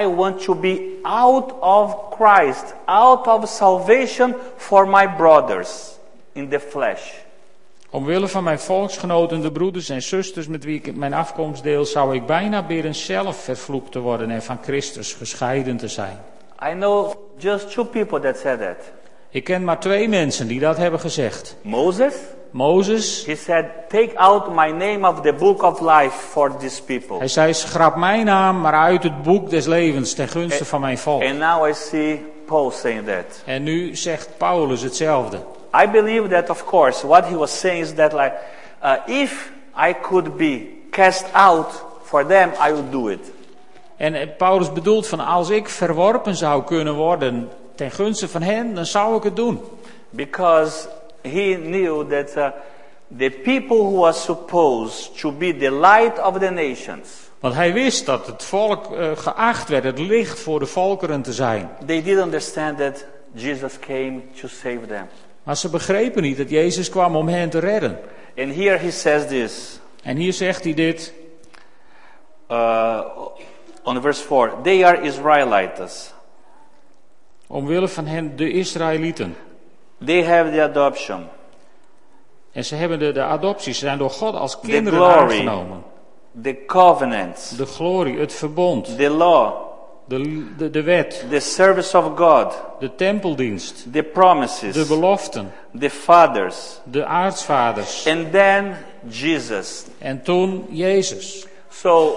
I 0.00 0.06
want 0.06 0.42
to 0.42 0.54
be 0.54 0.98
out 1.02 1.54
of 1.60 1.96
Christ, 2.10 2.74
out 2.84 3.26
of 3.26 3.48
salvation 3.48 4.34
for 4.56 4.88
my 4.88 5.08
brothers 5.16 5.98
in 6.32 6.48
the 6.48 6.60
flesh. 6.60 7.12
Omwille 7.90 8.28
van 8.28 8.44
mijn 8.44 8.58
volksgenoten, 8.58 9.40
de 9.40 9.52
broeders 9.52 9.88
en 9.88 10.02
zusters 10.02 10.46
met 10.46 10.64
wie 10.64 10.82
ik 10.82 10.96
mijn 10.96 11.14
afkomst 11.14 11.62
deel, 11.62 11.84
zou 11.84 12.14
ik 12.14 12.26
bijna 12.26 12.62
bidden 12.62 12.94
zelf 12.94 13.36
vervloekt 13.36 13.92
te 13.92 13.98
worden 13.98 14.30
en 14.30 14.42
van 14.42 14.58
Christus 14.62 15.12
gescheiden 15.12 15.76
te 15.76 15.88
zijn. 15.88 16.18
I 16.70 16.72
know 16.72 17.12
just 17.38 17.72
two 17.72 17.84
people 17.84 18.20
that 18.20 18.38
said 18.38 18.60
that. 18.60 18.76
Ik 19.30 19.44
ken 19.44 19.64
maar 19.64 19.80
twee 19.80 20.08
mensen 20.08 20.46
die 20.46 20.60
dat 20.60 20.76
hebben 20.76 21.00
gezegd. 21.00 21.56
Moses, 21.62 22.14
Mozes, 22.50 23.24
he 23.26 23.36
said, 23.36 23.64
Take 23.88 24.18
out 24.18 24.48
my 24.54 24.70
name 24.70 25.08
of 25.08 25.20
the 25.20 25.32
book 25.32 25.62
of 25.62 25.80
life 25.80 26.16
for 26.16 26.56
these 26.56 26.82
people. 26.82 27.18
hij 27.18 27.28
zei, 27.28 27.54
schrap 27.54 27.96
mijn 27.96 28.24
naam 28.24 28.60
maar 28.60 28.72
uit 28.72 29.02
het 29.02 29.22
boek 29.22 29.50
des 29.50 29.66
levens 29.66 30.14
ten 30.14 30.28
gunste 30.28 30.64
van 30.64 30.80
mijn 30.80 30.98
volk. 30.98 31.22
And 31.22 31.38
now 31.38 31.68
I 31.68 31.72
see 31.74 32.24
Paul 32.46 32.70
saying 32.70 33.06
that. 33.06 33.42
En 33.44 33.62
nu 33.62 33.96
zegt 33.96 34.28
Paulus 34.36 34.82
hetzelfde. 34.82 35.38
I 35.74 35.86
believe 35.86 36.28
that, 36.28 36.50
of 36.50 36.64
course, 36.64 37.06
what 37.06 37.24
he 37.24 37.36
was 37.36 37.58
saying 37.60 37.82
is 37.82 37.94
that, 37.94 38.12
like, 38.12 38.34
uh, 38.82 38.96
if 39.06 39.50
I 39.88 39.92
could 40.02 40.36
be 40.36 40.68
cast 40.90 41.24
out 41.32 41.84
for 42.02 42.26
them, 42.26 42.50
I 42.68 42.72
would 42.72 42.90
do 42.90 43.08
it. 43.08 43.30
En 43.96 44.14
eh, 44.14 44.28
Paulus 44.36 44.72
bedoelt 44.72 45.06
van 45.06 45.20
als 45.20 45.50
ik 45.50 45.68
verworpen 45.68 46.34
zou 46.36 46.64
kunnen 46.64 46.94
worden 46.94 47.48
ten 47.74 47.90
gunste 47.90 48.28
van 48.28 48.42
hen, 48.42 48.74
dan 48.74 48.86
zou 48.86 49.16
ik 49.16 49.22
het 49.22 49.36
doen. 49.36 49.60
Because 50.10 50.88
he 51.22 51.56
knew 51.62 52.10
that 52.10 52.36
uh, 52.36 52.48
the 53.18 53.30
people 53.42 53.76
who 53.76 54.04
are 54.04 54.12
supposed 54.16 55.18
to 55.20 55.32
be 55.32 55.56
the 55.56 55.72
light 55.72 56.22
of 56.22 56.38
the 56.38 56.50
nations, 56.50 57.08
Want 57.40 57.54
hij 57.54 57.72
wist 57.72 58.06
dat 58.06 58.26
het 58.26 58.44
volk 58.44 58.92
eh, 58.92 59.10
geacht 59.14 59.68
werd 59.68 59.84
het 59.84 59.98
licht 59.98 60.40
voor 60.40 60.58
de 60.58 60.66
volkeren 60.66 61.22
te 61.22 61.32
zijn. 61.32 61.70
they 61.86 62.02
didn't 62.02 62.24
understand 62.24 62.78
that 62.78 63.04
Jesus 63.32 63.78
came 63.78 64.20
to 64.40 64.48
save 64.48 64.80
them. 64.88 65.08
Maar 65.50 65.58
ze 65.58 65.68
begrepen 65.68 66.22
niet 66.22 66.36
dat 66.36 66.50
Jezus 66.50 66.90
kwam 66.90 67.16
om 67.16 67.28
hen 67.28 67.50
te 67.50 67.58
redden. 67.58 67.98
And 68.38 68.54
here 68.54 68.76
he 68.76 68.90
says 68.90 69.26
this 69.26 69.80
En 70.02 70.16
hier 70.16 70.32
zegt 70.32 70.64
hij 70.64 70.74
dit. 70.74 71.12
uh, 72.50 73.00
on 73.82 74.00
verse 74.00 74.22
4 74.22 74.52
They 74.62 74.84
are 74.86 75.00
Israelites, 75.00 76.12
Omwille 77.46 77.88
van 77.88 78.06
hen, 78.06 78.36
de 78.36 78.50
Israëlieten. 78.50 79.36
they 80.04 80.24
have 80.24 80.50
the 80.50 80.62
adoption, 80.62 81.26
En 82.52 82.64
ze 82.64 82.74
hebben 82.74 82.98
de, 82.98 83.12
de 83.12 83.22
adoptie. 83.22 83.72
Ze 83.72 83.78
zijn 83.78 83.98
door 83.98 84.10
God 84.10 84.34
als 84.34 84.60
kinderen 84.60 84.98
glory. 84.98 85.20
aangenomen. 85.20 85.82
the 86.42 86.64
covenants, 86.66 87.50
De 87.50 87.66
glorie, 87.66 88.18
het 88.18 88.32
verbond, 88.32 88.96
the 88.96 89.10
law, 89.10 89.69
de, 90.10 90.46
de, 90.56 90.70
de 90.70 90.82
wet, 90.82 91.24
the 91.30 91.40
service 91.40 91.98
of 91.98 92.16
God, 92.16 92.52
de 92.80 92.94
tempeldienst, 92.94 93.82
the 93.82 93.90
de 93.90 94.02
promises, 94.02 94.88
beloften, 94.88 95.52
the 95.78 95.90
fathers, 95.90 96.80
de 96.84 97.04
aartsvaders. 97.04 98.06
and 98.06 98.32
then 98.32 98.76
Jesus. 99.08 99.84
En 99.98 100.22
toen 100.22 100.66
Jezus. 100.70 101.46
So 101.68 102.16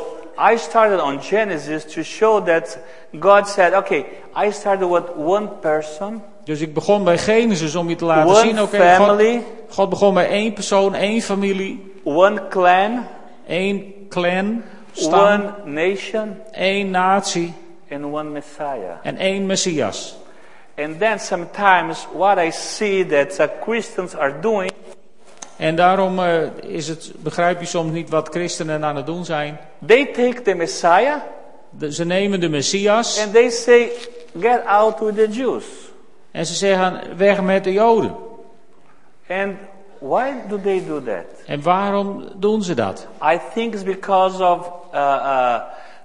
I 0.53 0.57
started 0.57 0.99
on 0.99 1.21
Genesis 1.21 1.85
to 1.93 2.03
show 2.03 2.45
that 2.45 2.77
God 3.19 3.47
said, 3.47 3.73
okay, 3.73 4.05
I 4.35 4.51
started 4.51 4.89
with 4.89 5.03
one 5.15 5.47
person, 5.47 6.21
Dus 6.43 6.61
ik 6.61 6.73
begon 6.73 7.03
bij 7.03 7.17
Genesis 7.17 7.75
om 7.75 7.89
je 7.89 7.95
te 7.95 8.05
laten 8.05 8.29
one 8.29 8.39
zien, 8.39 8.61
oké, 8.61 8.77
God, 8.77 9.05
family, 9.05 9.43
God 9.69 9.89
begon 9.89 10.13
bij 10.13 10.27
één 10.27 10.53
persoon, 10.53 10.93
één 10.93 11.21
familie, 11.21 11.93
one 12.03 12.47
clan, 12.47 13.07
één 13.47 13.93
clan, 14.09 14.63
stam, 14.91 15.13
one 15.13 15.53
nation, 15.65 16.35
één 16.51 16.89
natie 16.89 17.53
and 17.93 18.03
one 18.05 18.29
Messiah. 18.29 18.97
en 19.03 19.17
één 19.17 19.45
Messias. 19.45 20.15
And 20.77 20.99
then 20.99 21.19
sometimes 21.19 22.07
what 22.13 22.37
I 22.37 22.51
see 22.51 23.05
that 23.05 23.39
uh, 23.39 23.47
Christians 23.61 24.15
are 24.15 24.39
doing, 24.39 24.71
En 25.57 25.75
daarom 25.75 26.19
eh, 26.19 26.41
is 26.61 26.87
het, 26.87 27.11
begrijp 27.17 27.59
je 27.59 27.65
soms 27.65 27.91
niet 27.91 28.09
wat 28.09 28.29
christenen 28.29 28.83
aan 28.85 28.95
het 28.95 29.05
doen 29.05 29.25
zijn. 29.25 29.59
they 29.85 30.05
take 30.05 30.41
the 30.41 30.53
Messiah 30.55 31.19
De- 31.69 31.91
ze 31.93 32.05
nemen 32.05 32.39
de 32.39 32.49
Messias 32.49 33.21
and 33.23 33.33
they 33.33 33.49
say, 33.49 33.91
get 34.39 34.65
out 34.65 34.99
with 34.99 35.15
the 35.15 35.27
Jews. 35.29 35.65
en 36.31 36.45
ze 36.45 36.53
zeggen 36.53 37.17
weg 37.17 37.41
met 37.41 37.63
de 37.63 37.71
Joden. 37.73 38.15
And 39.29 39.55
why 39.99 40.31
do 40.47 40.59
they 40.61 40.83
do 40.87 41.03
that? 41.03 41.25
En 41.45 41.61
waarom 41.61 42.25
doen 42.35 42.63
ze 42.63 42.73
dat? 42.73 43.07
I 43.23 43.39
think 43.53 43.73
it's 43.73 43.83
because 43.83 44.43
of 44.43 44.67
uh, 44.93 44.99
uh, 44.99 45.61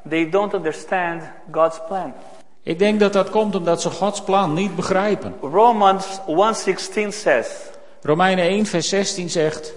they 0.08 0.28
don't 0.28 0.54
understand 0.54 1.22
God's 1.50 1.80
plan. 1.88 2.12
Ik 2.62 2.78
denk 2.78 3.00
dat 3.00 3.12
dat 3.12 3.30
komt 3.30 3.54
omdat 3.54 3.82
ze 3.82 3.90
Gods 3.90 4.22
plan 4.22 4.52
niet 4.54 4.76
begrijpen. 4.76 5.34
Romans 5.40 6.20
1:16 6.26 7.08
says, 7.08 7.46
Romeinen 8.02 8.44
1 8.44 8.66
vers 8.66 8.88
16 8.88 9.30
zegt, 9.30 9.72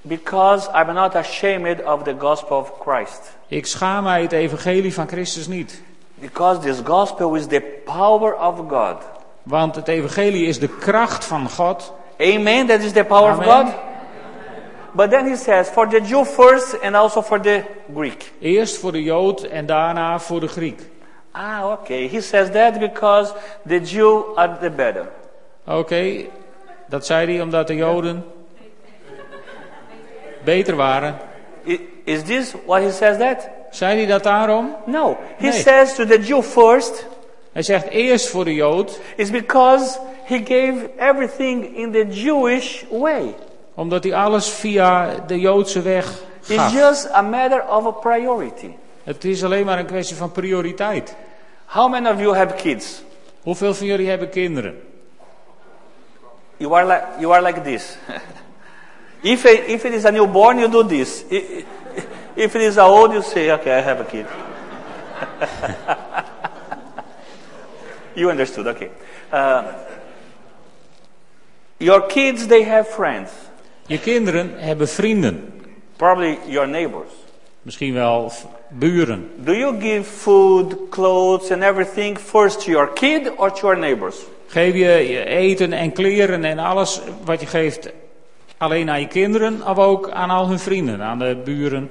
"Because 0.00 0.70
I'm 0.74 0.94
not 0.94 1.14
ashamed 1.14 1.84
of 1.84 2.02
the 2.02 2.14
gospel 2.18 2.58
of 2.58 2.72
Christ, 2.80 3.36
ik 3.46 3.66
schaam 3.66 4.02
mij 4.02 4.22
het 4.22 4.32
evangelie 4.32 4.94
van 4.94 5.08
Christus 5.08 5.46
niet. 5.46 5.82
because 6.14 6.60
this 6.60 6.80
gospel 6.84 7.34
is 7.34 7.46
the 7.46 7.80
power 7.84 8.34
of 8.34 8.54
God." 8.68 8.96
Want 9.42 9.74
het 9.74 9.88
evangelie 9.88 10.46
is 10.46 10.58
de 10.58 10.68
kracht 10.68 11.24
van 11.24 11.50
God. 11.50 11.92
Amen. 12.18 12.66
That 12.66 12.80
is 12.80 12.92
the 12.92 13.04
power 13.04 13.38
of. 13.38 13.44
God. 13.44 13.66
But 14.96 15.10
then 15.10 15.26
he 15.28 15.36
says, 15.36 15.68
for 15.68 15.86
the 15.88 16.00
Jew 16.00 16.24
first 16.24 16.74
and 16.82 16.94
also 16.96 17.22
for 17.22 17.40
the 17.40 17.62
Greek. 17.94 18.32
Eerst 18.40 18.76
voor 18.78 18.92
de 18.92 19.02
Jood 19.02 19.42
en 19.42 19.66
daarna 19.66 20.18
voor 20.18 20.40
de 20.40 20.48
Griek. 20.48 20.80
Ah, 21.32 21.70
okay. 21.70 22.08
He 22.08 22.20
says 22.20 22.50
that 22.50 22.78
because 22.78 23.32
the 23.66 23.78
Jew 23.80 24.22
are 24.34 24.56
the 24.60 24.70
better. 24.70 25.08
Oké, 25.66 26.24
dat 26.88 27.06
zei 27.06 27.32
hij 27.32 27.42
omdat 27.42 27.66
de 27.66 27.74
Joden 27.74 28.24
beter 30.44 30.76
waren. 30.76 31.18
Is 32.04 32.22
this 32.22 32.54
why 32.66 32.80
he 32.82 32.90
says 32.92 33.18
that? 33.18 33.48
Zei 33.70 33.96
hij 33.96 34.06
dat 34.06 34.22
daarom? 34.22 34.76
No. 34.86 35.16
He 35.36 35.48
Nee. 35.48 35.52
says 35.60 35.94
to 35.94 36.04
the 36.06 36.18
Jew 36.20 36.42
first, 36.42 37.06
Hij 37.52 37.62
zegt 37.62 37.88
eerst 37.88 38.28
voor 38.28 38.44
de 38.44 38.54
Jood, 38.54 39.00
is 39.16 39.30
because 39.30 39.98
he 40.24 40.38
gave 40.38 40.90
everything 40.98 41.76
in 41.76 41.92
the 41.92 42.06
Jewish 42.08 42.82
way. 42.90 43.34
Omdat 43.76 44.04
hij 44.04 44.14
alles 44.14 44.48
via 44.48 45.14
de 45.26 45.40
Joodse 45.40 45.82
weg 45.82 46.12
It's 46.46 46.60
gaf. 46.60 46.72
just 46.72 47.10
a 47.12 47.22
matter 47.22 47.68
of 47.68 47.86
a 47.86 47.90
priority. 47.90 48.70
Het 49.04 49.24
is 49.24 49.44
alleen 49.44 49.64
maar 49.64 49.78
een 49.78 49.86
kwestie 49.86 50.16
van 50.16 50.32
prioriteit. 50.32 51.14
How 51.64 51.90
many 51.90 52.08
of 52.08 52.20
you 52.20 52.36
have 52.36 52.54
kids? 52.54 53.02
Hoeveel 53.42 53.74
van 53.74 53.86
jullie 53.86 54.08
hebben 54.08 54.28
kinderen? 54.28 54.80
You 56.56 56.74
are 56.74 56.86
like, 56.86 57.04
you 57.18 57.32
are 57.32 57.42
like 57.42 57.60
this. 57.62 57.96
if, 59.22 59.44
if 59.44 59.84
it 59.84 59.92
is 59.92 60.04
a 60.04 60.10
newborn, 60.10 60.58
you 60.58 60.70
do 60.70 60.86
this. 60.86 61.24
If 62.34 62.54
it 62.54 62.62
is 62.62 62.76
a 62.76 62.84
old, 62.84 63.12
you 63.12 63.22
say, 63.22 63.52
okay, 63.52 63.78
I 63.78 63.82
have 63.82 64.00
a 64.00 64.04
kid. 64.04 64.26
you 68.14 68.30
understood, 68.30 68.66
okay. 68.66 68.90
Uh, 69.32 69.72
your 71.78 72.06
kids, 72.06 72.46
they 72.46 72.62
have 72.62 72.88
friends. 72.88 73.30
Je 73.86 74.00
kinderen 74.00 74.50
hebben 74.56 74.88
vrienden. 74.88 75.52
Probably 75.96 76.38
your 76.46 76.68
neighbors. 76.68 77.08
Misschien 77.62 77.94
wel 77.94 78.32
buren. 78.68 79.30
Do 79.36 79.52
you 79.52 79.80
give 79.80 80.02
food, 80.02 80.76
clothes, 80.90 81.50
and 81.50 81.62
everything 81.62 82.18
first 82.18 82.64
to 82.64 82.70
your 82.70 82.92
kid 82.92 83.32
or 83.36 83.52
to 83.52 83.60
your 83.60 83.78
neighbors? 83.78 84.16
Geef 84.46 84.74
je 84.74 85.08
je 85.08 85.24
eten 85.24 85.72
en 85.72 85.92
kleren 85.92 86.44
en 86.44 86.58
alles 86.58 87.00
wat 87.24 87.40
je 87.40 87.46
geeft 87.46 87.90
alleen 88.56 88.90
aan 88.90 89.00
je 89.00 89.08
kinderen, 89.08 89.68
of 89.68 89.78
ook 89.78 90.10
aan 90.10 90.30
al 90.30 90.48
hun 90.48 90.58
vrienden, 90.58 91.02
aan 91.02 91.18
de 91.18 91.36
buren, 91.44 91.90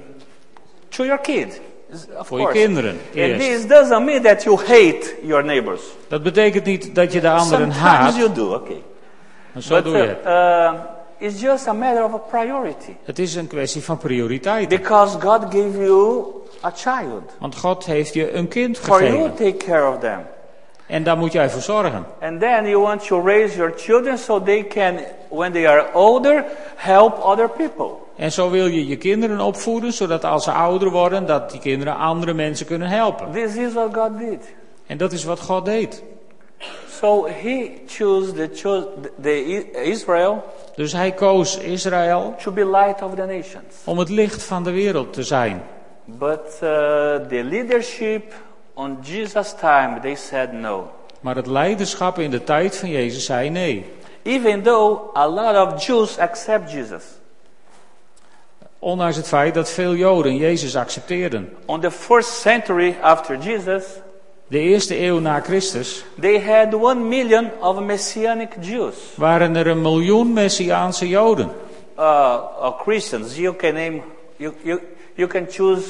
To 0.88 1.04
your 1.04 1.20
kid. 1.20 1.60
Of 2.18 2.26
voor 2.26 2.38
je 2.38 2.44
course. 2.44 2.62
kinderen. 2.64 2.90
And 2.90 3.14
Eerst. 3.14 3.40
this 3.40 3.66
doesn't 3.66 4.04
mean 4.04 4.22
that 4.22 4.42
you 4.42 4.56
hate 4.58 5.14
your 5.22 5.44
neighbors. 5.44 5.80
Dat 6.08 6.22
betekent 6.22 6.64
niet 6.64 6.94
dat 6.94 7.12
je 7.12 7.20
de 7.20 7.30
anderen 7.30 7.72
Sometimes 7.72 7.76
haat, 7.78 8.16
you 8.16 8.32
do, 8.32 8.54
okay. 8.54 8.82
maar 9.52 9.62
zo 9.62 9.74
But 9.74 9.84
doe 9.84 9.96
je 9.96 10.02
het. 10.02 10.18
uh, 10.26 10.32
uh, 10.32 10.72
it's 11.18 11.40
just 11.40 11.66
a 11.66 11.72
matter 11.72 12.04
of 12.04 12.14
a 12.14 12.18
priority. 12.18 12.96
Het 13.04 13.18
is 13.18 13.34
een 13.34 13.46
kwestie 13.46 13.82
van 13.82 13.98
prioriteit. 13.98 14.68
Because 14.68 15.20
God 15.20 15.42
gave 15.42 15.78
you 15.84 16.24
a 16.64 16.70
child. 16.74 17.22
Want 17.38 17.56
God 17.56 17.84
heeft 17.86 18.14
je 18.14 18.32
een 18.32 18.48
kind 18.48 18.78
For 18.78 19.04
you 19.04 19.12
gegeven. 19.12 19.34
take 19.34 19.70
care 19.70 19.88
of 19.88 19.98
them. 19.98 20.20
En 20.86 21.02
daar 21.04 21.16
moet 21.16 21.32
jij 21.32 21.50
voor 21.50 21.62
zorgen. 21.62 22.06
And 22.20 22.40
then 22.40 22.68
you 22.68 22.82
want 22.82 23.06
to 23.06 23.20
raise 23.20 23.56
your 23.56 23.72
children 23.76 24.18
so 24.18 24.42
they 24.42 24.64
can, 24.66 24.98
when 25.28 25.52
they 25.52 25.68
are 25.68 25.86
older, 25.94 26.44
help 26.76 27.18
other 27.24 27.48
people. 27.48 27.90
En 28.16 28.32
zo 28.32 28.50
wil 28.50 28.66
je 28.66 28.86
je 28.86 28.96
kinderen 28.96 29.40
opvoeden, 29.40 29.92
zodat 29.92 30.24
als 30.24 30.44
ze 30.44 30.50
ouder 30.50 30.90
worden, 30.90 31.26
dat 31.26 31.50
die 31.50 31.60
kinderen 31.60 31.96
andere 31.96 32.34
mensen 32.34 32.66
kunnen 32.66 32.88
helpen. 32.88 33.32
This 33.32 33.54
is 33.56 33.72
what 33.72 33.94
God 33.94 34.18
did. 34.18 34.54
En 34.86 34.96
dat 34.96 35.12
is 35.12 35.24
wat 35.24 35.40
God 35.40 35.64
deed. 35.64 36.02
So 36.90 37.24
He 37.26 37.70
chose 37.86 38.32
the, 38.32 38.50
chose 38.54 38.86
the 39.22 39.70
Israel 39.82 40.44
Dus 40.74 40.92
hij 40.92 41.12
koos 41.12 41.58
Israël 41.58 42.34
to 42.42 42.52
be 42.52 42.64
light 42.64 43.02
of 43.02 43.14
the 43.14 43.24
nations. 43.26 43.74
om 43.84 43.98
het 43.98 44.08
licht 44.08 44.42
van 44.42 44.64
de 44.64 44.70
wereld 44.70 45.12
te 45.12 45.22
zijn. 45.22 45.62
But 46.04 46.38
uh, 46.38 46.60
the 47.28 47.42
leadership 47.44 48.32
on 48.74 48.98
Jesus' 49.02 49.54
time, 49.60 50.00
they 50.00 50.14
said 50.14 50.52
no. 50.52 50.90
Maar 51.20 51.36
het 51.36 51.46
leiderschap 51.46 52.18
in 52.18 52.30
de 52.30 52.44
tijd 52.44 52.76
van 52.76 52.88
Jezus 52.88 53.24
zei 53.24 53.50
nee. 53.50 53.84
Even 54.22 54.62
though 54.62 55.16
a 55.16 55.26
lot 55.28 55.66
of 55.66 55.86
Jews 55.86 56.18
accept 56.18 56.72
Jesus. 56.72 57.04
Ondanks 58.78 59.16
het 59.16 59.28
feit 59.28 59.54
dat 59.54 59.70
veel 59.70 59.94
Joden 59.94 60.36
Jezus 60.36 60.76
accepteerden. 60.76 61.56
On 61.66 61.80
the 61.80 61.90
first 61.90 62.28
century 62.40 62.96
after 63.00 63.38
Jesus, 63.38 63.84
De 64.48 64.58
eerste 64.58 65.00
eeuw 65.02 65.18
na 65.18 65.40
Christus 65.40 66.04
they 66.20 66.40
had 66.40 66.74
one 66.74 67.00
million 67.08 67.50
of 67.60 67.80
Messianic 67.80 68.50
Jews, 68.60 68.94
waren 69.16 69.56
er 69.56 69.66
een 69.66 69.82
miljoen 69.82 70.32
Messiaanse 70.32 71.08
Joden. 71.08 71.50
uh, 71.98 72.04
uh, 72.60 72.70
Christians. 72.80 73.36
You 73.36 73.56
can 73.56 73.74
name, 73.74 74.02
you, 74.36 74.52
you, 74.62 74.80
you 75.14 75.28
can 75.28 75.46
choose 75.50 75.84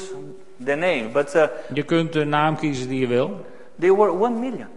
the 0.65 0.75
name, 0.75 1.09
but 1.13 1.35
uh, 1.35 1.43
Je 1.73 1.83
kunt 1.83 2.13
de 2.13 2.25
naam 2.25 2.55
kiezen 2.57 2.87
die 2.89 2.99
je 2.99 3.07
wil. 3.07 3.45
they 3.79 3.91
were 3.91 4.11
one 4.11 4.39
million. 4.39 4.67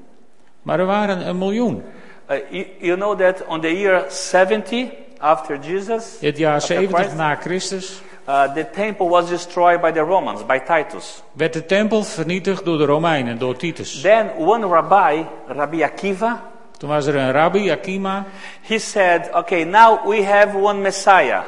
Maar 0.62 0.78
er 0.80 0.86
waren 0.86 1.26
een 1.28 1.38
miljoen. 1.38 1.82
Uh, 2.30 2.36
you, 2.50 2.66
you 2.78 2.96
know 2.96 3.18
that 3.18 3.46
on 3.46 3.60
the 3.60 3.78
year 3.78 4.04
70 4.08 4.88
after 5.18 5.58
Jesus, 5.58 6.16
Het 6.20 6.38
jaar 6.38 6.54
after 6.54 6.74
70 6.76 6.98
Christ, 7.00 7.16
na 7.16 7.34
Christus 7.36 8.02
uh, 8.30 8.54
the 8.54 8.64
temple 8.70 9.08
was 9.08 9.28
destroyed 9.28 9.80
by 9.80 9.92
the 9.92 10.04
Romans, 10.04 10.46
by 10.46 10.58
Titus. 10.58 11.22
werd 11.32 11.52
de 11.52 11.66
tempel 11.66 12.02
vernietigd 12.04 12.64
door 12.64 12.78
de 12.78 12.84
Romeinen, 12.84 13.38
door 13.38 13.56
Titus. 13.56 14.00
Then 14.00 14.30
one 14.38 14.66
rabbi, 14.66 15.24
Rabbi 15.46 15.82
Akiva, 15.82 16.40
Toen 16.78 16.88
was 16.88 17.06
er 17.06 17.16
een 17.16 17.32
rabbi, 17.32 17.70
Akima, 17.70 18.24
he 18.62 18.78
said, 18.78 19.30
okay, 19.34 19.64
now 19.64 20.08
we 20.08 20.24
have 20.24 20.56
one 20.58 20.80
Messiah. 20.80 21.42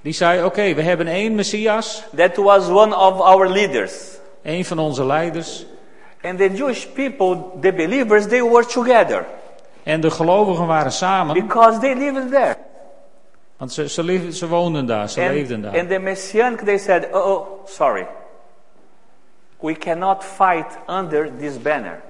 die 0.00 0.12
zei, 0.12 0.44
oké, 0.44 0.74
we 0.74 0.82
hebben 0.82 1.06
één 1.06 1.34
Messias, 1.34 2.02
That 2.16 2.36
was 2.36 2.68
one 2.68 2.96
of 2.96 3.20
our 3.20 3.48
leaders. 3.48 3.92
één 4.42 4.64
van 4.64 4.78
onze 4.78 5.04
leiders. 5.06 5.64
And 6.22 6.38
the 6.38 6.48
Jewish 6.54 6.86
people, 6.94 7.36
the 7.60 7.72
believers, 7.72 8.26
they 8.26 8.42
were 8.42 8.66
together 8.66 9.26
En 9.82 10.00
de 10.00 10.10
gelovigen 10.10 10.66
waren 10.66 10.92
samen, 10.92 11.34
because 11.34 11.78
they 11.78 11.94
lived 11.94 12.30
there. 12.30 12.56
Want 13.62 13.74
ze, 13.74 13.88
ze, 13.88 14.02
leefden- 14.02 14.32
ze 14.32 14.48
woonden 14.48 14.86
daar, 14.86 15.08
ze 15.08 15.20
leefden 15.20 15.54
And, 15.54 15.64
daar. 15.64 15.80
and 15.80 15.88
the 15.90 15.98
Messianic, 15.98 16.60
they 16.60 16.78
said, 16.78 17.08
oh, 17.12 17.26
oh, 17.26 17.66
sorry. 17.66 18.06
We 19.60 19.72
cannot 19.74 20.24
fight 20.24 20.78
under 20.88 21.30
this 21.38 21.62
banner. 21.62 22.00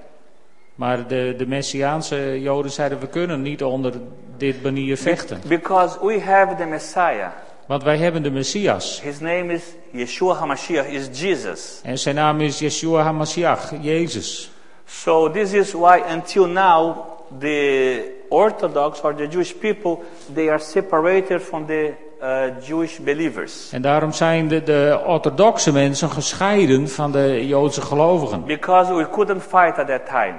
Maar 0.75 1.07
de, 1.07 1.33
de 1.37 1.47
Messiaanse 1.47 2.41
Joden 2.41 2.71
zeiden, 2.71 2.99
we 2.99 3.07
kunnen 3.07 3.41
niet 3.41 3.63
onder 3.63 3.93
dit 4.37 4.61
banier 4.61 4.97
vechten. 4.97 5.41
Because 5.47 6.05
we 6.05 6.21
have 6.21 6.55
the 6.55 6.65
Messiah. 6.65 7.31
Want 7.67 7.83
wij 7.83 7.97
hebben 7.97 8.23
de 8.23 8.31
Messias. 8.31 9.01
His 9.01 9.19
name 9.19 9.53
is 9.53 9.63
Yeshua 9.91 10.33
HaMashiach, 10.33 10.85
is 10.85 11.19
Jesus. 11.21 11.79
En 11.83 11.97
zijn 11.97 12.15
naam 12.15 12.41
is 12.41 12.59
Yeshua 12.59 13.03
HaMashiach, 13.03 13.71
Jezus. 13.81 14.51
So 14.85 15.31
this 15.31 15.53
is 15.53 15.71
why 15.71 16.01
until 16.13 16.47
now 16.47 16.95
the 17.39 18.21
Orthodox 18.33 19.01
or 19.01 19.15
the 19.15 19.27
Jewish 19.27 19.53
people 19.59 19.97
they 20.33 20.49
are 20.49 20.59
separated 20.59 21.41
from 21.41 21.65
the 21.65 21.93
uh, 22.21 22.43
Jewish 22.67 22.97
believers 22.97 23.69
En 23.71 23.81
daarom 23.81 24.11
zijn 24.11 24.47
de, 24.47 24.63
de 24.63 25.01
orthodoxe 25.05 25.71
mensen 25.71 26.09
gescheiden 26.09 26.89
van 26.89 27.11
de 27.11 27.47
Joodse 27.47 27.81
gelovigen. 27.81 28.43
because 28.45 28.93
we 28.93 29.09
couldn't 29.09 29.41
fight 29.41 29.77
at 29.77 29.87
that 29.87 30.05
time. 30.07 30.33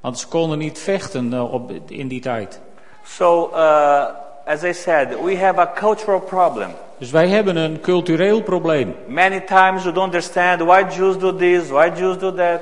Want 0.00 0.18
ze 0.18 0.28
konden 0.28 0.58
niet 0.58 0.78
vechten 0.78 1.32
eh, 1.32 1.52
op, 1.52 1.70
in 1.88 2.08
die 2.08 2.20
tijd. 2.20 2.60
So 3.04 3.50
uh, 3.54 4.04
as 4.46 4.62
I 4.62 4.72
said, 4.72 5.08
we 5.24 5.36
have 5.38 5.60
a 5.60 5.70
cultural 5.74 6.20
problem. 6.20 6.68
Dus 6.98 7.10
wij 7.10 7.28
hebben 7.28 7.56
een 7.56 7.80
cultureel 7.80 8.42
probleem. 8.42 8.94
Many 9.06 9.40
times 9.40 9.84
we 9.84 9.92
don't 9.92 10.06
understand 10.06 10.60
why 10.60 10.84
Jews 10.96 11.18
do 11.18 11.36
this, 11.36 11.68
why 11.68 11.90
Jews 11.96 12.18
do 12.18 12.32
that. 12.34 12.60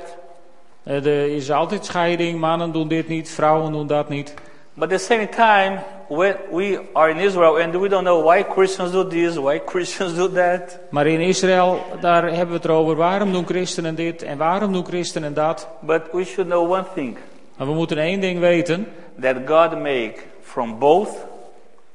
Eh, 0.83 1.05
Er 1.05 1.35
is 1.35 1.51
altijd 1.51 1.85
scheiding, 1.85 2.39
mannen 2.39 2.71
doen 2.71 2.87
dit 2.87 3.07
niet, 3.07 3.29
vrouwen 3.29 3.71
doen 3.71 3.87
dat 3.87 4.09
niet. 4.09 4.33
But 4.73 4.91
at 4.91 4.99
the 4.99 5.05
same 5.05 5.27
time, 5.27 5.79
when 6.07 6.35
we 6.51 6.79
are 6.93 7.09
in 7.09 7.17
Israel 7.17 7.57
and 7.59 7.75
we 7.75 7.89
don't 7.89 8.03
know 8.03 8.23
why 8.23 8.43
Christians 8.43 8.91
do 8.91 9.07
this, 9.07 9.37
why 9.37 9.59
Christians 9.71 10.13
do 10.15 10.29
that. 10.31 10.79
Maar 10.89 11.07
in 11.07 11.19
Israël, 11.19 11.79
daar 11.99 12.23
hebben 12.23 12.47
we 12.47 12.53
het 12.53 12.67
over. 12.67 12.95
Waarom 12.95 13.31
doen 13.31 13.45
christenen 13.45 13.95
dit 13.95 14.23
en 14.23 14.37
waarom 14.37 14.73
doen 14.73 14.85
christenen 14.85 15.33
dat? 15.33 15.67
But 15.79 16.01
we 16.11 16.23
should 16.23 16.49
know 16.49 16.71
one 16.71 16.85
thing 16.93 17.17
Maar 17.57 17.67
we 17.67 17.73
moeten 17.73 17.97
één 17.97 18.19
ding 18.19 18.39
weten. 18.39 18.87
that 19.19 19.35
God 19.45 19.71
make 19.71 20.13
from 20.41 20.79
both 20.79 21.09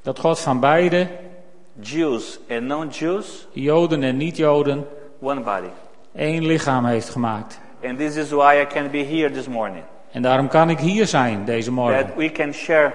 Dat 0.02 0.18
God 0.18 0.38
van 0.40 0.60
beide, 0.60 1.06
Jews 1.80 2.38
and 2.50 2.62
non-Jews, 2.62 3.46
Joden 3.52 4.02
en 4.02 4.16
niet-Joden, 4.16 4.86
one 5.20 5.40
body. 5.40 5.68
één 6.14 6.46
lichaam 6.46 6.84
heeft 6.84 7.08
gemaakt. 7.08 7.60
And 7.84 7.98
this 7.98 8.16
is 8.16 8.30
why 8.30 8.60
I 8.60 8.66
can 8.66 8.90
be 8.90 9.04
here 9.04 9.30
this 9.30 9.48
morning. 9.48 9.84
En 10.12 10.22
daarom 10.22 10.48
kan 10.48 10.70
ik 10.70 10.78
hier 10.78 11.06
zijn 11.06 11.44
deze 11.44 11.72
morgen. 11.72 12.06
That 12.06 12.16
we 12.16 12.32
can 12.32 12.52
share 12.52 12.92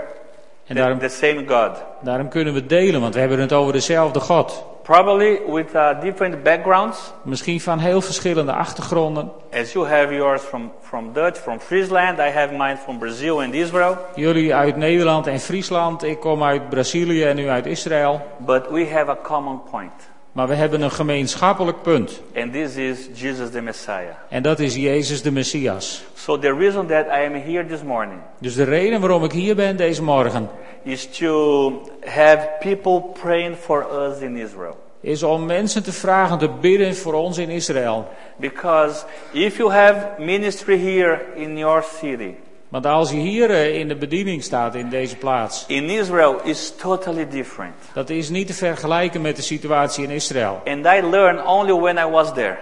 En 0.68 0.76
daarom, 0.76 0.99
the 0.99 1.07
same 1.07 1.43
God. 1.47 1.84
daarom 2.01 2.30
kunnen 2.30 2.53
we 2.53 2.66
delen, 2.66 3.01
want 3.01 3.14
we 3.14 3.20
hebben 3.20 3.39
het 3.39 3.53
over 3.53 3.74
dezelfde 3.74 4.20
God. 4.20 4.66
Probably 4.84 5.41
with 5.47 5.74
uh, 5.76 6.01
different 6.01 6.43
backgrounds, 6.43 7.14
Misschien 7.24 7.62
van 7.62 7.80
heel 7.80 8.01
verschillende 8.01 8.51
achtergronden. 8.51 9.32
as 9.53 9.72
you 9.74 9.88
have 9.88 10.14
yours 10.14 10.41
from, 10.41 10.72
from 10.82 11.14
Dutch, 11.14 11.38
from 11.39 11.59
Friesland, 11.59 12.18
I 12.20 12.30
have 12.30 12.51
mine 12.51 12.78
from 12.78 12.99
Brazil 12.99 13.41
and 13.41 13.53
Israel. 13.53 13.97
Jullie 14.16 14.55
uit 14.55 14.76
Nederland 14.76 15.28
en 15.28 15.39
Friesland, 15.39 16.03
ik 16.03 16.20
kom 16.20 16.43
uit 16.43 16.70
Brazilië 16.70 17.24
en 17.24 17.38
u 17.39 17.49
uit 17.49 17.66
Israël. 17.66 18.22
But 18.38 18.70
we 18.70 18.89
have 18.93 19.09
a 19.12 19.18
common 19.24 19.62
point. 19.72 19.91
Maar 20.32 20.48
we 20.48 20.56
hebben 20.56 20.82
een 20.82 20.92
gemeenschappelijk 20.92 21.82
punt. 21.82 22.22
And 22.36 22.54
this 22.54 22.76
is 22.76 22.98
Jesus 23.14 23.50
the 23.52 23.62
Messiah. 23.62 24.16
En 24.30 24.44
dat 24.44 24.60
is 24.60 24.76
Jezus 24.76 25.22
de 25.22 25.32
Messias. 25.32 26.04
So 26.14 26.38
the 26.38 26.54
reason 26.54 26.88
that 26.88 27.06
I 27.06 27.26
am 27.26 27.34
here 27.34 27.66
this 27.66 27.84
morning 27.84 28.20
Dus 28.40 28.56
de 28.56 28.64
reden 28.64 29.00
waarom 29.00 29.24
ik 29.24 29.32
hier 29.32 29.56
ben 29.56 29.78
deze 29.78 30.04
morgen 30.04 30.50
is 30.84 31.06
to 31.18 31.72
have 32.06 32.50
people 32.60 33.02
praying 33.22 33.56
for 33.56 33.86
us 33.94 34.20
in 34.20 34.36
Israel. 34.38 34.78
is 35.02 35.24
om 35.24 35.46
mensen 35.46 35.84
te 35.84 35.92
vragen 35.92 36.38
te 36.38 36.50
bidden 36.50 36.96
voor 36.96 37.14
ons 37.14 37.38
in 37.38 37.50
Israël. 37.50 38.08
Because 38.36 39.06
if 39.32 39.58
you 39.58 39.72
have 39.72 40.08
ministry 40.18 40.80
here 40.80 41.26
in 41.36 41.58
your 41.58 41.84
city, 42.00 42.36
Want 42.72 42.86
als 42.86 43.11
je 43.11 43.17
hier 43.17 43.49
eh, 43.49 43.80
in 43.80 43.88
de 43.88 43.95
bediening 43.95 44.43
staat 44.43 44.76
in 44.76 44.89
deze 44.89 45.17
plaats, 45.17 45.65
in 45.67 45.89
Israel 45.89 46.41
is 46.43 46.76
totally 46.76 47.28
different. 47.28 47.74
dat 47.93 48.09
is 48.09 48.30
niet 48.30 48.47
te 48.47 48.53
vergelijken 48.53 49.22
met 49.22 49.36
de 49.36 49.41
situatie 49.41 50.03
in 50.03 50.09
Israël. 50.09 50.61
And 50.65 50.86
I 50.86 51.01
learned 51.09 51.45
only 51.45 51.74
when 51.74 51.97
I 51.97 52.09
was 52.09 52.34
there. 52.34 52.57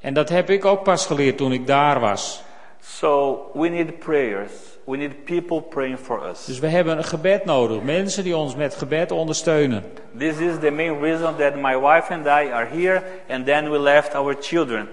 En 0.00 0.14
dat 0.14 0.28
heb 0.28 0.50
ik 0.50 0.64
ook 0.64 0.82
pas 0.82 1.06
geleerd 1.06 1.36
toen 1.36 1.52
ik 1.52 1.66
daar 1.66 2.00
was. 2.00 2.42
So 2.80 3.40
we 3.54 3.68
need 3.68 3.98
prayers. 3.98 4.52
We 4.84 4.96
need 4.96 5.24
people 5.24 5.60
praying 5.62 5.98
for 5.98 6.28
us. 6.30 6.44
Dus 6.44 6.58
we 6.58 6.66
hebben 6.66 6.96
een 6.96 7.04
gebed 7.04 7.44
nodig. 7.44 7.82
Mensen 7.82 8.24
die 8.24 8.36
ons 8.36 8.56
met 8.56 8.74
gebed 8.74 9.10
ondersteunen. 9.10 9.84
This 10.18 10.38
is 10.38 10.58
the 10.60 10.70
main 10.70 11.00
reason 11.00 11.36
that 11.36 11.54
my 11.54 11.78
wife 11.78 12.12
and 12.12 12.26
I 12.26 12.52
are 12.52 12.66
here, 12.66 13.02
and 13.28 13.46
then 13.46 13.70
we 13.70 13.78
left 13.78 14.14
our 14.14 14.36
children. 14.40 14.88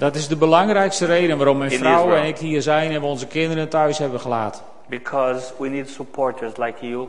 Dat 0.00 0.14
is 0.14 0.28
de 0.28 0.36
belangrijkste 0.36 1.06
reden 1.06 1.36
waarom 1.36 1.58
mijn 1.58 1.70
In 1.70 1.78
vrouw 1.78 2.14
en 2.14 2.24
ik 2.24 2.38
hier 2.38 2.62
zijn 2.62 2.90
en 2.90 3.00
we 3.00 3.06
onze 3.06 3.26
kinderen 3.26 3.68
thuis 3.68 3.98
hebben 3.98 4.20
gelaten. 4.20 4.62
Because 4.88 5.52
we 5.58 5.68
need 5.68 5.88
supporters 5.88 6.56
like 6.56 6.86
you 6.88 7.08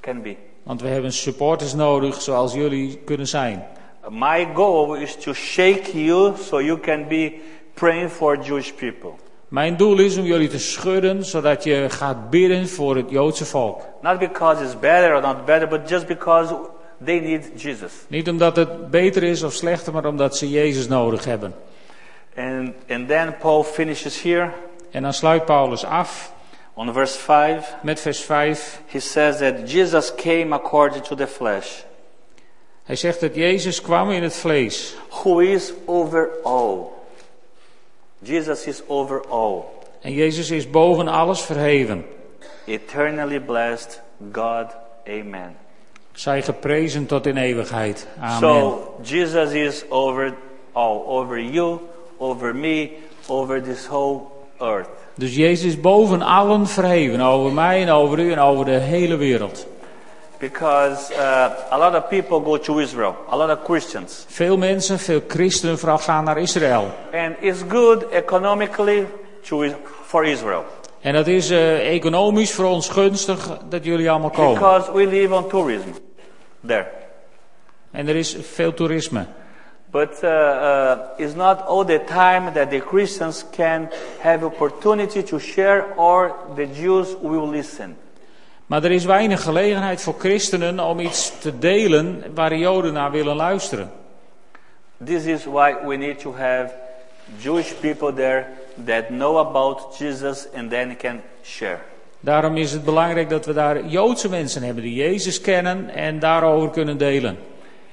can 0.00 0.22
be. 0.22 0.36
Want 0.62 0.80
we 0.80 0.88
hebben 0.88 1.12
supporters 1.12 1.74
nodig 1.74 2.22
zoals 2.22 2.54
jullie 2.54 2.98
kunnen 3.04 3.26
zijn. 3.26 3.66
My 4.08 4.48
goal 4.54 4.94
is 4.94 5.16
to 5.16 5.32
shake 5.32 6.04
you 6.04 6.32
so 6.36 6.62
you 6.62 6.80
can 6.80 7.08
be 7.08 7.32
praying 7.74 8.10
for 8.10 8.38
Jewish 8.42 8.70
people. 8.70 9.10
Mijn 9.48 9.76
doel 9.76 9.98
is 9.98 10.16
om 10.16 10.24
jullie 10.24 10.48
te 10.48 10.58
schudden 10.58 11.24
zodat 11.24 11.64
je 11.64 11.86
gaat 11.88 12.30
bidden 12.30 12.68
voor 12.68 12.96
het 12.96 13.10
Joodse 13.10 13.44
volk. 13.44 13.80
Not 14.02 14.18
because 14.18 14.64
it's 14.64 14.78
better 14.78 15.14
or 15.14 15.20
not 15.20 15.44
better, 15.44 15.68
but 15.68 15.88
just 15.88 16.06
because 16.06 16.54
they 17.04 17.18
need 17.18 17.50
Jesus. 17.54 17.92
Niet 18.08 18.28
omdat 18.28 18.56
het 18.56 18.90
beter 18.90 19.22
is 19.22 19.42
of 19.42 19.52
slechter, 19.52 19.92
maar 19.92 20.06
omdat 20.06 20.36
ze 20.36 20.50
Jezus 20.50 20.88
nodig 20.88 21.24
hebben. 21.24 21.54
And, 22.36 22.74
and 22.88 23.08
then 23.08 23.34
Paul 23.40 23.62
finishes 23.64 24.22
here 24.22 24.52
En 24.90 25.02
dan 25.02 25.12
sluit 25.12 25.44
Paulus 25.44 25.84
af 25.84 26.32
on 26.74 26.92
verse 26.92 27.18
5. 27.18 27.74
met 27.82 28.00
vers 28.00 28.20
5. 28.20 28.80
He 28.86 29.00
says 29.00 29.38
that 29.38 29.70
Jesus 29.70 30.14
came 30.14 30.54
according 30.54 31.02
to 31.04 31.14
the 31.14 31.26
flesh, 31.26 31.82
Hij 32.84 32.96
zegt 32.96 33.20
dat 33.20 33.34
Jezus 33.34 33.80
kwam 33.80 34.10
in 34.10 34.22
het 34.22 34.36
vlees. 34.36 34.94
who 35.10 35.38
is 35.40 35.72
over 35.86 36.30
all. 36.42 36.92
Jesus 38.18 38.66
is 38.66 38.82
over 38.86 39.20
all. 39.28 39.64
En 40.00 40.12
Jezus 40.12 40.50
is 40.50 40.70
boven 40.70 41.08
alles 41.08 41.40
verheven. 41.40 42.04
Eternally 42.64 43.40
blessed 43.40 44.00
God. 44.32 44.66
Amen. 45.08 45.56
Zij 46.12 46.42
geprezen 46.42 47.06
tot 47.06 47.26
in 47.26 47.36
eeuwigheid. 47.36 48.06
Amen. 48.20 48.38
So 48.38 48.78
Jesus 49.02 49.52
is 49.52 49.84
over 49.90 50.34
all, 50.72 51.02
over 51.06 51.40
you, 51.40 51.78
over 52.18 52.54
me, 52.54 52.90
over 53.28 53.62
this 53.62 53.86
whole 53.86 54.20
earth. 54.60 54.88
Dus 55.14 55.34
Jezus 55.34 55.64
is 55.64 55.80
boven 55.80 56.22
allen 56.22 56.66
verheven. 56.66 57.20
Over 57.20 57.52
mij 57.52 57.82
en 57.82 57.90
over 57.90 58.18
u 58.18 58.32
en 58.32 58.38
over 58.38 58.64
de 58.64 58.70
hele 58.70 59.16
wereld. 59.16 59.66
Because 60.38 61.12
uh, 61.12 61.50
a 61.70 61.78
lot 61.78 61.94
of 61.94 62.08
people 62.08 62.40
go 62.40 62.58
to 62.58 62.78
Israel, 62.78 63.16
a 63.30 63.36
lot 63.36 63.50
of 63.50 63.58
Christians. 63.64 64.24
Veel 64.28 64.56
mensen, 64.56 64.98
veel 64.98 65.20
christenen 65.28 65.78
vooral 65.78 65.98
gaan 65.98 66.24
naar 66.24 66.38
Israël. 66.38 66.90
And 67.12 67.36
it's 67.40 67.62
good 67.68 68.08
economically 68.08 69.06
to, 69.42 69.64
for 70.06 70.24
Israel. 70.24 70.64
En 71.00 71.12
dat 71.12 71.26
is 71.26 71.50
eh, 71.50 71.94
economisch 71.94 72.52
voor 72.52 72.64
ons 72.64 72.88
gunstig 72.88 73.58
dat 73.68 73.84
jullie 73.84 74.10
allemaal 74.10 74.30
komen. 74.30 74.54
Because 74.54 74.92
we 74.92 75.06
live 75.06 75.34
on 75.34 75.48
tourism 75.48 75.88
there. 76.66 76.86
En 77.90 78.08
er 78.08 78.16
is 78.16 78.36
veel 78.52 78.74
toerisme. 78.74 79.26
But 79.96 80.22
uh, 80.22 80.28
uh, 80.28 80.98
it's 81.16 81.34
not 81.34 81.66
all 81.66 81.84
the 81.84 82.04
time 82.04 82.52
that 82.52 82.68
the 82.70 82.80
Christians 82.80 83.44
can 83.50 83.88
have 84.20 84.44
opportunity 84.44 85.22
to 85.22 85.38
share 85.38 85.94
or 85.96 86.36
the 86.54 86.66
Jews 86.66 87.16
will 87.22 87.48
listen. 87.48 87.96
Maar 88.66 88.84
er 88.84 88.90
is 88.90 89.04
weinig 89.04 89.42
gelegenheid 89.42 90.00
voor 90.00 90.14
christenen 90.18 90.80
om 90.80 91.00
iets 91.00 91.38
te 91.38 91.58
delen 91.58 92.24
waar 92.34 92.48
de 92.48 92.58
Joden 92.58 92.92
naar 92.92 93.10
willen 93.10 93.36
luisteren. 93.36 93.90
This 95.04 95.24
is 95.24 95.44
why 95.44 95.74
we 95.86 95.96
need 95.96 96.18
to 96.18 96.34
have 96.34 96.72
Jewish 97.38 97.72
people 97.80 98.12
there 98.12 98.46
that 98.84 99.08
know 99.08 99.38
about 99.38 99.96
Jesus 99.98 100.46
and 100.54 100.70
then 100.70 100.96
can 100.96 101.20
share. 101.42 101.78
Daarom 102.20 102.56
is 102.56 102.72
het 102.72 102.84
belangrijk 102.84 103.30
dat 103.30 103.46
we 103.46 103.52
daar 103.52 103.86
Joodse 103.86 104.28
mensen 104.28 104.62
hebben 104.62 104.82
die 104.82 104.94
Jezus 104.94 105.40
kennen 105.40 105.88
en 105.88 106.18
daarover 106.18 106.70
kunnen 106.70 106.98
delen. 106.98 107.38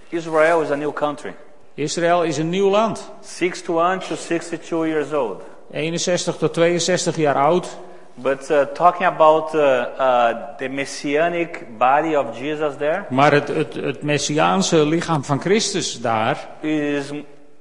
Israel 0.09 0.61
is 0.61 0.69
a 0.69 0.75
new 0.75 0.93
country. 0.93 1.33
Israël 1.73 2.23
is 2.23 2.37
een 2.37 2.49
nieuw 2.49 2.69
land. 2.69 3.11
61 3.39 4.07
to 4.07 4.15
62 4.15 4.85
years 4.85 5.13
old. 5.13 5.41
61 5.71 6.37
tot 6.37 6.53
62 6.53 7.15
jaar 7.15 7.35
oud. 7.35 7.77
But 8.15 8.49
uh, 8.49 8.61
talking 8.61 9.07
about 9.07 9.53
uh, 9.53 9.61
uh, 9.61 10.57
the 10.57 10.67
messianic 10.67 11.65
body 11.77 12.15
of 12.15 12.39
Jesus 12.39 12.75
there 12.77 13.05
Maar 13.09 13.31
het, 13.31 13.47
het, 13.47 13.73
het 13.73 14.01
messiaanse 14.01 14.85
lichaam 14.85 15.23
van 15.23 15.41
Christus 15.41 16.01
daar 16.01 16.47
is, 16.61 17.11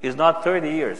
is 0.00 0.14
not 0.14 0.42
30 0.42 0.70
years. 0.70 0.98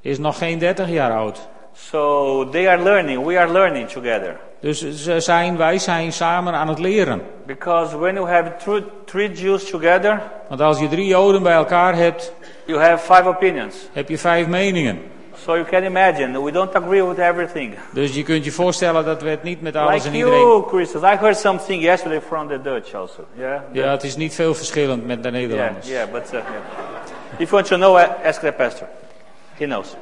is 0.00 0.18
nog 0.18 0.38
geen 0.38 0.58
30 0.58 0.88
jaar 0.88 1.12
oud. 1.12 1.48
So 1.72 2.48
they 2.50 2.68
are 2.68 2.82
learning, 2.82 3.24
we 3.26 3.38
are 3.38 3.52
learning 3.52 3.88
together. 3.88 4.36
Dus 4.60 4.90
ze 4.90 5.20
zijn, 5.20 5.56
wij 5.56 5.78
zijn 5.78 6.12
samen 6.12 6.54
aan 6.54 6.68
het 6.68 6.78
leren. 6.78 7.22
Because 7.46 7.98
when 7.98 8.14
you 8.14 8.28
have 8.28 8.52
three, 8.58 8.84
three 9.04 9.32
Jews 9.32 9.70
together, 9.70 10.22
Want 10.48 10.60
als 10.60 10.78
je 10.78 10.88
drie 10.88 11.06
Joden 11.06 11.42
bij 11.42 11.52
elkaar 11.52 11.94
hebt, 11.94 12.32
you 12.66 12.80
have 12.80 13.14
five 13.14 13.28
opinions. 13.28 13.76
heb 13.92 14.08
je 14.08 14.18
vijf 14.18 14.46
meningen. 14.46 14.98
So 15.44 15.54
you 15.54 15.64
can 15.66 15.84
imagine, 15.84 16.42
we 16.44 16.50
don't 16.52 16.74
agree 16.74 17.04
with 17.04 17.18
everything. 17.18 17.74
Dus 17.92 18.14
je 18.14 18.22
kunt 18.22 18.44
je 18.44 18.52
voorstellen 18.52 19.04
dat 19.04 19.22
we 19.22 19.28
het 19.28 19.42
niet 19.42 19.60
met 19.62 19.76
alles 19.76 19.94
Like 19.94 20.08
en 20.08 20.14
iedereen... 20.14 20.38
you, 20.38 20.68
Christians. 20.68 21.04
I 21.04 21.16
heard 21.16 21.36
something 21.36 21.82
yesterday 21.82 22.20
from 22.20 22.48
the 22.48 22.60
Dutch 22.62 22.94
also. 22.94 23.24
Yeah? 23.34 23.60
Ja, 23.72 23.90
het 23.90 24.02
is 24.02 24.16
niet 24.16 24.34
veel 24.34 24.54
verschillend 24.54 25.06
met 25.06 25.22
de 25.22 25.30
Yeah, 25.30 25.40
Nederlanders. 25.40 25.88
yeah, 25.88 26.10
but 26.12 26.22
uh, 26.24 26.30
yeah. 26.30 26.42
if 27.38 27.50
you 27.50 27.50
want 27.50 27.66
to 27.66 27.76
know, 27.76 27.96
ask 28.24 28.40
the 28.40 28.52
pastor. 28.52 28.86
He 29.56 29.64
knows. 29.64 29.96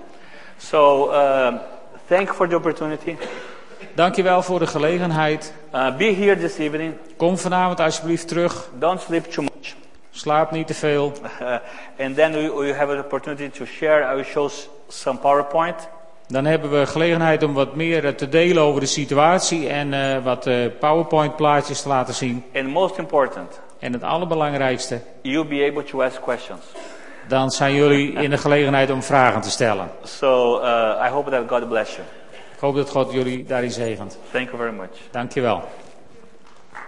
So, 0.59 1.13
um, 1.13 1.61
thank 2.07 2.27
you 2.27 2.35
for 2.35 2.49
the 2.49 2.57
opportunity. 2.57 3.17
Dankjewel 3.95 4.43
voor 4.43 4.59
de 4.59 4.67
gelegenheid. 4.67 5.55
Uh, 5.75 5.97
be 5.97 6.05
here 6.05 6.37
this 6.37 6.59
evening. 6.59 6.95
Kom 7.17 7.39
vanavond 7.39 7.81
alsjeblieft 7.81 8.29
terug. 8.29 8.71
Don't 8.79 9.01
sleep 9.01 9.25
too 9.25 9.43
much. 9.43 9.75
Slaap 10.11 10.51
niet 10.51 10.67
te 10.67 10.75
veel. 10.75 11.13
Uh, 11.41 11.57
and 12.05 12.17
then 12.17 12.33
we, 12.33 12.53
we 12.55 12.75
have 12.75 12.93
an 12.93 12.99
opportunity 12.99 13.49
to 13.59 13.65
share. 13.65 14.13
I 14.13 14.15
will 14.15 14.25
show 14.25 14.51
some 14.89 15.19
PowerPoint. 15.19 15.89
Dan 16.29 16.45
hebben 16.45 16.71
we 16.71 16.87
gelegenheid 16.87 17.43
om 17.43 17.55
wat 17.55 17.75
meer 17.75 18.05
eh, 18.05 18.13
te 18.13 18.29
delen 18.29 18.63
over 18.63 18.81
de 18.81 18.87
situatie 18.87 19.69
en 19.69 19.95
eh, 19.95 20.25
wat 20.25 20.47
eh, 20.47 20.67
PowerPoint-plaatjes 20.79 21.83
te 21.83 21.89
laten 21.89 22.15
zien. 22.15 22.45
And 22.55 22.67
most 22.67 22.99
important, 22.99 23.61
En 23.79 23.93
het 23.93 24.03
allerbelangrijkste, 24.03 25.01
you'll 25.23 25.47
be 25.47 25.69
able 25.71 25.85
to 25.85 26.03
ask 26.03 26.21
questions. 26.21 26.61
Dan 27.29 27.51
zijn 27.51 27.75
jullie 27.75 28.13
in 28.13 28.31
de 28.31 28.39
gelegenheid 28.39 28.91
om 28.91 29.03
vragen 29.03 29.41
te 29.41 29.51
stellen. 29.51 29.91
So, 30.03 30.61
uh, 30.61 30.67
I 31.07 31.09
hope 31.09 31.31
that 31.31 31.43
God 31.49 31.69
bless 31.69 31.95
you. 31.97 32.07
Ik 32.55 32.61
hoop 32.61 32.75
dat 32.75 32.91
God 32.91 33.13
jullie 33.13 33.45
daarin 33.45 33.71
zegent. 33.71 34.19
Thank 34.31 34.47
you 34.47 34.57
very 34.59 34.75
much. 34.75 34.91
Dankjewel. 35.11 35.63